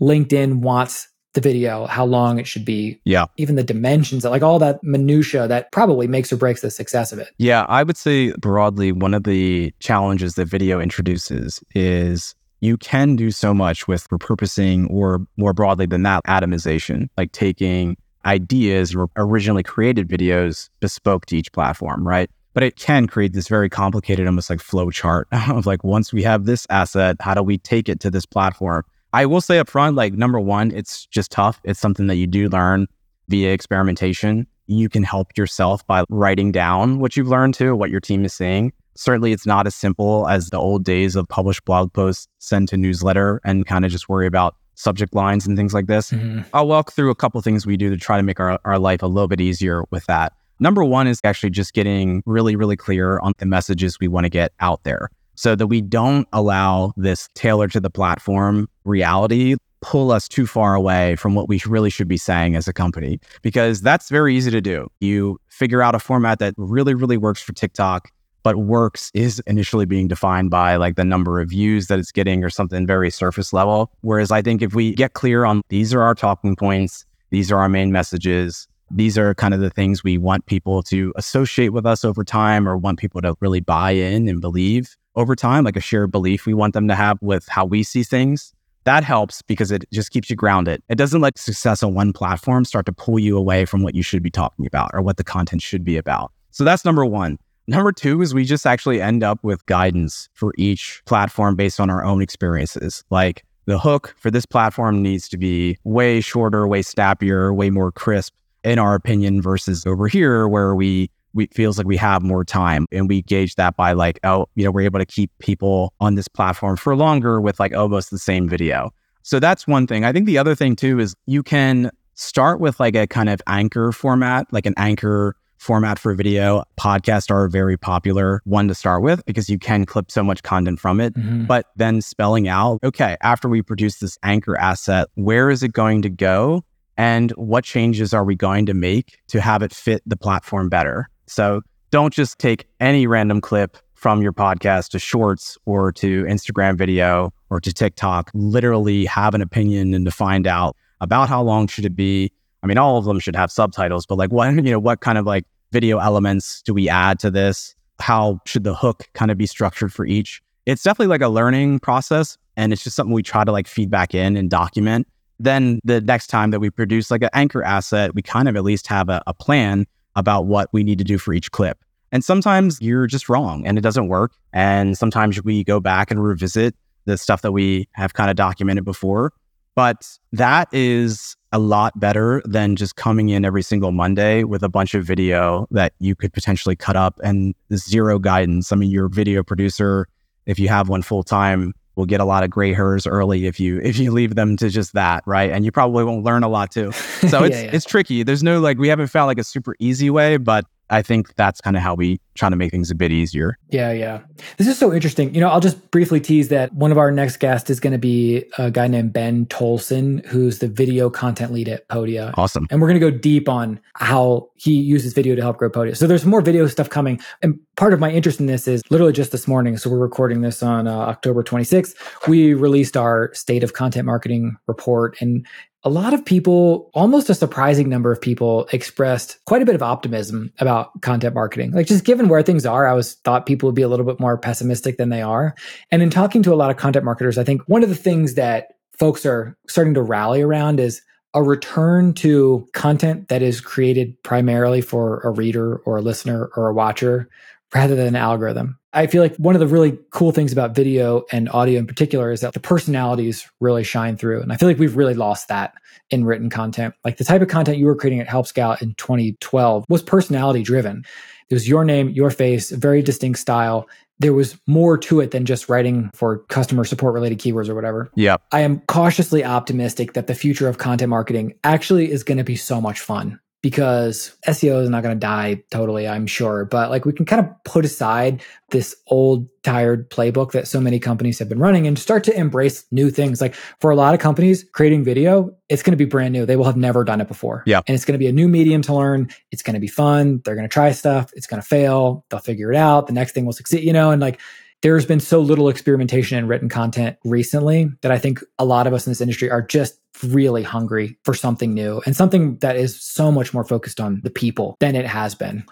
LinkedIn 0.00 0.60
wants 0.60 1.08
the 1.34 1.40
video, 1.40 1.86
how 1.86 2.04
long 2.04 2.38
it 2.38 2.46
should 2.46 2.64
be. 2.64 3.00
Yeah. 3.04 3.24
Even 3.38 3.56
the 3.56 3.62
dimensions, 3.62 4.24
like 4.24 4.42
all 4.42 4.58
that 4.58 4.82
minutia 4.82 5.48
that 5.48 5.72
probably 5.72 6.06
makes 6.06 6.32
or 6.32 6.36
breaks 6.36 6.60
the 6.60 6.70
success 6.70 7.12
of 7.12 7.18
it. 7.18 7.28
Yeah, 7.38 7.64
I 7.68 7.82
would 7.82 7.96
say 7.96 8.32
broadly 8.32 8.92
one 8.92 9.14
of 9.14 9.24
the 9.24 9.72
challenges 9.80 10.34
that 10.34 10.46
video 10.46 10.80
introduces 10.80 11.62
is 11.74 12.34
you 12.62 12.76
can 12.76 13.16
do 13.16 13.32
so 13.32 13.52
much 13.52 13.88
with 13.88 14.08
repurposing 14.08 14.88
or 14.88 15.26
more 15.36 15.52
broadly 15.52 15.84
than 15.84 16.04
that, 16.04 16.22
atomization, 16.24 17.08
like 17.18 17.32
taking 17.32 17.96
ideas 18.24 18.94
or 18.94 19.08
originally 19.16 19.64
created 19.64 20.08
videos 20.08 20.70
bespoke 20.78 21.26
to 21.26 21.36
each 21.36 21.50
platform, 21.52 22.06
right? 22.06 22.30
But 22.54 22.62
it 22.62 22.76
can 22.76 23.08
create 23.08 23.32
this 23.32 23.48
very 23.48 23.68
complicated, 23.68 24.28
almost 24.28 24.48
like 24.48 24.60
flow 24.60 24.92
chart 24.92 25.26
of 25.32 25.66
like, 25.66 25.82
once 25.82 26.12
we 26.12 26.22
have 26.22 26.44
this 26.44 26.64
asset, 26.70 27.16
how 27.18 27.34
do 27.34 27.42
we 27.42 27.58
take 27.58 27.88
it 27.88 27.98
to 28.00 28.10
this 28.10 28.24
platform? 28.24 28.84
I 29.12 29.26
will 29.26 29.40
say 29.40 29.58
up 29.58 29.68
front, 29.68 29.96
like 29.96 30.14
number 30.14 30.38
one, 30.38 30.70
it's 30.70 31.06
just 31.06 31.32
tough. 31.32 31.60
It's 31.64 31.80
something 31.80 32.06
that 32.06 32.16
you 32.16 32.28
do 32.28 32.48
learn 32.48 32.86
via 33.28 33.52
experimentation. 33.52 34.46
You 34.68 34.88
can 34.88 35.02
help 35.02 35.36
yourself 35.36 35.84
by 35.88 36.04
writing 36.08 36.52
down 36.52 37.00
what 37.00 37.16
you've 37.16 37.28
learned 37.28 37.54
to, 37.54 37.74
what 37.74 37.90
your 37.90 38.00
team 38.00 38.24
is 38.24 38.32
saying. 38.32 38.72
Certainly, 38.94 39.32
it's 39.32 39.46
not 39.46 39.66
as 39.66 39.74
simple 39.74 40.28
as 40.28 40.50
the 40.50 40.58
old 40.58 40.84
days 40.84 41.16
of 41.16 41.28
publish 41.28 41.60
blog 41.60 41.92
posts, 41.92 42.28
send 42.38 42.68
to 42.68 42.76
newsletter, 42.76 43.40
and 43.44 43.66
kind 43.66 43.84
of 43.84 43.90
just 43.90 44.08
worry 44.08 44.26
about 44.26 44.56
subject 44.74 45.14
lines 45.14 45.46
and 45.46 45.56
things 45.56 45.74
like 45.74 45.86
this. 45.86 46.10
Mm-hmm. 46.10 46.40
I'll 46.54 46.66
walk 46.66 46.92
through 46.92 47.10
a 47.10 47.14
couple 47.14 47.40
things 47.40 47.66
we 47.66 47.76
do 47.76 47.90
to 47.90 47.96
try 47.96 48.16
to 48.16 48.22
make 48.22 48.40
our, 48.40 48.58
our 48.64 48.78
life 48.78 49.02
a 49.02 49.06
little 49.06 49.28
bit 49.28 49.40
easier 49.40 49.84
with 49.90 50.06
that. 50.06 50.32
Number 50.60 50.84
one 50.84 51.06
is 51.06 51.20
actually 51.24 51.50
just 51.50 51.72
getting 51.72 52.22
really, 52.26 52.56
really 52.56 52.76
clear 52.76 53.18
on 53.20 53.32
the 53.38 53.46
messages 53.46 53.98
we 54.00 54.08
want 54.08 54.24
to 54.24 54.30
get 54.30 54.52
out 54.60 54.84
there 54.84 55.10
so 55.34 55.54
that 55.56 55.66
we 55.66 55.80
don't 55.80 56.28
allow 56.32 56.92
this 56.96 57.28
tailor 57.34 57.68
to 57.68 57.80
the 57.80 57.90
platform 57.90 58.68
reality 58.84 59.56
pull 59.82 60.12
us 60.12 60.28
too 60.28 60.46
far 60.46 60.74
away 60.74 61.16
from 61.16 61.34
what 61.34 61.48
we 61.48 61.60
really 61.66 61.90
should 61.90 62.08
be 62.08 62.16
saying 62.16 62.54
as 62.54 62.68
a 62.68 62.72
company 62.72 63.18
because 63.42 63.82
that's 63.82 64.08
very 64.08 64.34
easy 64.34 64.50
to 64.50 64.60
do. 64.60 64.86
You 65.00 65.38
figure 65.48 65.82
out 65.82 65.94
a 65.94 65.98
format 65.98 66.38
that 66.38 66.54
really 66.56 66.94
really 66.94 67.16
works 67.16 67.42
for 67.42 67.52
TikTok 67.52 68.08
but 68.42 68.56
works 68.56 69.10
is 69.14 69.40
initially 69.46 69.86
being 69.86 70.08
defined 70.08 70.50
by 70.50 70.76
like 70.76 70.96
the 70.96 71.04
number 71.04 71.40
of 71.40 71.50
views 71.50 71.86
that 71.86 71.98
it's 71.98 72.12
getting 72.12 72.44
or 72.44 72.50
something 72.50 72.86
very 72.86 73.10
surface 73.10 73.52
level 73.52 73.90
whereas 74.00 74.30
I 74.30 74.42
think 74.42 74.62
if 74.62 74.74
we 74.74 74.94
get 74.94 75.14
clear 75.14 75.44
on 75.44 75.62
these 75.68 75.94
are 75.94 76.02
our 76.02 76.14
talking 76.14 76.56
points, 76.56 77.04
these 77.30 77.50
are 77.50 77.58
our 77.58 77.68
main 77.68 77.92
messages, 77.92 78.68
these 78.90 79.16
are 79.16 79.34
kind 79.34 79.54
of 79.54 79.60
the 79.60 79.70
things 79.70 80.04
we 80.04 80.18
want 80.18 80.46
people 80.46 80.82
to 80.84 81.12
associate 81.16 81.70
with 81.70 81.86
us 81.86 82.04
over 82.04 82.24
time 82.24 82.68
or 82.68 82.76
want 82.76 82.98
people 82.98 83.22
to 83.22 83.34
really 83.40 83.60
buy 83.60 83.92
in 83.92 84.28
and 84.28 84.40
believe 84.40 84.96
over 85.14 85.34
time, 85.34 85.64
like 85.64 85.76
a 85.76 85.80
shared 85.80 86.10
belief 86.10 86.46
we 86.46 86.54
want 86.54 86.74
them 86.74 86.88
to 86.88 86.94
have 86.94 87.18
with 87.22 87.46
how 87.48 87.64
we 87.64 87.82
see 87.82 88.02
things. 88.02 88.52
That 88.84 89.04
helps 89.04 89.42
because 89.42 89.70
it 89.70 89.84
just 89.92 90.10
keeps 90.10 90.28
you 90.28 90.36
grounded. 90.36 90.82
It 90.88 90.96
doesn't 90.96 91.20
let 91.20 91.38
success 91.38 91.82
on 91.82 91.94
one 91.94 92.12
platform 92.12 92.64
start 92.64 92.86
to 92.86 92.92
pull 92.92 93.18
you 93.18 93.38
away 93.38 93.64
from 93.64 93.82
what 93.82 93.94
you 93.94 94.02
should 94.02 94.22
be 94.22 94.30
talking 94.30 94.66
about 94.66 94.90
or 94.92 95.00
what 95.02 95.16
the 95.16 95.24
content 95.24 95.62
should 95.62 95.84
be 95.84 95.96
about. 95.96 96.32
So 96.50 96.64
that's 96.64 96.84
number 96.84 97.06
one. 97.06 97.38
Number 97.66 97.92
two 97.92 98.20
is 98.22 98.34
we 98.34 98.44
just 98.44 98.66
actually 98.66 99.00
end 99.00 99.22
up 99.22 99.38
with 99.42 99.64
guidance 99.66 100.28
for 100.34 100.52
each 100.58 101.02
platform 101.04 101.54
based 101.54 101.78
on 101.78 101.90
our 101.90 102.04
own 102.04 102.20
experiences. 102.20 103.04
Like 103.10 103.44
the 103.66 103.78
hook 103.78 104.14
for 104.18 104.30
this 104.30 104.44
platform 104.44 105.02
needs 105.02 105.28
to 105.28 105.38
be 105.38 105.78
way 105.84 106.20
shorter, 106.20 106.66
way 106.66 106.82
snappier, 106.82 107.54
way 107.54 107.70
more 107.70 107.92
crisp, 107.92 108.34
in 108.64 108.78
our 108.78 108.94
opinion, 108.94 109.40
versus 109.40 109.86
over 109.86 110.08
here 110.08 110.48
where 110.48 110.74
we 110.74 111.10
we 111.34 111.46
feels 111.46 111.78
like 111.78 111.86
we 111.86 111.96
have 111.96 112.22
more 112.22 112.44
time. 112.44 112.86
And 112.92 113.08
we 113.08 113.22
gauge 113.22 113.54
that 113.54 113.76
by 113.76 113.92
like 113.92 114.18
oh 114.24 114.46
you 114.56 114.64
know 114.64 114.70
we're 114.70 114.82
able 114.82 114.98
to 114.98 115.06
keep 115.06 115.30
people 115.38 115.92
on 116.00 116.16
this 116.16 116.28
platform 116.28 116.76
for 116.76 116.96
longer 116.96 117.40
with 117.40 117.60
like 117.60 117.74
almost 117.74 118.10
the 118.10 118.18
same 118.18 118.48
video. 118.48 118.90
So 119.22 119.38
that's 119.38 119.68
one 119.68 119.86
thing. 119.86 120.04
I 120.04 120.12
think 120.12 120.26
the 120.26 120.38
other 120.38 120.56
thing 120.56 120.74
too 120.74 120.98
is 120.98 121.14
you 121.26 121.44
can 121.44 121.92
start 122.14 122.60
with 122.60 122.78
like 122.80 122.96
a 122.96 123.06
kind 123.06 123.28
of 123.28 123.40
anchor 123.46 123.90
format 123.90 124.46
like 124.52 124.66
an 124.66 124.74
anchor 124.76 125.34
format 125.62 125.98
for 125.98 126.14
video 126.14 126.64
podcasts 126.78 127.30
are 127.30 127.44
a 127.44 127.50
very 127.50 127.76
popular 127.76 128.42
one 128.44 128.68
to 128.68 128.74
start 128.74 129.02
with 129.02 129.24
because 129.26 129.48
you 129.48 129.58
can 129.58 129.84
clip 129.86 130.10
so 130.10 130.22
much 130.22 130.42
content 130.42 130.80
from 130.80 131.00
it 131.00 131.14
mm-hmm. 131.14 131.44
but 131.44 131.66
then 131.76 132.02
spelling 132.02 132.48
out 132.48 132.80
okay 132.82 133.16
after 133.22 133.48
we 133.48 133.62
produce 133.62 133.98
this 133.98 134.18
anchor 134.24 134.58
asset 134.58 135.08
where 135.14 135.50
is 135.50 135.62
it 135.62 135.72
going 135.72 136.02
to 136.02 136.10
go 136.10 136.62
and 136.96 137.30
what 137.32 137.64
changes 137.64 138.12
are 138.12 138.24
we 138.24 138.34
going 138.34 138.66
to 138.66 138.74
make 138.74 139.18
to 139.28 139.40
have 139.40 139.62
it 139.62 139.72
fit 139.72 140.02
the 140.04 140.16
platform 140.16 140.68
better 140.68 141.08
so 141.26 141.60
don't 141.92 142.12
just 142.12 142.38
take 142.38 142.66
any 142.80 143.06
random 143.06 143.40
clip 143.40 143.76
from 144.02 144.20
your 144.20 144.32
podcast 144.32 144.88
to 144.88 144.98
shorts 144.98 145.56
or 145.64 145.92
to 145.92 146.24
Instagram 146.24 146.76
video 146.76 147.32
or 147.50 147.60
to 147.60 147.72
TikTok. 147.72 148.32
Literally 148.34 149.04
have 149.04 149.32
an 149.32 149.42
opinion 149.42 149.94
and 149.94 150.04
to 150.06 150.10
find 150.10 150.46
out 150.46 150.74
about 151.00 151.28
how 151.28 151.40
long 151.40 151.68
should 151.68 151.84
it 151.84 151.94
be. 151.94 152.32
I 152.64 152.66
mean, 152.66 152.78
all 152.78 152.98
of 152.98 153.04
them 153.04 153.20
should 153.20 153.36
have 153.36 153.52
subtitles, 153.52 154.06
but 154.06 154.18
like 154.18 154.32
what, 154.32 154.52
you 154.54 154.62
know, 154.62 154.80
what 154.80 155.00
kind 155.00 155.18
of 155.18 155.24
like 155.24 155.44
video 155.72 155.98
elements 155.98 156.62
do 156.62 156.74
we 156.74 156.88
add 156.88 157.18
to 157.20 157.30
this? 157.30 157.74
How 158.00 158.40
should 158.46 158.64
the 158.64 158.74
hook 158.74 159.08
kind 159.14 159.30
of 159.30 159.38
be 159.38 159.46
structured 159.46 159.92
for 159.92 160.06
each? 160.06 160.42
It's 160.66 160.82
definitely 160.82 161.08
like 161.08 161.22
a 161.22 161.28
learning 161.28 161.80
process. 161.80 162.38
And 162.56 162.72
it's 162.72 162.84
just 162.84 162.94
something 162.94 163.14
we 163.14 163.22
try 163.22 163.44
to 163.44 163.50
like 163.50 163.66
feedback 163.66 164.14
in 164.14 164.36
and 164.36 164.50
document. 164.50 165.08
Then 165.40 165.80
the 165.84 166.00
next 166.00 166.28
time 166.28 166.50
that 166.50 166.60
we 166.60 166.70
produce 166.70 167.10
like 167.10 167.22
an 167.22 167.30
anchor 167.32 167.62
asset, 167.62 168.14
we 168.14 168.22
kind 168.22 168.48
of 168.48 168.54
at 168.54 168.62
least 168.62 168.86
have 168.86 169.08
a, 169.08 169.22
a 169.26 169.34
plan 169.34 169.86
about 170.14 170.46
what 170.46 170.68
we 170.72 170.84
need 170.84 170.98
to 170.98 171.04
do 171.04 171.18
for 171.18 171.32
each 171.32 171.50
clip. 171.50 171.78
And 172.12 172.22
sometimes 172.22 172.80
you're 172.82 173.06
just 173.06 173.28
wrong 173.28 173.66
and 173.66 173.78
it 173.78 173.80
doesn't 173.80 174.08
work. 174.08 174.32
And 174.52 174.96
sometimes 174.98 175.42
we 175.42 175.64
go 175.64 175.80
back 175.80 176.10
and 176.10 176.22
revisit 176.22 176.74
the 177.06 177.16
stuff 177.16 177.42
that 177.42 177.52
we 177.52 177.88
have 177.92 178.12
kind 178.12 178.30
of 178.30 178.36
documented 178.36 178.84
before. 178.84 179.32
But 179.74 180.06
that 180.32 180.68
is 180.72 181.34
a 181.52 181.58
lot 181.58 181.98
better 182.00 182.42
than 182.44 182.76
just 182.76 182.96
coming 182.96 183.28
in 183.28 183.44
every 183.44 183.62
single 183.62 183.92
Monday 183.92 184.42
with 184.44 184.62
a 184.62 184.68
bunch 184.68 184.94
of 184.94 185.04
video 185.04 185.66
that 185.70 185.92
you 185.98 186.14
could 186.14 186.32
potentially 186.32 186.74
cut 186.74 186.96
up 186.96 187.20
and 187.22 187.54
zero 187.74 188.18
guidance. 188.18 188.72
I 188.72 188.76
mean, 188.76 188.90
your 188.90 189.08
video 189.08 189.42
producer, 189.42 190.08
if 190.46 190.58
you 190.58 190.68
have 190.68 190.88
one 190.88 191.02
full 191.02 191.22
time, 191.22 191.74
will 191.94 192.06
get 192.06 192.20
a 192.20 192.24
lot 192.24 192.42
of 192.42 192.50
gray 192.50 192.72
hairs 192.72 193.06
early 193.06 193.46
if 193.46 193.60
you 193.60 193.78
if 193.82 193.98
you 193.98 194.12
leave 194.12 194.34
them 194.34 194.56
to 194.56 194.70
just 194.70 194.94
that, 194.94 195.22
right? 195.26 195.50
And 195.50 195.64
you 195.64 195.70
probably 195.70 196.04
won't 196.04 196.24
learn 196.24 196.42
a 196.42 196.48
lot 196.48 196.70
too. 196.70 196.92
So 197.28 197.44
it's 197.44 197.56
yeah, 197.56 197.62
yeah. 197.64 197.70
it's 197.72 197.84
tricky. 197.84 198.24
There's 198.24 198.42
no 198.42 198.58
like 198.60 198.78
we 198.78 198.88
haven't 198.88 199.06
found 199.06 199.28
like 199.28 199.38
a 199.38 199.44
super 199.44 199.76
easy 199.78 200.10
way, 200.10 200.38
but 200.38 200.66
I 200.90 201.00
think 201.02 201.34
that's 201.36 201.60
kind 201.60 201.76
of 201.76 201.82
how 201.82 201.94
we 201.94 202.20
try 202.34 202.48
to 202.48 202.56
make 202.56 202.70
things 202.70 202.90
a 202.90 202.94
bit 202.94 203.12
easier. 203.12 203.58
Yeah, 203.68 203.92
yeah. 203.92 204.20
This 204.56 204.66
is 204.66 204.78
so 204.78 204.92
interesting. 204.92 205.34
You 205.34 205.40
know, 205.40 205.48
I'll 205.48 205.60
just 205.60 205.90
briefly 205.90 206.20
tease 206.20 206.48
that 206.48 206.72
one 206.72 206.90
of 206.90 206.98
our 206.98 207.10
next 207.10 207.38
guests 207.38 207.68
is 207.70 207.80
going 207.80 207.92
to 207.92 207.98
be 207.98 208.44
a 208.58 208.70
guy 208.70 208.86
named 208.86 209.12
Ben 209.12 209.46
Toalson, 209.46 210.24
who's 210.26 210.58
the 210.58 210.68
video 210.68 211.10
content 211.10 211.52
lead 211.52 211.68
at 211.68 211.86
Podia. 211.88 212.32
Awesome. 212.36 212.66
And 212.70 212.80
we're 212.80 212.88
going 212.88 213.00
to 213.00 213.10
go 213.10 213.16
deep 213.16 213.48
on 213.48 213.80
how 213.94 214.48
he 214.56 214.72
uses 214.72 215.12
video 215.12 215.34
to 215.34 215.42
help 215.42 215.58
grow 215.58 215.70
Podia. 215.70 215.96
So 215.96 216.06
there's 216.06 216.24
more 216.24 216.40
video 216.40 216.66
stuff 216.66 216.88
coming. 216.88 217.20
And 217.42 217.58
part 217.76 217.92
of 217.92 218.00
my 218.00 218.10
interest 218.10 218.40
in 218.40 218.46
this 218.46 218.66
is 218.66 218.82
literally 218.90 219.12
just 219.12 219.32
this 219.32 219.46
morning. 219.46 219.76
So 219.76 219.90
we're 219.90 219.98
recording 219.98 220.40
this 220.40 220.62
on 220.62 220.86
uh, 220.86 220.96
October 220.96 221.42
26th. 221.42 221.94
We 222.28 222.54
released 222.54 222.96
our 222.96 223.32
state 223.34 223.62
of 223.62 223.74
content 223.74 224.06
marketing 224.06 224.56
report. 224.66 225.16
And 225.20 225.46
a 225.84 225.90
lot 225.90 226.14
of 226.14 226.24
people, 226.24 226.90
almost 226.94 227.28
a 227.28 227.34
surprising 227.34 227.88
number 227.88 228.12
of 228.12 228.20
people, 228.20 228.68
expressed 228.72 229.44
quite 229.46 229.62
a 229.62 229.64
bit 229.64 229.74
of 229.74 229.82
optimism 229.82 230.52
about 230.60 231.00
content 231.02 231.34
marketing. 231.34 231.72
Like 231.72 231.86
just 231.86 232.04
given 232.04 232.21
where 232.28 232.42
things 232.42 232.66
are, 232.66 232.86
I 232.86 232.92
was 232.92 233.14
thought 233.24 233.46
people 233.46 233.68
would 233.68 233.74
be 233.74 233.82
a 233.82 233.88
little 233.88 234.06
bit 234.06 234.20
more 234.20 234.38
pessimistic 234.38 234.96
than 234.96 235.08
they 235.08 235.22
are. 235.22 235.54
And 235.90 236.02
in 236.02 236.10
talking 236.10 236.42
to 236.44 236.52
a 236.52 236.56
lot 236.56 236.70
of 236.70 236.76
content 236.76 237.04
marketers, 237.04 237.38
I 237.38 237.44
think 237.44 237.62
one 237.66 237.82
of 237.82 237.88
the 237.88 237.94
things 237.94 238.34
that 238.34 238.74
folks 238.98 239.24
are 239.26 239.56
starting 239.68 239.94
to 239.94 240.02
rally 240.02 240.42
around 240.42 240.80
is 240.80 241.02
a 241.34 241.42
return 241.42 242.12
to 242.12 242.68
content 242.72 243.28
that 243.28 243.42
is 243.42 243.60
created 243.60 244.22
primarily 244.22 244.80
for 244.80 245.20
a 245.20 245.30
reader 245.30 245.76
or 245.78 245.96
a 245.96 246.02
listener 246.02 246.50
or 246.56 246.68
a 246.68 246.74
watcher 246.74 247.28
rather 247.74 247.96
than 247.96 248.08
an 248.08 248.16
algorithm. 248.16 248.78
I 248.94 249.06
feel 249.06 249.22
like 249.22 249.34
one 249.36 249.54
of 249.54 249.60
the 249.60 249.66
really 249.66 249.98
cool 250.10 250.32
things 250.32 250.52
about 250.52 250.74
video 250.74 251.24
and 251.32 251.48
audio 251.50 251.78
in 251.78 251.86
particular 251.86 252.30
is 252.30 252.42
that 252.42 252.52
the 252.52 252.60
personalities 252.60 253.48
really 253.60 253.84
shine 253.84 254.16
through. 254.16 254.42
And 254.42 254.52
I 254.52 254.56
feel 254.56 254.68
like 254.68 254.78
we've 254.78 254.96
really 254.96 255.14
lost 255.14 255.48
that 255.48 255.74
in 256.10 256.24
written 256.24 256.50
content. 256.50 256.94
Like 257.04 257.16
the 257.16 257.24
type 257.24 257.40
of 257.40 257.48
content 257.48 257.78
you 257.78 257.86
were 257.86 257.96
creating 257.96 258.20
at 258.20 258.28
Help 258.28 258.46
Scout 258.46 258.82
in 258.82 258.94
2012 258.94 259.86
was 259.88 260.02
personality 260.02 260.62
driven. 260.62 261.04
It 261.48 261.54
was 261.54 261.68
your 261.68 261.84
name, 261.84 262.10
your 262.10 262.30
face, 262.30 262.70
very 262.70 263.02
distinct 263.02 263.38
style. 263.38 263.88
There 264.18 264.34
was 264.34 264.58
more 264.66 264.98
to 264.98 265.20
it 265.20 265.30
than 265.30 265.46
just 265.46 265.68
writing 265.68 266.10
for 266.14 266.38
customer 266.48 266.84
support 266.84 267.14
related 267.14 267.38
keywords 267.38 267.68
or 267.68 267.74
whatever. 267.74 268.10
Yeah. 268.14 268.36
I 268.52 268.60
am 268.60 268.80
cautiously 268.80 269.42
optimistic 269.44 270.12
that 270.12 270.26
the 270.26 270.34
future 270.34 270.68
of 270.68 270.78
content 270.78 271.10
marketing 271.10 271.54
actually 271.64 272.10
is 272.10 272.22
going 272.22 272.38
to 272.38 272.44
be 272.44 272.56
so 272.56 272.80
much 272.80 273.00
fun 273.00 273.40
because 273.62 274.36
SEO 274.46 274.82
is 274.82 274.90
not 274.90 275.04
going 275.04 275.14
to 275.14 275.20
die 275.20 275.62
totally, 275.70 276.08
I'm 276.08 276.26
sure. 276.26 276.64
But 276.64 276.90
like 276.90 277.04
we 277.04 277.12
can 277.12 277.24
kind 277.24 277.46
of 277.46 277.64
put 277.64 277.84
aside 277.84 278.42
this 278.70 278.96
old, 279.06 279.48
tired 279.62 280.10
playbook 280.10 280.50
that 280.50 280.66
so 280.66 280.80
many 280.80 280.98
companies 280.98 281.38
have 281.38 281.48
been 281.48 281.60
running 281.60 281.86
and 281.86 281.96
start 281.96 282.24
to 282.24 282.36
embrace 282.36 282.84
new 282.90 283.08
things. 283.08 283.40
Like 283.40 283.54
for 283.54 283.92
a 283.92 283.96
lot 283.96 284.14
of 284.14 284.20
companies, 284.20 284.64
creating 284.72 285.04
video, 285.04 285.54
it's 285.68 285.84
going 285.84 285.92
to 285.92 285.96
be 285.96 286.04
brand 286.04 286.32
new. 286.32 286.44
They 286.44 286.56
will 286.56 286.64
have 286.64 286.76
never 286.76 287.04
done 287.04 287.20
it 287.20 287.28
before. 287.28 287.62
Yeah. 287.64 287.82
And 287.86 287.94
it's 287.94 288.04
going 288.04 288.14
to 288.14 288.18
be 288.18 288.26
a 288.26 288.32
new 288.32 288.48
medium 288.48 288.82
to 288.82 288.94
learn. 288.94 289.30
It's 289.52 289.62
going 289.62 289.74
to 289.74 289.80
be 289.80 289.86
fun. 289.86 290.42
They're 290.44 290.56
going 290.56 290.68
to 290.68 290.72
try 290.72 290.90
stuff. 290.90 291.30
It's 291.34 291.46
going 291.46 291.62
to 291.62 291.66
fail. 291.66 292.24
They'll 292.28 292.40
figure 292.40 292.72
it 292.72 292.76
out. 292.76 293.06
The 293.06 293.12
next 293.12 293.32
thing 293.32 293.46
will 293.46 293.52
succeed, 293.52 293.84
you 293.84 293.92
know, 293.92 294.10
and 294.10 294.20
like, 294.20 294.40
there's 294.82 295.06
been 295.06 295.20
so 295.20 295.40
little 295.40 295.68
experimentation 295.68 296.36
in 296.38 296.46
written 296.46 296.68
content 296.68 297.16
recently 297.24 297.90
that 298.02 298.12
I 298.12 298.18
think 298.18 298.40
a 298.58 298.64
lot 298.64 298.86
of 298.86 298.92
us 298.92 299.06
in 299.06 299.10
this 299.10 299.20
industry 299.20 299.50
are 299.50 299.62
just 299.62 299.98
really 300.24 300.62
hungry 300.62 301.18
for 301.24 301.34
something 301.34 301.72
new 301.72 302.02
and 302.04 302.14
something 302.14 302.56
that 302.58 302.76
is 302.76 303.00
so 303.00 303.32
much 303.32 303.54
more 303.54 303.64
focused 303.64 304.00
on 304.00 304.20
the 304.22 304.30
people 304.30 304.76
than 304.80 304.94
it 304.94 305.06
has 305.06 305.34
been. 305.34 305.64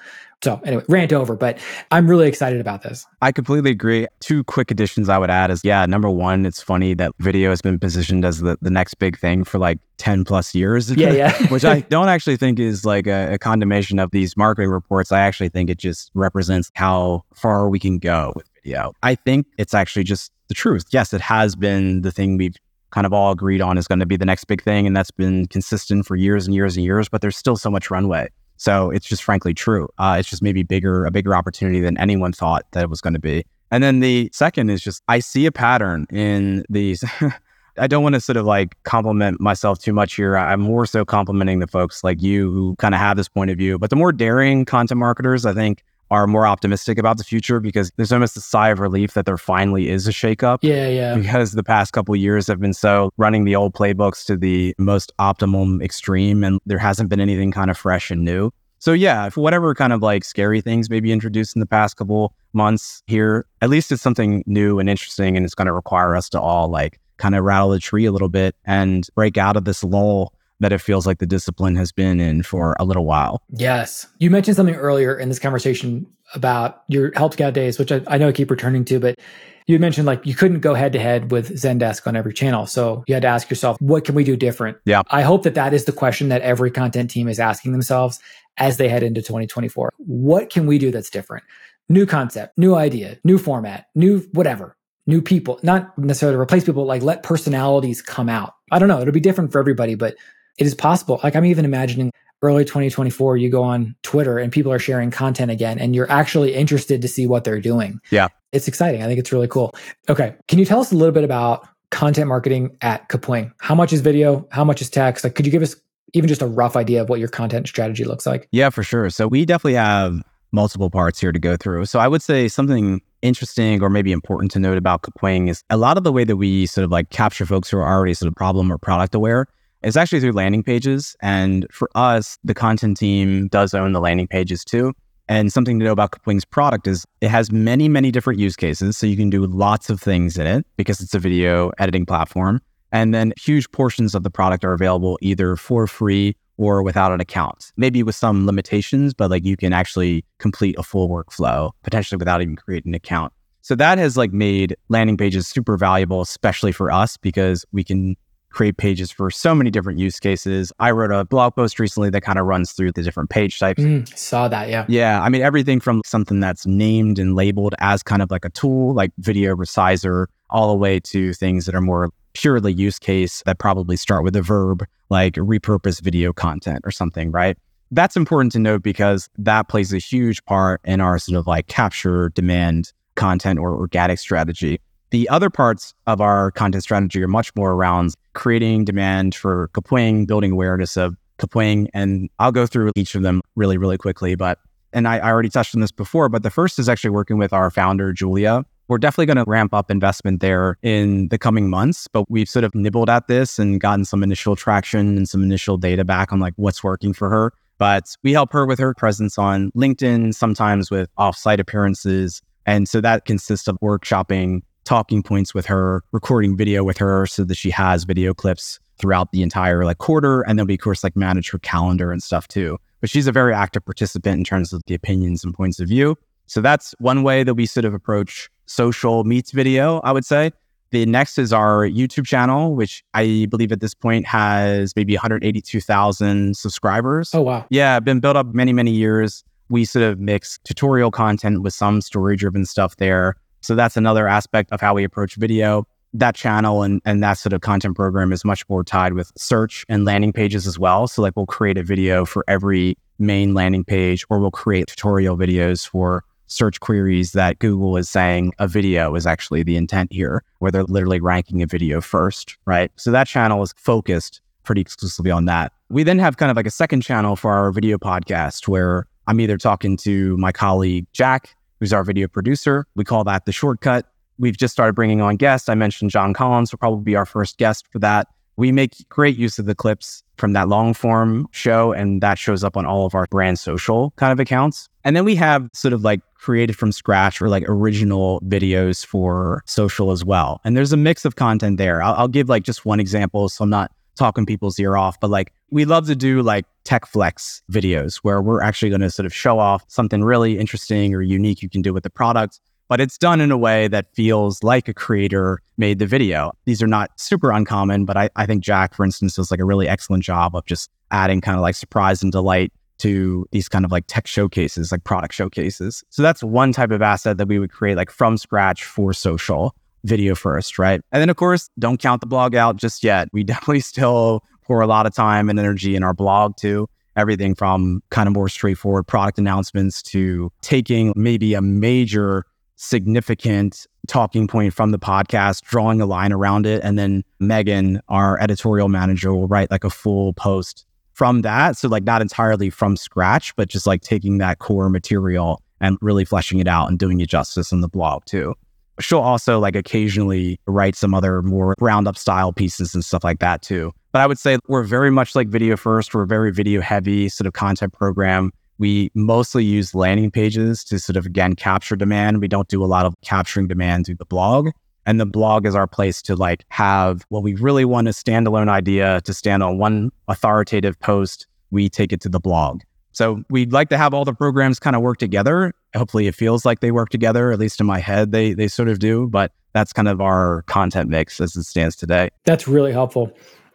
So 0.42 0.58
anyway, 0.64 0.84
rant 0.88 1.12
over, 1.12 1.36
but 1.36 1.58
I'm 1.90 2.08
really 2.08 2.26
excited 2.26 2.61
about 2.61 2.80
this. 2.80 3.06
I 3.20 3.30
completely 3.30 3.70
agree. 3.70 4.06
Two 4.20 4.42
quick 4.44 4.70
additions 4.70 5.11
I 5.11 5.18
would 5.18 5.28
add 5.28 5.50
is 5.50 5.62
yeah, 5.64 5.84
number 5.84 6.08
one, 6.08 6.46
it's 6.46 6.62
funny 6.62 6.94
that 6.94 7.12
video 7.18 7.50
has 7.50 7.61
been 7.61 7.78
positioned 7.78 8.24
as 8.24 8.40
the, 8.40 8.56
the 8.62 8.70
next 8.70 8.94
big 8.94 9.18
thing 9.18 9.44
for 9.44 9.58
like 9.58 9.78
10 9.98 10.24
plus 10.24 10.54
years. 10.54 10.90
Yeah, 10.96 11.12
yeah. 11.12 11.46
which 11.48 11.64
I 11.64 11.80
don't 11.80 12.08
actually 12.08 12.38
think 12.38 12.58
is 12.58 12.86
like 12.86 13.06
a, 13.06 13.34
a 13.34 13.38
condemnation 13.38 13.98
of 13.98 14.12
these 14.12 14.34
marketing 14.34 14.70
reports. 14.70 15.12
I 15.12 15.20
actually 15.20 15.50
think 15.50 15.68
it 15.68 15.76
just 15.76 16.11
represents 16.14 16.70
how 16.74 17.24
far 17.34 17.68
we 17.68 17.78
can 17.78 17.98
go 17.98 18.32
with 18.34 18.49
video. 18.70 18.92
I 19.02 19.14
think 19.14 19.46
it's 19.58 19.74
actually 19.74 20.04
just 20.04 20.32
the 20.48 20.54
truth. 20.54 20.84
Yes, 20.90 21.12
it 21.12 21.20
has 21.20 21.56
been 21.56 22.02
the 22.02 22.10
thing 22.10 22.36
we've 22.36 22.56
kind 22.90 23.06
of 23.06 23.12
all 23.12 23.32
agreed 23.32 23.60
on 23.60 23.78
is 23.78 23.86
going 23.86 24.00
to 24.00 24.06
be 24.06 24.16
the 24.16 24.24
next 24.24 24.44
big 24.44 24.62
thing. 24.62 24.86
And 24.86 24.96
that's 24.96 25.10
been 25.10 25.46
consistent 25.46 26.06
for 26.06 26.16
years 26.16 26.46
and 26.46 26.54
years 26.54 26.76
and 26.76 26.84
years, 26.84 27.08
but 27.08 27.20
there's 27.20 27.36
still 27.36 27.56
so 27.56 27.70
much 27.70 27.90
runway. 27.90 28.28
So 28.56 28.90
it's 28.90 29.06
just 29.06 29.22
frankly 29.22 29.54
true. 29.54 29.88
Uh, 29.98 30.16
it's 30.18 30.28
just 30.28 30.42
maybe 30.42 30.62
bigger, 30.62 31.06
a 31.06 31.10
bigger 31.10 31.34
opportunity 31.34 31.80
than 31.80 31.96
anyone 31.98 32.32
thought 32.32 32.66
that 32.72 32.82
it 32.82 32.90
was 32.90 33.00
going 33.00 33.14
to 33.14 33.20
be. 33.20 33.44
And 33.70 33.82
then 33.82 34.00
the 34.00 34.28
second 34.32 34.70
is 34.70 34.82
just 34.82 35.02
I 35.08 35.20
see 35.20 35.46
a 35.46 35.52
pattern 35.52 36.06
in 36.10 36.64
these. 36.68 37.04
I 37.78 37.86
don't 37.86 38.02
want 38.02 38.16
to 38.16 38.20
sort 38.20 38.36
of 38.36 38.44
like 38.44 38.76
compliment 38.82 39.40
myself 39.40 39.78
too 39.78 39.92
much 39.92 40.14
here. 40.14 40.36
I'm 40.36 40.60
more 40.60 40.84
so 40.84 41.04
complimenting 41.04 41.60
the 41.60 41.68
folks 41.68 42.02
like 42.02 42.20
you 42.20 42.50
who 42.50 42.74
kind 42.76 42.94
of 42.94 43.00
have 43.00 43.16
this 43.16 43.28
point 43.28 43.50
of 43.50 43.56
view. 43.56 43.78
But 43.78 43.90
the 43.90 43.96
more 43.96 44.12
daring 44.12 44.64
content 44.64 44.98
marketers, 44.98 45.46
I 45.46 45.54
think, 45.54 45.84
are 46.11 46.26
more 46.26 46.46
optimistic 46.46 46.98
about 46.98 47.18
the 47.18 47.24
future 47.24 47.61
because 47.61 47.90
there's 47.96 48.12
almost 48.12 48.36
a 48.36 48.40
sigh 48.40 48.70
of 48.70 48.80
relief 48.80 49.14
that 49.14 49.26
there 49.26 49.38
finally 49.38 49.88
is 49.88 50.08
a 50.08 50.11
shakeup. 50.11 50.58
Yeah, 50.62 50.88
yeah. 50.88 51.14
Because 51.14 51.52
the 51.52 51.62
past 51.62 51.92
couple 51.92 52.14
years 52.16 52.46
have 52.46 52.61
been 52.61 52.74
so 52.74 53.11
running 53.16 53.44
the 53.44 53.56
old 53.56 53.74
playbooks 53.74 54.24
to 54.26 54.36
the 54.36 54.74
most 54.78 55.12
optimum 55.18 55.80
extreme, 55.80 56.42
and 56.42 56.61
there 56.66 56.78
hasn't 56.78 57.08
been 57.08 57.20
anything 57.20 57.52
kind 57.52 57.70
of 57.70 57.78
fresh 57.78 58.11
and 58.11 58.24
new. 58.24 58.50
So 58.78 58.92
yeah, 58.92 59.26
if 59.26 59.36
whatever 59.36 59.74
kind 59.74 59.92
of 59.92 60.00
like 60.00 60.24
scary 60.24 60.62
things 60.62 60.88
may 60.88 61.00
be 61.00 61.12
introduced 61.12 61.54
in 61.54 61.61
the 61.61 61.66
past 61.66 61.96
couple 61.96 62.34
months 62.54 63.02
here, 63.06 63.46
at 63.61 63.68
least 63.68 63.92
it's 63.92 64.02
something 64.02 64.42
new 64.46 64.78
and 64.78 64.88
interesting, 64.88 65.36
and 65.36 65.44
it's 65.44 65.54
going 65.54 65.66
to 65.66 65.72
require 65.72 66.16
us 66.16 66.30
to 66.30 66.40
all 66.40 66.68
like 66.68 66.98
kind 67.18 67.34
of 67.34 67.44
rattle 67.44 67.68
the 67.68 67.78
tree 67.78 68.06
a 68.06 68.12
little 68.12 68.30
bit 68.30 68.56
and 68.64 69.06
break 69.14 69.36
out 69.36 69.56
of 69.56 69.66
this 69.66 69.84
lull 69.84 70.32
that 70.61 70.72
it 70.72 70.78
feels 70.78 71.06
like 71.06 71.18
the 71.18 71.26
discipline 71.26 71.76
has 71.76 71.90
been 71.90 72.20
in 72.20 72.42
for 72.42 72.76
a 72.78 72.84
little 72.84 73.04
while. 73.04 73.42
Yes. 73.50 74.06
You 74.18 74.30
mentioned 74.30 74.56
something 74.56 74.76
earlier 74.76 75.18
in 75.18 75.28
this 75.28 75.38
conversation 75.38 76.06
about 76.34 76.84
your 76.88 77.12
Help 77.16 77.32
Scout 77.32 77.54
days, 77.54 77.78
which 77.78 77.90
I, 77.90 78.02
I 78.06 78.18
know 78.18 78.28
I 78.28 78.32
keep 78.32 78.50
returning 78.50 78.84
to, 78.86 79.00
but 79.00 79.18
you 79.66 79.78
mentioned 79.78 80.06
like 80.06 80.24
you 80.26 80.34
couldn't 80.34 80.61
go 80.61 80.74
head 80.74 80.92
to 80.92 81.00
head 81.00 81.30
with 81.30 81.50
Zendesk 81.50 82.06
on 82.06 82.16
every 82.16 82.32
channel. 82.32 82.66
So 82.66 83.04
you 83.06 83.14
had 83.14 83.22
to 83.22 83.28
ask 83.28 83.48
yourself, 83.48 83.76
what 83.80 84.04
can 84.04 84.14
we 84.14 84.24
do 84.24 84.36
different? 84.36 84.78
Yeah. 84.84 85.02
I 85.11 85.22
hope 85.22 85.42
that 85.44 85.54
that 85.54 85.72
is 85.72 85.84
the 85.84 85.92
question 85.92 86.28
that 86.28 86.42
every 86.42 86.70
content 86.70 87.11
team 87.11 87.28
is 87.28 87.40
asking 87.40 87.72
themselves 87.72 88.18
as 88.58 88.76
they 88.76 88.88
head 88.88 89.02
into 89.02 89.22
2024. 89.22 89.92
What 89.98 90.50
can 90.50 90.66
we 90.66 90.78
do 90.78 90.90
that's 90.90 91.11
different? 91.11 91.44
New 91.88 92.06
concept, 92.06 92.56
new 92.58 92.74
idea, 92.74 93.18
new 93.24 93.38
format, 93.38 93.86
new 93.94 94.20
whatever, 94.32 94.76
new 95.06 95.22
people, 95.22 95.58
not 95.62 95.96
necessarily 95.98 96.38
replace 96.38 96.64
people, 96.64 96.84
like 96.84 97.02
let 97.02 97.22
personalities 97.22 98.02
come 98.02 98.28
out. 98.28 98.54
I 98.70 98.78
don't 98.78 98.88
know. 98.88 99.00
It'll 99.00 99.12
be 99.12 99.20
different 99.20 99.50
for 99.50 99.58
everybody, 99.58 99.94
but 99.94 100.14
it 100.61 100.66
is 100.66 100.74
possible. 100.74 101.18
Like 101.24 101.34
I'm 101.34 101.46
even 101.46 101.64
imagining 101.64 102.12
early 102.42 102.64
2024, 102.64 103.38
you 103.38 103.50
go 103.50 103.62
on 103.62 103.96
Twitter 104.02 104.38
and 104.38 104.52
people 104.52 104.70
are 104.70 104.78
sharing 104.78 105.11
content 105.11 105.50
again, 105.50 105.78
and 105.78 105.94
you're 105.94 106.11
actually 106.11 106.54
interested 106.54 107.02
to 107.02 107.08
see 107.08 107.26
what 107.26 107.44
they're 107.44 107.61
doing. 107.61 107.98
Yeah. 108.11 108.28
It's 108.52 108.68
exciting. 108.68 109.02
I 109.02 109.06
think 109.06 109.18
it's 109.18 109.32
really 109.32 109.48
cool. 109.48 109.72
Okay. 110.08 110.34
Can 110.48 110.58
you 110.58 110.64
tell 110.64 110.80
us 110.80 110.92
a 110.92 110.96
little 110.96 111.12
bit 111.12 111.24
about 111.24 111.66
content 111.90 112.28
marketing 112.28 112.76
at 112.82 113.08
Kapwing? 113.08 113.52
How 113.58 113.74
much 113.74 113.92
is 113.92 114.00
video? 114.00 114.46
How 114.50 114.64
much 114.64 114.80
is 114.80 114.90
text? 114.90 115.24
Like, 115.24 115.34
could 115.34 115.46
you 115.46 115.52
give 115.52 115.62
us 115.62 115.74
even 116.12 116.28
just 116.28 116.42
a 116.42 116.46
rough 116.46 116.76
idea 116.76 117.02
of 117.02 117.08
what 117.08 117.20
your 117.20 117.28
content 117.28 117.66
strategy 117.68 118.04
looks 118.04 118.26
like? 118.26 118.48
Yeah, 118.52 118.70
for 118.70 118.82
sure. 118.82 119.11
So 119.11 119.28
we 119.28 119.44
definitely 119.44 119.74
have 119.74 120.22
multiple 120.52 120.90
parts 120.90 121.20
here 121.20 121.32
to 121.32 121.38
go 121.38 121.56
through. 121.56 121.86
So 121.86 122.00
I 122.00 122.08
would 122.08 122.22
say 122.22 122.48
something 122.48 123.00
interesting 123.22 123.82
or 123.82 123.88
maybe 123.88 124.12
important 124.12 124.50
to 124.52 124.58
note 124.58 124.76
about 124.76 125.02
Kapwing 125.02 125.48
is 125.48 125.62
a 125.70 125.76
lot 125.76 125.96
of 125.96 126.04
the 126.04 126.12
way 126.12 126.24
that 126.24 126.36
we 126.36 126.66
sort 126.66 126.84
of 126.84 126.90
like 126.90 127.11
capture 127.11 127.46
folks 127.46 127.70
who 127.70 127.78
are 127.78 127.86
already 127.86 128.14
sort 128.14 128.28
of 128.28 128.34
problem 128.34 128.72
or 128.72 128.78
product 128.78 129.14
aware 129.14 129.46
it's 129.82 129.96
actually 129.96 130.20
through 130.20 130.32
landing 130.32 130.62
pages. 130.62 131.16
And 131.22 131.66
for 131.70 131.88
us, 131.94 132.38
the 132.44 132.54
content 132.54 132.96
team 132.96 133.48
does 133.48 133.74
own 133.74 133.92
the 133.92 134.00
landing 134.00 134.28
pages 134.28 134.64
too. 134.64 134.92
And 135.28 135.52
something 135.52 135.78
to 135.78 135.84
know 135.84 135.92
about 135.92 136.10
Kapwing's 136.10 136.44
product 136.44 136.88
is 136.88 137.06
it 137.20 137.28
has 137.28 137.52
many, 137.52 137.88
many 137.88 138.10
different 138.10 138.40
use 138.40 138.56
cases. 138.56 138.98
So 138.98 139.06
you 139.06 139.16
can 139.16 139.30
do 139.30 139.46
lots 139.46 139.88
of 139.88 140.00
things 140.00 140.36
in 140.36 140.46
it 140.46 140.66
because 140.76 141.00
it's 141.00 141.14
a 141.14 141.20
video 141.20 141.70
editing 141.78 142.04
platform. 142.04 142.60
And 142.90 143.14
then 143.14 143.32
huge 143.40 143.70
portions 143.70 144.16
of 144.16 144.24
the 144.24 144.30
product 144.30 144.64
are 144.64 144.72
available 144.72 145.18
either 145.22 145.54
for 145.54 145.86
free 145.86 146.34
or 146.56 146.82
without 146.82 147.12
an 147.12 147.20
account, 147.20 147.72
maybe 147.76 148.02
with 148.02 148.16
some 148.16 148.44
limitations, 148.44 149.14
but 149.14 149.30
like 149.30 149.44
you 149.44 149.56
can 149.56 149.72
actually 149.72 150.24
complete 150.38 150.74
a 150.78 150.82
full 150.82 151.08
workflow 151.08 151.70
potentially 151.84 152.18
without 152.18 152.42
even 152.42 152.56
creating 152.56 152.90
an 152.90 152.96
account. 152.96 153.32
So 153.62 153.74
that 153.76 153.98
has 153.98 154.16
like 154.16 154.32
made 154.32 154.76
landing 154.88 155.16
pages 155.16 155.46
super 155.46 155.76
valuable, 155.76 156.20
especially 156.20 156.72
for 156.72 156.90
us 156.90 157.16
because 157.16 157.64
we 157.72 157.84
can 157.84 158.16
create 158.51 158.76
pages 158.76 159.11
for 159.11 159.30
so 159.30 159.55
many 159.55 159.70
different 159.70 159.98
use 159.98 160.20
cases. 160.20 160.72
I 160.78 160.90
wrote 160.90 161.12
a 161.12 161.24
blog 161.24 161.55
post 161.55 161.78
recently 161.78 162.11
that 162.11 162.22
kind 162.22 162.38
of 162.38 162.46
runs 162.46 162.72
through 162.72 162.92
the 162.92 163.03
different 163.03 163.30
page 163.30 163.59
types. 163.59 163.82
Mm, 163.82 164.09
saw 164.16 164.48
that, 164.48 164.68
yeah. 164.68 164.84
Yeah. 164.88 165.22
I 165.22 165.28
mean, 165.28 165.42
everything 165.42 165.80
from 165.80 166.03
something 166.05 166.40
that's 166.40 166.66
named 166.66 167.18
and 167.18 167.34
labeled 167.34 167.74
as 167.78 168.03
kind 168.03 168.22
of 168.22 168.30
like 168.30 168.44
a 168.44 168.51
tool, 168.51 168.92
like 168.94 169.12
video 169.18 169.55
resizer, 169.55 170.26
all 170.51 170.68
the 170.68 170.76
way 170.76 171.01
to 171.01 171.32
things 171.32 171.66
that 171.66 171.74
are 171.74 171.80
more 171.80 172.11
purely 172.32 172.72
use 172.72 172.98
case 172.98 173.42
that 173.46 173.59
probably 173.59 173.96
start 173.96 174.24
with 174.24 174.36
a 174.36 174.42
verb, 174.42 174.84
like 175.09 175.34
repurpose 175.34 176.01
video 176.01 176.32
content 176.32 176.80
or 176.84 176.90
something, 176.90 177.30
right? 177.30 177.57
That's 177.92 178.16
important 178.16 178.53
to 178.53 178.59
note 178.59 178.82
because 178.82 179.28
that 179.38 179.68
plays 179.68 179.92
a 179.92 179.98
huge 179.98 180.44
part 180.44 180.80
in 180.84 181.01
our 181.01 181.18
sort 181.18 181.38
of 181.38 181.46
like 181.46 181.66
capture 181.66 182.30
demand 182.30 182.92
content 183.16 183.59
or 183.59 183.74
organic 183.74 184.18
strategy. 184.18 184.80
The 185.11 185.28
other 185.28 185.50
parts 185.50 185.92
of 186.06 186.20
our 186.20 186.52
content 186.52 186.84
strategy 186.84 187.22
are 187.22 187.28
much 187.28 187.54
more 187.56 187.72
around 187.72 188.14
creating 188.34 188.84
demand 188.84 189.34
for 189.34 189.68
Kapwing, 189.74 190.26
building 190.26 190.52
awareness 190.52 190.96
of 190.96 191.16
Kapwing. 191.38 191.88
And 191.92 192.30
I'll 192.38 192.52
go 192.52 192.66
through 192.66 192.92
each 192.94 193.14
of 193.14 193.22
them 193.22 193.40
really, 193.56 193.76
really 193.76 193.98
quickly. 193.98 194.36
But, 194.36 194.58
and 194.92 195.08
I, 195.08 195.18
I 195.18 195.30
already 195.30 195.48
touched 195.48 195.74
on 195.74 195.80
this 195.80 195.90
before, 195.90 196.28
but 196.28 196.44
the 196.44 196.50
first 196.50 196.78
is 196.78 196.88
actually 196.88 197.11
working 197.11 197.38
with 197.38 197.52
our 197.52 197.70
founder, 197.70 198.12
Julia. 198.12 198.64
We're 198.86 198.98
definitely 198.98 199.26
going 199.26 199.44
to 199.44 199.50
ramp 199.50 199.72
up 199.72 199.90
investment 199.90 200.40
there 200.40 200.76
in 200.82 201.28
the 201.28 201.38
coming 201.38 201.70
months, 201.70 202.08
but 202.08 202.28
we've 202.28 202.48
sort 202.48 202.64
of 202.64 202.74
nibbled 202.74 203.08
at 203.08 203.28
this 203.28 203.58
and 203.58 203.80
gotten 203.80 204.04
some 204.04 204.22
initial 204.22 204.56
traction 204.56 205.16
and 205.16 205.28
some 205.28 205.42
initial 205.42 205.76
data 205.76 206.04
back 206.04 206.32
on 206.32 206.40
like 206.40 206.54
what's 206.56 206.82
working 206.82 207.12
for 207.12 207.30
her. 207.30 207.52
But 207.78 208.16
we 208.22 208.32
help 208.32 208.52
her 208.52 208.66
with 208.66 208.78
her 208.78 208.92
presence 208.94 209.38
on 209.38 209.70
LinkedIn, 209.72 210.34
sometimes 210.34 210.90
with 210.90 211.08
offsite 211.16 211.61
appearances. 211.61 212.42
And 212.66 212.88
so 212.88 213.00
that 213.00 213.24
consists 213.24 213.68
of 213.68 213.78
workshopping 213.80 214.62
talking 214.84 215.22
points 215.22 215.54
with 215.54 215.66
her, 215.66 216.02
recording 216.12 216.56
video 216.56 216.84
with 216.84 216.98
her 216.98 217.26
so 217.26 217.44
that 217.44 217.56
she 217.56 217.70
has 217.70 218.04
video 218.04 218.34
clips 218.34 218.78
throughout 218.98 219.32
the 219.32 219.42
entire 219.42 219.84
like 219.84 219.98
quarter. 219.98 220.42
And 220.42 220.58
then 220.58 220.66
we 220.66 220.74
of 220.74 220.80
course 220.80 221.02
like 221.02 221.16
manage 221.16 221.50
her 221.50 221.58
calendar 221.58 222.12
and 222.12 222.22
stuff 222.22 222.48
too. 222.48 222.78
But 223.00 223.08
she's 223.08 223.26
a 223.26 223.32
very 223.32 223.54
active 223.54 223.84
participant 223.84 224.38
in 224.38 224.44
terms 224.44 224.72
of 224.72 224.82
the 224.86 224.94
opinions 224.94 225.42
and 225.42 225.54
points 225.54 225.80
of 225.80 225.88
view. 225.88 226.16
So 226.46 226.60
that's 226.60 226.94
one 226.98 227.22
way 227.22 227.44
that 227.44 227.54
we 227.54 227.64
sort 227.64 227.84
of 227.84 227.94
approach 227.94 228.50
social 228.66 229.24
meets 229.24 229.52
video, 229.52 230.00
I 230.00 230.12
would 230.12 230.24
say. 230.24 230.50
The 230.90 231.06
next 231.06 231.38
is 231.38 231.52
our 231.52 231.88
YouTube 231.88 232.26
channel, 232.26 232.74
which 232.74 233.04
I 233.14 233.46
believe 233.48 233.70
at 233.70 233.80
this 233.80 233.94
point 233.94 234.26
has 234.26 234.94
maybe 234.96 235.14
182,000 235.14 236.56
subscribers. 236.56 237.30
Oh, 237.32 237.42
wow. 237.42 237.64
Yeah, 237.70 238.00
been 238.00 238.18
built 238.18 238.36
up 238.36 238.52
many, 238.52 238.72
many 238.72 238.90
years. 238.90 239.44
We 239.68 239.84
sort 239.84 240.04
of 240.04 240.18
mix 240.18 240.58
tutorial 240.64 241.12
content 241.12 241.62
with 241.62 241.72
some 241.74 242.00
story 242.00 242.34
driven 242.34 242.66
stuff 242.66 242.96
there. 242.96 243.36
So 243.61 243.74
that's 243.74 243.96
another 243.96 244.26
aspect 244.28 244.72
of 244.72 244.80
how 244.80 244.94
we 244.94 245.04
approach 245.04 245.36
video. 245.36 245.86
That 246.12 246.34
channel 246.34 246.82
and, 246.82 247.00
and 247.04 247.22
that 247.22 247.34
sort 247.34 247.52
of 247.52 247.61
content 247.61 247.94
program 247.94 248.32
is 248.32 248.44
much 248.44 248.68
more 248.68 248.82
tied 248.82 249.12
with 249.12 249.30
search 249.36 249.84
and 249.88 250.04
landing 250.04 250.32
pages 250.32 250.66
as 250.66 250.78
well. 250.78 251.06
So 251.06 251.22
like 251.22 251.36
we'll 251.36 251.46
create 251.46 251.78
a 251.78 251.82
video 251.82 252.24
for 252.24 252.44
every 252.48 252.96
main 253.18 253.54
landing 253.54 253.84
page 253.84 254.24
or 254.28 254.40
we'll 254.40 254.50
create 254.50 254.88
tutorial 254.88 255.36
videos 255.36 255.86
for 255.86 256.24
search 256.46 256.80
queries 256.80 257.32
that 257.32 257.61
Google 257.61 257.96
is 257.96 258.11
saying 258.11 258.52
a 258.58 258.66
video 258.66 259.14
is 259.14 259.24
actually 259.24 259.62
the 259.62 259.76
intent 259.76 260.12
here, 260.12 260.42
where 260.58 260.72
they're 260.72 260.84
literally 260.84 261.20
ranking 261.20 261.62
a 261.62 261.66
video 261.66 262.00
first, 262.00 262.56
right? 262.66 262.90
So 262.96 263.12
that 263.12 263.28
channel 263.28 263.62
is 263.62 263.72
focused 263.76 264.40
pretty 264.64 264.80
exclusively 264.80 265.30
on 265.30 265.44
that. 265.44 265.72
We 265.90 266.02
then 266.02 266.18
have 266.18 266.36
kind 266.36 266.50
of 266.50 266.56
like 266.56 266.66
a 266.66 266.70
second 266.70 267.02
channel 267.02 267.36
for 267.36 267.52
our 267.52 267.70
video 267.70 267.98
podcast 267.98 268.66
where 268.66 269.06
I'm 269.26 269.38
either 269.40 269.58
talking 269.58 269.96
to 269.98 270.36
my 270.38 270.50
colleague 270.50 271.06
Jack 271.12 271.54
who's 271.80 271.92
our 271.92 272.04
video 272.04 272.28
producer. 272.28 272.86
We 272.94 273.04
call 273.04 273.24
that 273.24 273.46
the 273.46 273.52
shortcut. 273.52 274.06
We've 274.38 274.56
just 274.56 274.72
started 274.72 274.94
bringing 274.94 275.20
on 275.20 275.36
guests. 275.36 275.68
I 275.68 275.74
mentioned 275.74 276.10
John 276.10 276.32
Collins 276.32 276.72
will 276.72 276.78
probably 276.78 277.02
be 277.02 277.16
our 277.16 277.26
first 277.26 277.58
guest 277.58 277.86
for 277.90 277.98
that, 277.98 278.28
we 278.60 278.72
make 278.72 279.08
great 279.08 279.38
use 279.38 279.58
of 279.58 279.64
the 279.64 279.74
clips 279.74 280.22
from 280.36 280.52
that 280.52 280.68
long 280.68 280.92
form 280.92 281.48
show, 281.50 281.92
and 281.92 282.20
that 282.20 282.38
shows 282.38 282.62
up 282.62 282.76
on 282.76 282.84
all 282.84 283.06
of 283.06 283.14
our 283.14 283.26
brand 283.30 283.58
social 283.58 284.12
kind 284.16 284.32
of 284.32 284.38
accounts. 284.38 284.86
And 285.02 285.16
then 285.16 285.24
we 285.24 285.34
have 285.36 285.70
sort 285.72 285.94
of 285.94 286.02
like 286.02 286.20
created 286.34 286.76
from 286.76 286.92
scratch 286.92 287.40
or 287.40 287.48
like 287.48 287.64
original 287.66 288.38
videos 288.42 289.04
for 289.04 289.62
social 289.64 290.10
as 290.10 290.26
well. 290.26 290.60
And 290.62 290.76
there's 290.76 290.92
a 290.92 290.98
mix 290.98 291.24
of 291.24 291.36
content 291.36 291.78
there. 291.78 292.02
I'll, 292.02 292.12
I'll 292.14 292.28
give 292.28 292.50
like 292.50 292.62
just 292.62 292.84
one 292.84 293.00
example. 293.00 293.48
So 293.48 293.64
I'm 293.64 293.70
not 293.70 293.92
talking 294.20 294.44
people's 294.44 294.78
ear 294.78 294.96
off, 294.96 295.18
but 295.18 295.30
like 295.30 295.52
we 295.70 295.86
love 295.86 296.06
to 296.06 296.14
do 296.14 296.42
like 296.42 296.66
tech 296.84 297.06
flex 297.06 297.62
videos 297.72 298.16
where 298.16 298.42
we're 298.42 298.62
actually 298.62 298.90
going 298.90 299.00
to 299.00 299.10
sort 299.10 299.24
of 299.24 299.34
show 299.34 299.58
off 299.58 299.82
something 299.88 300.22
really 300.22 300.58
interesting 300.58 301.14
or 301.14 301.22
unique 301.22 301.62
you 301.62 301.70
can 301.70 301.80
do 301.80 301.94
with 301.94 302.02
the 302.02 302.10
product. 302.10 302.60
But 302.88 303.00
it's 303.00 303.16
done 303.16 303.40
in 303.40 303.50
a 303.50 303.56
way 303.56 303.88
that 303.88 304.14
feels 304.14 304.62
like 304.62 304.88
a 304.88 304.94
creator 304.94 305.60
made 305.78 306.00
the 306.00 306.06
video. 306.06 306.52
These 306.66 306.82
are 306.82 306.88
not 306.88 307.18
super 307.18 307.50
uncommon, 307.50 308.04
but 308.04 308.16
I, 308.16 308.28
I 308.36 308.46
think 308.46 308.62
Jack, 308.62 308.94
for 308.94 309.04
instance, 309.04 309.36
does 309.36 309.50
like 309.50 309.60
a 309.60 309.64
really 309.64 309.88
excellent 309.88 310.22
job 310.22 310.54
of 310.54 310.66
just 310.66 310.90
adding 311.10 311.40
kind 311.40 311.56
of 311.56 311.62
like 311.62 311.76
surprise 311.76 312.22
and 312.22 312.30
delight 312.30 312.72
to 312.98 313.46
these 313.52 313.68
kind 313.68 313.84
of 313.86 313.90
like 313.90 314.04
tech 314.06 314.26
showcases, 314.26 314.92
like 314.92 315.04
product 315.04 315.32
showcases. 315.32 316.04
So 316.10 316.22
that's 316.22 316.42
one 316.42 316.72
type 316.72 316.90
of 316.90 317.00
asset 317.00 317.38
that 317.38 317.48
we 317.48 317.58
would 317.58 317.72
create 317.72 317.96
like 317.96 318.10
from 318.10 318.36
scratch 318.36 318.84
for 318.84 319.14
social 319.14 319.74
video 320.05 320.34
first, 320.34 320.78
right? 320.78 321.01
And 321.12 321.20
then, 321.20 321.30
of 321.30 321.36
course, 321.36 321.70
don't 321.78 322.01
count 322.01 322.20
the 322.20 322.26
blog 322.26 322.55
out 322.55 322.76
just 322.76 323.03
yet. 323.03 323.28
We 323.32 323.44
definitely 323.44 323.80
still 323.80 324.42
pour 324.62 324.80
a 324.80 324.86
lot 324.86 325.07
of 325.07 325.14
time 325.14 325.48
and 325.48 325.59
energy 325.59 325.96
in 325.96 326.03
our 326.03 326.14
blog 326.14 326.57
too. 326.57 326.88
Everything 327.16 327.55
from 327.55 328.03
kind 328.11 328.28
of 328.28 328.34
more 328.34 328.48
straightforward 328.48 329.07
product 329.07 329.38
announcements 329.38 330.03
to 330.05 330.53
taking 330.62 331.12
maybe 331.16 331.55
a 331.55 331.61
major 331.61 332.44
significant 332.76 333.86
talking 334.07 334.46
point 334.46 334.72
from 334.72 334.90
the 334.90 334.98
podcast, 334.98 335.62
drawing 335.62 336.01
a 336.01 336.07
line 336.07 336.32
around 336.32 336.66
it. 336.66 336.82
And 336.82 336.98
then 336.98 337.24
Megan, 337.40 338.01
our 338.09 338.40
editorial 338.40 338.88
manager, 338.88 339.34
will 339.34 339.48
write 339.48 339.70
like 339.70 339.84
a 339.84 339.90
full 339.90 340.32
post 340.34 340.86
from 341.12 341.42
that. 341.42 341.76
So, 341.76 341.88
like, 341.88 342.05
not 342.05 342.22
entirely 342.22 342.70
from 342.70 342.96
scratch, 342.96 343.55
but 343.57 343.68
just 343.68 343.86
like 343.86 344.01
taking 344.03 344.38
that 344.38 344.61
core 344.61 344.88
material 344.88 345.61
and 345.80 345.98
really 346.01 346.24
fleshing 346.24 346.61
it 346.61 346.68
out 346.68 346.88
and 346.88 346.98
doing 346.98 347.20
it 347.20 347.28
justice 347.28 347.72
in 347.72 347.80
the 347.80 347.88
blog 347.88 348.24
too 348.24 348.55
she'll 349.01 349.20
also 349.20 349.59
like 349.59 349.76
occasionally 349.76 350.59
write 350.66 350.94
some 350.94 351.14
other 351.14 351.42
more 351.42 351.74
roundup 351.80 352.16
style 352.16 352.53
pieces 352.53 352.94
and 352.94 353.05
stuff 353.05 353.24
like 353.24 353.38
that 353.40 353.62
too. 353.62 353.92
But 354.12 354.22
I 354.22 354.26
would 354.26 354.38
say 354.38 354.59
we're 354.68 354.82
very 354.82 355.11
much 355.11 355.34
like 355.34 355.48
video 355.48 355.76
first. 355.76 356.14
We're 356.14 356.26
very 356.26 356.53
video 356.53 356.80
heavy 356.80 357.28
sort 357.28 357.46
of 357.46 357.53
content 357.53 357.92
program. 357.92 358.51
We 358.78 359.11
mostly 359.14 359.64
use 359.64 359.94
landing 359.94 360.30
pages 360.30 360.82
to 360.84 360.98
sort 360.98 361.16
of 361.16 361.26
again 361.26 361.55
capture 361.55 361.96
demand. 361.96 362.40
We 362.40 362.48
don't 362.48 362.68
do 362.68 362.82
a 362.82 362.86
lot 362.86 363.07
of 363.07 363.14
capturing 363.22 363.68
demand 363.68 364.07
through 364.07 364.16
the 364.16 364.24
blog. 364.24 364.70
And 365.07 365.20
the 365.20 365.26
blog 365.26 365.66
is 365.66 365.74
our 365.74 365.86
place 365.86 366.22
to 366.22 366.36
like 366.36 366.64
have 366.68 367.24
what 367.28 367.42
we 367.42 367.55
really 367.55 367.84
want 367.84 368.09
a 368.09 368.12
standalone 368.12 368.68
idea 368.68 369.20
to 369.22 369.34
stand 369.34 369.62
on 369.62 369.78
one 369.78 370.11
authoritative 370.28 370.98
post. 371.01 371.46
We 371.70 371.88
take 371.88 372.12
it 372.12 372.20
to 372.22 372.28
the 372.28 372.40
blog. 372.40 372.82
So 373.12 373.42
we'd 373.50 373.72
like 373.72 373.88
to 373.90 373.98
have 373.98 374.14
all 374.14 374.24
the 374.24 374.34
programs 374.34 374.78
kind 374.78 374.94
of 374.94 375.02
work 375.02 375.18
together. 375.18 375.72
Hopefully 375.94 376.26
it 376.26 376.34
feels 376.34 376.64
like 376.64 376.80
they 376.80 376.92
work 376.92 377.08
together, 377.08 377.52
at 377.52 377.58
least 377.58 377.80
in 377.80 377.86
my 377.86 377.98
head, 377.98 378.32
they 378.32 378.54
they 378.54 378.68
sort 378.68 378.88
of 378.88 378.98
do. 378.98 379.28
But 379.28 379.52
that's 379.72 379.92
kind 379.92 380.08
of 380.08 380.20
our 380.20 380.62
content 380.62 381.11
mix 381.11 381.40
as 381.40 381.56
it 381.56 381.64
stands 381.64 381.96
today. 381.96 382.30
That's 382.44 382.66
really 382.68 382.92
helpful. 382.92 383.32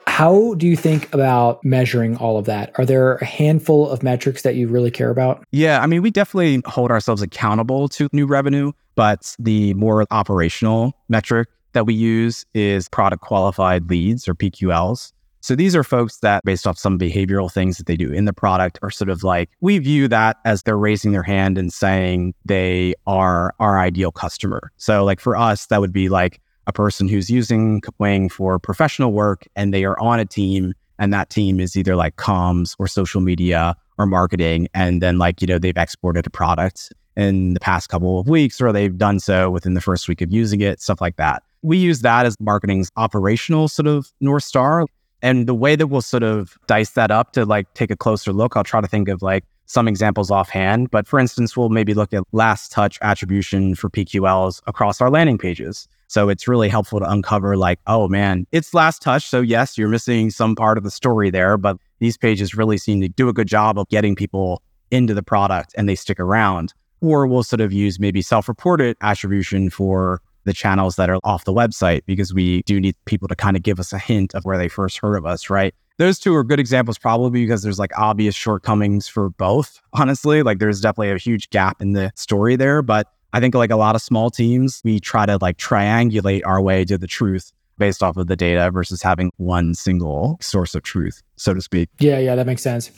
How 0.07 0.53
do 0.55 0.67
you 0.67 0.77
think 0.77 1.11
about 1.13 1.63
measuring 1.65 2.15
all 2.17 2.38
of 2.38 2.45
that? 2.45 2.71
Are 2.77 2.86
there 2.86 3.15
a 3.15 3.25
handful 3.25 3.89
of 3.89 4.03
metrics 4.03 4.43
that 4.43 4.55
you 4.55 4.67
really 4.67 4.91
care 4.91 5.09
about? 5.09 5.43
Yeah, 5.51 5.81
I 5.81 5.88
mean, 5.88 6.01
we 6.01 6.11
definitely 6.11 6.61
hold 6.65 6.91
ourselves 6.91 7.21
accountable 7.21 7.88
to 7.89 8.07
new 8.13 8.27
revenue, 8.27 8.71
but 8.93 9.36
the 9.39 9.73
more 9.73 10.05
operational 10.11 10.93
metric 11.09 11.49
that 11.73 11.86
we 11.86 11.93
use 11.93 12.45
is 12.53 12.88
product 12.88 13.23
qualified 13.23 13.89
leads 13.89 14.27
or 14.27 14.36
PQLs. 14.36 15.11
So 15.45 15.55
these 15.55 15.75
are 15.75 15.83
folks 15.83 16.17
that, 16.21 16.43
based 16.43 16.65
off 16.65 16.75
some 16.75 16.97
behavioral 16.97 17.53
things 17.53 17.77
that 17.77 17.85
they 17.85 17.95
do 17.95 18.11
in 18.11 18.25
the 18.25 18.33
product, 18.33 18.79
are 18.81 18.89
sort 18.89 19.11
of 19.11 19.21
like, 19.21 19.51
we 19.61 19.77
view 19.77 20.07
that 20.07 20.37
as 20.43 20.63
they're 20.63 20.75
raising 20.75 21.11
their 21.11 21.21
hand 21.21 21.59
and 21.59 21.71
saying 21.71 22.33
they 22.45 22.95
are 23.05 23.53
our 23.59 23.79
ideal 23.79 24.11
customer. 24.11 24.71
So, 24.77 25.03
like 25.03 25.19
for 25.19 25.35
us, 25.35 25.67
that 25.67 25.81
would 25.81 25.93
be 25.93 26.09
like 26.09 26.41
a 26.65 26.73
person 26.73 27.07
who's 27.07 27.29
using 27.29 27.79
Kapwing 27.81 28.31
for 28.31 28.57
professional 28.57 29.13
work 29.13 29.45
and 29.55 29.71
they 29.71 29.85
are 29.85 29.99
on 29.99 30.19
a 30.19 30.25
team 30.25 30.73
and 30.97 31.13
that 31.13 31.29
team 31.29 31.59
is 31.59 31.75
either 31.75 31.95
like 31.95 32.15
comms 32.15 32.75
or 32.79 32.87
social 32.87 33.21
media 33.21 33.75
or 33.99 34.07
marketing. 34.07 34.67
And 34.73 34.99
then, 34.99 35.19
like, 35.19 35.41
you 35.41 35.47
know, 35.47 35.59
they've 35.59 35.77
exported 35.77 36.25
a 36.25 36.31
product 36.31 36.91
in 37.15 37.53
the 37.53 37.59
past 37.59 37.89
couple 37.89 38.19
of 38.19 38.27
weeks 38.27 38.59
or 38.59 38.71
they've 38.71 38.97
done 38.97 39.19
so 39.19 39.51
within 39.51 39.75
the 39.75 39.81
first 39.81 40.07
week 40.07 40.21
of 40.21 40.33
using 40.33 40.61
it, 40.61 40.81
stuff 40.81 41.01
like 41.01 41.17
that. 41.17 41.43
We 41.61 41.77
use 41.77 42.01
that 42.01 42.25
as 42.25 42.35
marketing's 42.39 42.89
operational 42.97 43.67
sort 43.67 43.85
of 43.85 44.11
North 44.19 44.43
Star. 44.43 44.87
And 45.26 45.47
the 45.47 45.55
way 45.55 45.76
that 45.76 45.88
we'll 45.88 46.03
sort 46.03 46.21
of 46.21 46.55
dice 46.67 46.91
that 46.91 47.09
up 47.09 47.32
to 47.32 47.45
like 47.45 47.73
take 47.73 47.89
a 47.89 47.95
closer 47.95 48.32
look, 48.32 48.55
I'll 48.55 48.63
try 48.63 48.80
to 48.80 48.88
think 48.88 49.09
of 49.09 49.23
like 49.23 49.43
some 49.65 49.88
examples 49.88 50.30
offhand. 50.30 50.91
But 50.91 51.07
for 51.07 51.17
instance, 51.17 51.57
we'll 51.57 51.69
maybe 51.69 51.95
look 51.95 52.13
at 52.13 52.21
last 52.32 52.71
touch 52.71 52.99
attribution 53.01 53.73
for 53.73 53.89
PQLs 53.89 54.61
across 54.67 55.01
our 55.01 55.09
landing 55.09 55.39
pages. 55.39 55.88
So 56.09 56.30
it's 56.30 56.47
really 56.47 56.69
helpful 56.69 56.99
to 56.99 57.09
uncover 57.09 57.57
like, 57.57 57.80
oh 57.88 58.07
man, 58.07 58.45
it's 58.51 58.76
last 58.76 59.01
touch. 59.01 59.28
So 59.28 59.41
yes, 59.41 59.80
you're 59.80 59.89
missing 59.89 60.30
some 60.30 60.55
part 60.55 60.78
of 60.78 60.84
the 60.84 60.91
story 60.91 61.32
there, 61.32 61.57
but 61.57 61.78
these 61.97 62.17
pages 62.17 62.53
really 62.53 62.78
seem 62.78 63.01
to 63.01 63.09
do 63.09 63.28
a 63.28 63.34
good 63.34 63.47
job 63.47 63.80
of 63.80 63.89
getting 63.89 64.15
people 64.15 64.61
into 64.91 65.15
the 65.15 65.23
product 65.23 65.73
and 65.76 65.89
they 65.89 65.95
stick 65.95 66.19
around. 66.19 66.71
Or 67.01 67.26
we'll 67.26 67.41
sort 67.41 67.61
of 67.61 67.73
use 67.73 67.99
maybe 67.99 68.21
self 68.21 68.47
reported 68.47 68.95
attribution 69.01 69.71
for 69.71 70.21
the 70.45 70.53
channels 70.53 70.95
that 70.95 71.09
are 71.09 71.19
off 71.23 71.45
the 71.45 71.53
website 71.53 72.01
because 72.05 72.33
we 72.33 72.63
do 72.63 72.79
need 72.79 72.95
people 73.05 73.27
to 73.27 73.35
kind 73.35 73.57
of 73.57 73.63
give 73.63 73.79
us 73.79 73.91
a 73.91 73.99
hint 73.99 74.33
of 74.33 74.45
where 74.45 74.57
they 74.57 74.67
first 74.67 74.99
heard 74.99 75.15
of 75.15 75.25
us, 75.25 75.49
right? 75.49 75.75
Those 75.97 76.19
two 76.19 76.35
are 76.35 76.43
good 76.43 76.59
examples, 76.59 76.97
probably 76.97 77.41
because 77.41 77.63
there's 77.63 77.79
like 77.79 77.91
obvious 77.97 78.35
shortcomings 78.35 79.07
for 79.07 79.29
both, 79.29 79.81
honestly. 79.93 80.43
Like 80.43 80.59
there's 80.59 80.81
definitely 80.81 81.11
a 81.11 81.17
huge 81.17 81.49
gap 81.49 81.81
in 81.81 81.93
the 81.93 82.11
story 82.15 82.55
there. 82.55 82.81
But 82.81 83.07
I 83.33 83.39
think 83.39 83.55
like 83.55 83.71
a 83.71 83.75
lot 83.75 83.95
of 83.95 84.01
small 84.01 84.29
teams, 84.29 84.81
we 84.83 84.99
try 84.99 85.25
to 85.25 85.37
like 85.41 85.57
triangulate 85.57 86.41
our 86.45 86.61
way 86.61 86.85
to 86.85 86.97
the 86.97 87.07
truth 87.07 87.51
based 87.78 88.03
off 88.03 88.17
of 88.17 88.28
the 88.28 88.36
data 88.36 88.69
versus 88.71 89.01
having 89.01 89.32
one 89.38 89.73
single 89.73 90.38
source 90.41 90.76
of 90.76 90.84
truth, 90.84 91.21
so 91.36 91.53
to 91.53 91.61
speak. 91.61 91.89
Yeah, 91.99 92.19
yeah, 92.19 92.36
that 92.36 92.45
makes 92.45 92.61
sense. 92.61 92.91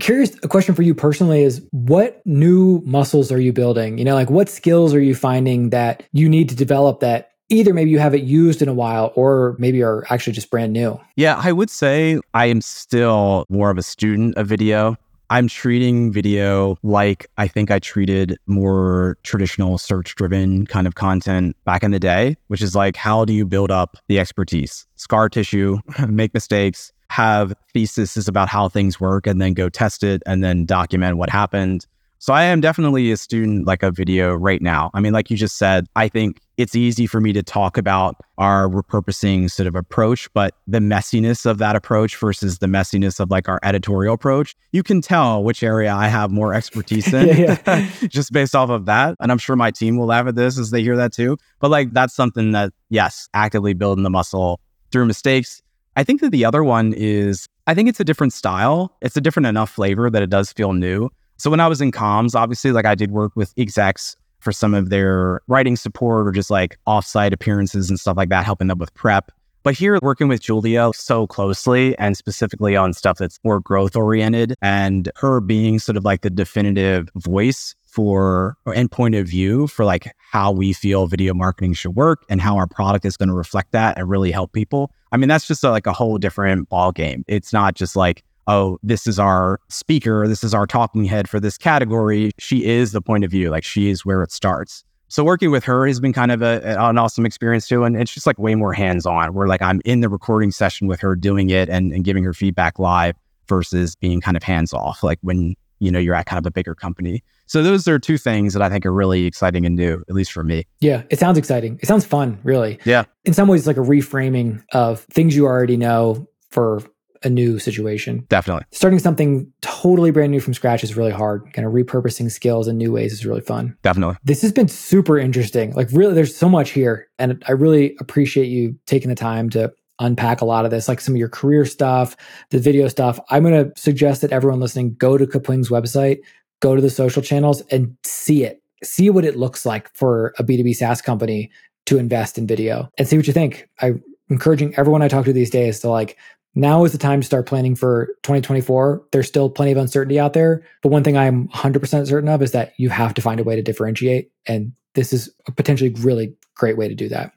Curious, 0.00 0.34
a 0.42 0.48
question 0.48 0.74
for 0.74 0.82
you 0.82 0.94
personally 0.94 1.42
is 1.42 1.66
what 1.70 2.22
new 2.26 2.82
muscles 2.84 3.30
are 3.32 3.40
you 3.40 3.52
building? 3.52 3.98
You 3.98 4.04
know, 4.04 4.14
like 4.14 4.30
what 4.30 4.48
skills 4.48 4.94
are 4.94 5.00
you 5.00 5.14
finding 5.14 5.70
that 5.70 6.04
you 6.12 6.28
need 6.28 6.48
to 6.48 6.56
develop 6.56 7.00
that 7.00 7.30
either 7.48 7.72
maybe 7.72 7.90
you 7.90 7.98
haven't 7.98 8.24
used 8.24 8.60
in 8.60 8.68
a 8.68 8.74
while 8.74 9.12
or 9.14 9.54
maybe 9.58 9.82
are 9.82 10.04
actually 10.10 10.32
just 10.32 10.50
brand 10.50 10.72
new? 10.72 11.00
Yeah, 11.16 11.40
I 11.42 11.52
would 11.52 11.70
say 11.70 12.20
I 12.34 12.46
am 12.46 12.60
still 12.60 13.46
more 13.48 13.70
of 13.70 13.78
a 13.78 13.82
student 13.82 14.36
of 14.36 14.46
video. 14.46 14.96
I'm 15.28 15.48
treating 15.48 16.12
video 16.12 16.78
like 16.82 17.26
I 17.36 17.48
think 17.48 17.70
I 17.70 17.80
treated 17.80 18.38
more 18.46 19.18
traditional 19.24 19.76
search 19.76 20.14
driven 20.14 20.66
kind 20.66 20.86
of 20.86 20.94
content 20.94 21.56
back 21.64 21.82
in 21.82 21.90
the 21.90 21.98
day, 21.98 22.36
which 22.46 22.62
is 22.62 22.76
like, 22.76 22.96
how 22.96 23.24
do 23.24 23.32
you 23.32 23.44
build 23.44 23.70
up 23.70 23.96
the 24.06 24.20
expertise? 24.20 24.86
Scar 24.94 25.28
tissue, 25.28 25.78
make 26.08 26.32
mistakes, 26.32 26.92
have 27.10 27.54
theses 27.72 28.28
about 28.28 28.48
how 28.48 28.68
things 28.68 29.00
work, 29.00 29.26
and 29.26 29.40
then 29.40 29.52
go 29.52 29.68
test 29.68 30.04
it 30.04 30.22
and 30.26 30.44
then 30.44 30.64
document 30.64 31.16
what 31.16 31.30
happened. 31.30 31.86
So 32.18 32.32
I 32.32 32.44
am 32.44 32.60
definitely 32.60 33.10
a 33.10 33.16
student 33.16 33.66
like 33.66 33.82
a 33.82 33.90
video 33.90 34.34
right 34.34 34.62
now. 34.62 34.90
I 34.94 35.00
mean, 35.00 35.12
like 35.12 35.30
you 35.30 35.36
just 35.36 35.58
said, 35.58 35.86
I 35.96 36.08
think 36.08 36.40
it's 36.56 36.74
easy 36.74 37.06
for 37.06 37.20
me 37.20 37.32
to 37.32 37.42
talk 37.42 37.76
about 37.76 38.16
our 38.38 38.68
repurposing 38.68 39.50
sort 39.50 39.66
of 39.66 39.74
approach, 39.74 40.32
but 40.32 40.54
the 40.66 40.78
messiness 40.78 41.44
of 41.44 41.58
that 41.58 41.76
approach 41.76 42.16
versus 42.16 42.58
the 42.58 42.66
messiness 42.66 43.20
of 43.20 43.30
like 43.30 43.48
our 43.48 43.60
editorial 43.62 44.14
approach, 44.14 44.56
you 44.72 44.82
can 44.82 45.00
tell 45.00 45.42
which 45.42 45.62
area 45.62 45.92
I 45.92 46.08
have 46.08 46.30
more 46.30 46.54
expertise 46.54 47.12
in 47.12 47.26
yeah, 47.38 47.58
yeah. 47.66 47.90
just 48.08 48.32
based 48.32 48.54
off 48.54 48.70
of 48.70 48.86
that. 48.86 49.16
And 49.20 49.30
I'm 49.30 49.38
sure 49.38 49.56
my 49.56 49.70
team 49.70 49.96
will 49.96 50.06
laugh 50.06 50.26
at 50.26 50.34
this 50.34 50.58
as 50.58 50.70
they 50.70 50.82
hear 50.82 50.96
that 50.96 51.12
too. 51.12 51.36
But 51.60 51.70
like 51.70 51.92
that's 51.92 52.14
something 52.14 52.52
that, 52.52 52.72
yes, 52.88 53.28
actively 53.34 53.74
building 53.74 54.04
the 54.04 54.10
muscle 54.10 54.60
through 54.90 55.06
mistakes. 55.06 55.62
I 55.96 56.04
think 56.04 56.20
that 56.20 56.30
the 56.30 56.44
other 56.44 56.64
one 56.64 56.94
is, 56.96 57.48
I 57.66 57.74
think 57.74 57.88
it's 57.88 58.00
a 58.00 58.04
different 58.04 58.32
style. 58.32 58.96
It's 59.00 59.16
a 59.16 59.20
different 59.20 59.46
enough 59.46 59.70
flavor 59.70 60.10
that 60.10 60.22
it 60.22 60.30
does 60.30 60.52
feel 60.52 60.72
new. 60.72 61.10
So 61.38 61.50
when 61.50 61.60
I 61.60 61.68
was 61.68 61.80
in 61.80 61.92
comms, 61.92 62.34
obviously, 62.34 62.72
like 62.72 62.86
I 62.86 62.94
did 62.94 63.10
work 63.10 63.32
with 63.34 63.52
execs 63.58 64.16
for 64.46 64.52
some 64.52 64.74
of 64.74 64.90
their 64.90 65.40
writing 65.48 65.74
support 65.74 66.24
or 66.24 66.30
just 66.30 66.52
like 66.52 66.78
offsite 66.86 67.32
appearances 67.32 67.90
and 67.90 67.98
stuff 67.98 68.16
like 68.16 68.28
that, 68.28 68.44
helping 68.44 68.68
them 68.68 68.78
with 68.78 68.94
prep. 68.94 69.32
But 69.64 69.74
here, 69.74 69.98
working 70.02 70.28
with 70.28 70.40
Julia 70.40 70.92
so 70.94 71.26
closely 71.26 71.98
and 71.98 72.16
specifically 72.16 72.76
on 72.76 72.92
stuff 72.92 73.18
that's 73.18 73.40
more 73.42 73.58
growth 73.58 73.96
oriented 73.96 74.54
and 74.62 75.10
her 75.16 75.40
being 75.40 75.80
sort 75.80 75.96
of 75.96 76.04
like 76.04 76.20
the 76.20 76.30
definitive 76.30 77.08
voice 77.16 77.74
for 77.82 78.56
and 78.72 78.88
point 78.88 79.16
of 79.16 79.26
view 79.26 79.66
for 79.66 79.84
like 79.84 80.14
how 80.30 80.52
we 80.52 80.72
feel 80.72 81.08
video 81.08 81.34
marketing 81.34 81.72
should 81.72 81.96
work 81.96 82.24
and 82.28 82.40
how 82.40 82.56
our 82.56 82.68
product 82.68 83.04
is 83.04 83.16
going 83.16 83.28
to 83.28 83.34
reflect 83.34 83.72
that 83.72 83.98
and 83.98 84.08
really 84.08 84.30
help 84.30 84.52
people. 84.52 84.92
I 85.10 85.16
mean, 85.16 85.28
that's 85.28 85.48
just 85.48 85.64
a, 85.64 85.70
like 85.70 85.88
a 85.88 85.92
whole 85.92 86.18
different 86.18 86.68
ball 86.68 86.92
game. 86.92 87.24
It's 87.26 87.52
not 87.52 87.74
just 87.74 87.96
like 87.96 88.22
oh, 88.46 88.78
this 88.82 89.06
is 89.06 89.18
our 89.18 89.60
speaker, 89.68 90.26
this 90.28 90.44
is 90.44 90.54
our 90.54 90.66
talking 90.66 91.04
head 91.04 91.28
for 91.28 91.40
this 91.40 91.58
category. 91.58 92.30
She 92.38 92.64
is 92.64 92.92
the 92.92 93.00
point 93.00 93.24
of 93.24 93.30
view, 93.30 93.50
like 93.50 93.64
she 93.64 93.88
is 93.90 94.04
where 94.04 94.22
it 94.22 94.32
starts. 94.32 94.84
So 95.08 95.22
working 95.22 95.50
with 95.50 95.64
her 95.64 95.86
has 95.86 96.00
been 96.00 96.12
kind 96.12 96.32
of 96.32 96.42
a, 96.42 96.60
an 96.80 96.98
awesome 96.98 97.24
experience 97.24 97.68
too. 97.68 97.84
And 97.84 97.96
it's 97.96 98.12
just 98.12 98.26
like 98.26 98.38
way 98.38 98.54
more 98.56 98.72
hands 98.72 99.06
on 99.06 99.34
where 99.34 99.46
like 99.46 99.62
I'm 99.62 99.80
in 99.84 100.00
the 100.00 100.08
recording 100.08 100.50
session 100.50 100.88
with 100.88 101.00
her 101.00 101.14
doing 101.14 101.50
it 101.50 101.68
and, 101.68 101.92
and 101.92 102.04
giving 102.04 102.24
her 102.24 102.34
feedback 102.34 102.78
live 102.78 103.14
versus 103.48 103.94
being 103.94 104.20
kind 104.20 104.36
of 104.36 104.42
hands 104.42 104.72
off, 104.74 105.04
like 105.04 105.18
when, 105.22 105.54
you 105.78 105.92
know, 105.92 106.00
you're 106.00 106.14
at 106.14 106.26
kind 106.26 106.38
of 106.38 106.46
a 106.46 106.50
bigger 106.50 106.74
company. 106.74 107.22
So 107.46 107.62
those 107.62 107.86
are 107.86 108.00
two 108.00 108.18
things 108.18 108.52
that 108.54 108.62
I 108.62 108.68
think 108.68 108.84
are 108.84 108.92
really 108.92 109.26
exciting 109.26 109.64
and 109.64 109.76
new, 109.76 110.02
at 110.08 110.14
least 110.14 110.32
for 110.32 110.42
me. 110.42 110.64
Yeah, 110.80 111.04
it 111.10 111.20
sounds 111.20 111.38
exciting. 111.38 111.78
It 111.80 111.86
sounds 111.86 112.04
fun, 112.04 112.40
really. 112.42 112.80
Yeah. 112.84 113.04
In 113.24 113.32
some 113.32 113.46
ways, 113.46 113.68
like 113.68 113.76
a 113.76 113.80
reframing 113.80 114.64
of 114.72 115.00
things 115.02 115.36
you 115.36 115.44
already 115.44 115.76
know 115.76 116.28
for 116.50 116.82
a 117.26 117.30
new 117.30 117.58
situation. 117.58 118.24
Definitely. 118.28 118.64
Starting 118.70 119.00
something 119.00 119.52
totally 119.60 120.12
brand 120.12 120.30
new 120.30 120.40
from 120.40 120.54
scratch 120.54 120.84
is 120.84 120.96
really 120.96 121.10
hard. 121.10 121.52
Kind 121.52 121.66
of 121.66 121.74
repurposing 121.74 122.30
skills 122.30 122.68
in 122.68 122.78
new 122.78 122.92
ways 122.92 123.12
is 123.12 123.26
really 123.26 123.40
fun. 123.40 123.76
Definitely. 123.82 124.16
This 124.24 124.40
has 124.42 124.52
been 124.52 124.68
super 124.68 125.18
interesting. 125.18 125.74
Like, 125.74 125.88
really, 125.92 126.14
there's 126.14 126.34
so 126.34 126.48
much 126.48 126.70
here. 126.70 127.08
And 127.18 127.42
I 127.48 127.52
really 127.52 127.96
appreciate 127.98 128.46
you 128.46 128.78
taking 128.86 129.08
the 129.08 129.16
time 129.16 129.50
to 129.50 129.72
unpack 129.98 130.40
a 130.40 130.44
lot 130.44 130.64
of 130.64 130.70
this, 130.70 130.88
like 130.88 131.00
some 131.00 131.14
of 131.14 131.18
your 131.18 131.28
career 131.28 131.64
stuff, 131.64 132.16
the 132.50 132.60
video 132.60 132.86
stuff. 132.86 133.18
I'm 133.30 133.42
going 133.42 133.64
to 133.64 133.80
suggest 133.80 134.20
that 134.20 134.32
everyone 134.32 134.60
listening 134.60 134.94
go 134.94 135.18
to 135.18 135.26
Kapwing's 135.26 135.68
website, 135.68 136.18
go 136.60 136.76
to 136.76 136.82
the 136.82 136.90
social 136.90 137.22
channels 137.22 137.60
and 137.70 137.96
see 138.04 138.44
it. 138.44 138.62
See 138.84 139.10
what 139.10 139.24
it 139.24 139.36
looks 139.36 139.66
like 139.66 139.92
for 139.96 140.32
a 140.38 140.44
B2B 140.44 140.76
SaaS 140.76 141.02
company 141.02 141.50
to 141.86 141.98
invest 141.98 142.38
in 142.38 142.46
video 142.46 142.88
and 142.98 143.08
see 143.08 143.16
what 143.16 143.26
you 143.26 143.32
think. 143.32 143.68
I'm 143.80 144.02
encouraging 144.28 144.74
everyone 144.76 145.02
I 145.02 145.08
talk 145.08 145.24
to 145.24 145.32
these 145.32 145.50
days 145.50 145.80
to 145.80 145.88
like, 145.88 146.18
now 146.56 146.84
is 146.84 146.92
the 146.92 146.98
time 146.98 147.20
to 147.20 147.26
start 147.26 147.46
planning 147.46 147.76
for 147.76 148.06
2024. 148.22 149.04
There's 149.12 149.28
still 149.28 149.50
plenty 149.50 149.72
of 149.72 149.78
uncertainty 149.78 150.18
out 150.18 150.32
there. 150.32 150.64
But 150.82 150.88
one 150.88 151.04
thing 151.04 151.16
I'm 151.16 151.48
100% 151.48 152.08
certain 152.08 152.28
of 152.28 152.42
is 152.42 152.52
that 152.52 152.72
you 152.78 152.88
have 152.88 153.14
to 153.14 153.22
find 153.22 153.38
a 153.38 153.44
way 153.44 153.56
to 153.56 153.62
differentiate. 153.62 154.32
And 154.46 154.72
this 154.94 155.12
is 155.12 155.30
a 155.46 155.52
potentially 155.52 155.90
really 155.90 156.34
great 156.54 156.78
way 156.78 156.88
to 156.88 156.94
do 156.94 157.08
that. 157.10 157.32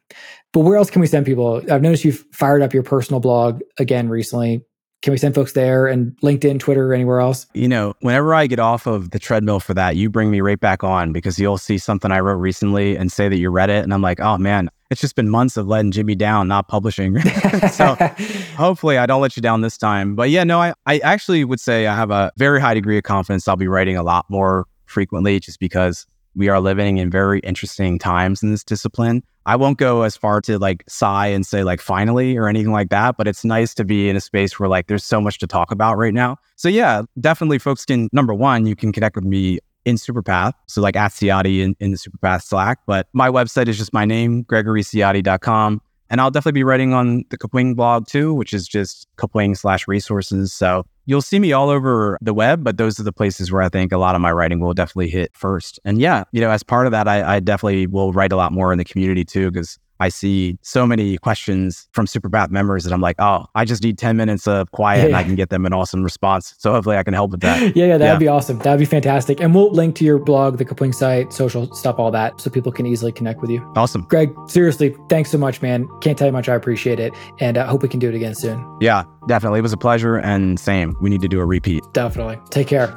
But 0.54 0.62
where 0.62 0.78
else 0.78 0.90
can 0.90 1.02
we 1.02 1.08
send 1.08 1.26
people? 1.26 1.62
I've 1.70 1.82
noticed 1.82 2.06
you've 2.06 2.26
fired 2.32 2.62
up 2.62 2.74
your 2.74 2.82
personal 2.82 3.20
blog 3.20 3.62
again 3.78 4.08
recently. 4.08 4.64
Can 5.02 5.12
we 5.12 5.18
send 5.18 5.36
folks 5.36 5.54
there 5.54 5.88
and 5.88 6.18
LinkedIn, 6.22 6.60
Twitter, 6.60 6.94
anywhere 6.94 7.20
else? 7.20 7.46
You 7.54 7.68
know, 7.68 7.94
whenever 8.02 8.34
I 8.34 8.48
get 8.48 8.60
off 8.60 8.86
of 8.86 9.12
the 9.12 9.20
treadmill 9.20 9.60
for 9.60 9.74
that, 9.74 9.96
you 9.96 10.10
bring 10.10 10.32
me 10.32 10.42
right 10.42 10.60
back 10.60 10.84
on 10.84 11.14
because 11.14 11.40
you'll 11.40 11.58
see 11.58 11.78
something 11.78 12.12
I 12.12 12.20
wrote 12.20 12.36
recently 12.36 12.98
and 12.98 13.12
say 13.12 13.30
that 13.30 13.38
you 13.38 13.50
read 13.50 13.70
it. 13.70 13.84
And 13.84 13.94
I'm 13.94 14.02
like, 14.02 14.20
oh 14.20 14.38
man, 14.38 14.70
it's 14.90 15.02
just 15.02 15.16
been 15.16 15.30
months 15.30 15.58
of 15.58 15.68
letting 15.68 15.92
Jimmy 15.92 16.16
down, 16.16 16.48
not 16.48 16.68
publishing. 16.68 17.20
so 17.72 17.96
hopefully 18.58 18.98
I 18.98 19.06
don't 19.06 19.22
let 19.22 19.36
you 19.36 19.42
down 19.42 19.62
this 19.62 19.78
time. 19.78 20.16
But 20.16 20.30
yeah, 20.30 20.44
no, 20.44 20.60
I, 20.62 20.74
I 20.86 21.00
actually 21.00 21.44
would 21.46 21.60
say 21.60 21.88
I 21.88 21.96
have 21.96 22.12
a 22.12 22.32
very 22.38 22.60
high 22.60 22.74
degree 22.74 22.98
of 22.98 23.04
confidence 23.04 23.48
I'll 23.48 23.56
be 23.56 23.68
writing 23.68 23.98
a 23.98 24.04
lot 24.04 24.26
more 24.30 24.66
frequently 24.86 25.40
just 25.40 25.60
because 25.60 26.08
we 26.36 26.48
are 26.48 26.60
living 26.60 26.98
in 26.98 27.10
very 27.10 27.40
interesting 27.42 28.00
times 28.00 28.42
in 28.42 28.52
this 28.52 28.64
discipline. 28.64 29.24
I 29.46 29.56
won't 29.56 29.78
go 29.78 30.04
as 30.04 30.16
far 30.16 30.42
to 30.42 30.60
like 30.60 30.84
sigh 30.88 31.28
and 31.28 31.46
say 31.46 31.64
like 31.64 31.82
finally 31.82 32.38
or 32.38 32.48
anything 32.48 32.72
like 32.72 32.90
that, 32.90 33.18
but 33.18 33.28
it's 33.28 33.44
nice 33.44 33.74
to 33.76 33.84
be 33.84 34.10
in 34.10 34.16
a 34.16 34.22
space 34.22 34.60
where 34.60 34.70
like 34.70 34.88
there's 34.88 35.04
so 35.04 35.20
much 35.20 35.40
to 35.40 35.48
talk 35.48 35.72
about 35.72 35.98
right 35.98 36.14
now. 36.14 36.38
So 36.56 36.70
yeah, 36.70 37.04
definitely 37.20 37.58
folks 37.58 37.86
can 37.86 38.10
number 38.12 38.34
one, 38.34 38.66
you 38.66 38.76
can 38.76 38.92
connect 38.92 39.16
with 39.16 39.26
me 39.26 39.60
in 39.90 39.96
Superpath. 39.96 40.54
So 40.68 40.82
like 40.82 40.96
at 40.96 41.12
Ciotti 41.12 41.60
in, 41.60 41.76
in 41.80 41.92
the 41.92 41.98
Superpath 41.98 42.44
Slack. 42.44 42.80
But 42.86 43.08
my 43.14 43.30
website 43.30 43.68
is 43.68 43.78
just 43.78 43.94
my 43.94 44.06
name, 44.06 44.46
gregoryciotti.com. 44.46 45.82
And 46.12 46.20
I'll 46.20 46.32
definitely 46.32 46.60
be 46.60 46.64
writing 46.64 46.94
on 46.94 47.24
the 47.30 47.38
Kapwing 47.38 47.76
blog 47.76 48.08
too, 48.08 48.34
which 48.34 48.54
is 48.54 48.68
just 48.68 49.08
Kapwing 49.18 49.56
slash 49.56 49.88
resources. 49.88 50.52
So 50.52 50.84
you'll 51.06 51.22
see 51.22 51.40
me 51.40 51.54
all 51.54 51.70
over 51.70 52.18
the 52.22 52.34
web, 52.34 52.64
but 52.64 52.78
those 52.78 53.00
are 53.00 53.04
the 53.04 53.14
places 53.14 53.52
where 53.52 53.62
I 53.62 53.70
think 53.70 53.92
a 53.92 53.98
lot 53.98 54.16
of 54.16 54.22
my 54.22 54.32
writing 54.32 54.60
will 54.60 54.74
definitely 54.74 55.10
hit 55.10 55.32
first. 55.36 55.80
And 55.86 56.00
yeah, 56.00 56.24
you 56.32 56.42
know, 56.42 56.50
as 56.50 56.64
part 56.64 56.88
of 56.88 56.92
that, 56.94 57.08
I, 57.08 57.36
I 57.36 57.40
definitely 57.40 57.86
will 57.86 58.12
write 58.12 58.32
a 58.32 58.36
lot 58.36 58.52
more 58.52 58.72
in 58.72 58.80
the 58.80 58.86
community 58.86 59.24
too, 59.24 59.52
because 59.52 59.78
I 60.00 60.10
see 60.10 60.58
so 60.62 60.86
many 60.88 61.18
questions 61.18 61.88
from 61.92 62.06
Superpath 62.06 62.50
members 62.50 62.84
that 62.84 62.94
I'm 62.94 63.02
like, 63.02 63.18
oh, 63.20 63.46
I 63.56 63.66
just 63.66 63.84
need 63.84 63.98
10 63.98 64.16
minutes 64.18 64.48
of 64.48 64.72
quiet 64.72 65.00
yeah. 65.00 65.06
and 65.08 65.16
I 65.16 65.24
can 65.24 65.36
get 65.40 65.50
them 65.50 65.66
an 65.66 65.74
awesome 65.74 66.04
response. 66.04 66.56
So 66.58 66.72
hopefully 66.72 66.98
I 66.98 67.04
can 67.04 67.14
help 67.14 67.32
with 67.32 67.42
that. 67.42 67.62
yeah, 67.76 67.86
yeah, 67.86 67.98
that'd 67.98 68.14
yeah. 68.14 68.18
be 68.18 68.28
awesome. 68.28 68.60
That'd 68.60 68.80
be 68.80 68.86
fantastic. 68.86 69.40
And 69.40 69.54
we'll 69.54 69.72
link 69.72 69.96
to 69.98 70.06
your 70.06 70.20
blog, 70.20 70.58
the 70.58 70.66
Kapwing 70.66 70.94
site, 70.94 71.34
social 71.34 71.74
stuff, 71.74 72.00
all 72.00 72.12
that, 72.12 72.40
so 72.40 72.50
people 72.50 72.72
can 72.72 72.86
easily 72.86 73.12
connect 73.12 73.42
with 73.42 73.50
you. 73.50 73.62
Awesome. 73.76 74.04
Greg, 74.04 74.34
seriously, 74.48 74.96
thanks 75.10 75.32
so 75.32 75.38
much, 75.38 75.62
man. 75.62 75.88
Can't 76.02 76.18
tell 76.18 76.28
you 76.28 76.34
much. 76.34 76.50
I 76.50 76.56
appreciate 76.56 77.00
it. 77.00 77.14
And 77.40 77.58
I 77.58 77.62
uh, 77.62 77.68
hope 77.68 77.82
we 77.82 77.90
can 77.90 78.00
do 78.00 78.10
it 78.10 78.16
again 78.16 78.36
soon. 78.36 78.66
Yeah, 78.80 79.04
definitely. 79.28 79.60
It 79.60 79.64
was 79.64 79.74
a 79.74 79.78
pleasure. 79.78 80.18
And 80.18 80.60
same, 80.60 80.96
we 81.02 81.10
need 81.10 81.22
to 81.22 81.28
do 81.28 81.40
a 81.40 81.46
repeat. 81.46 81.84
Definitely. 81.94 82.40
Take 82.50 82.68
care. 82.68 82.96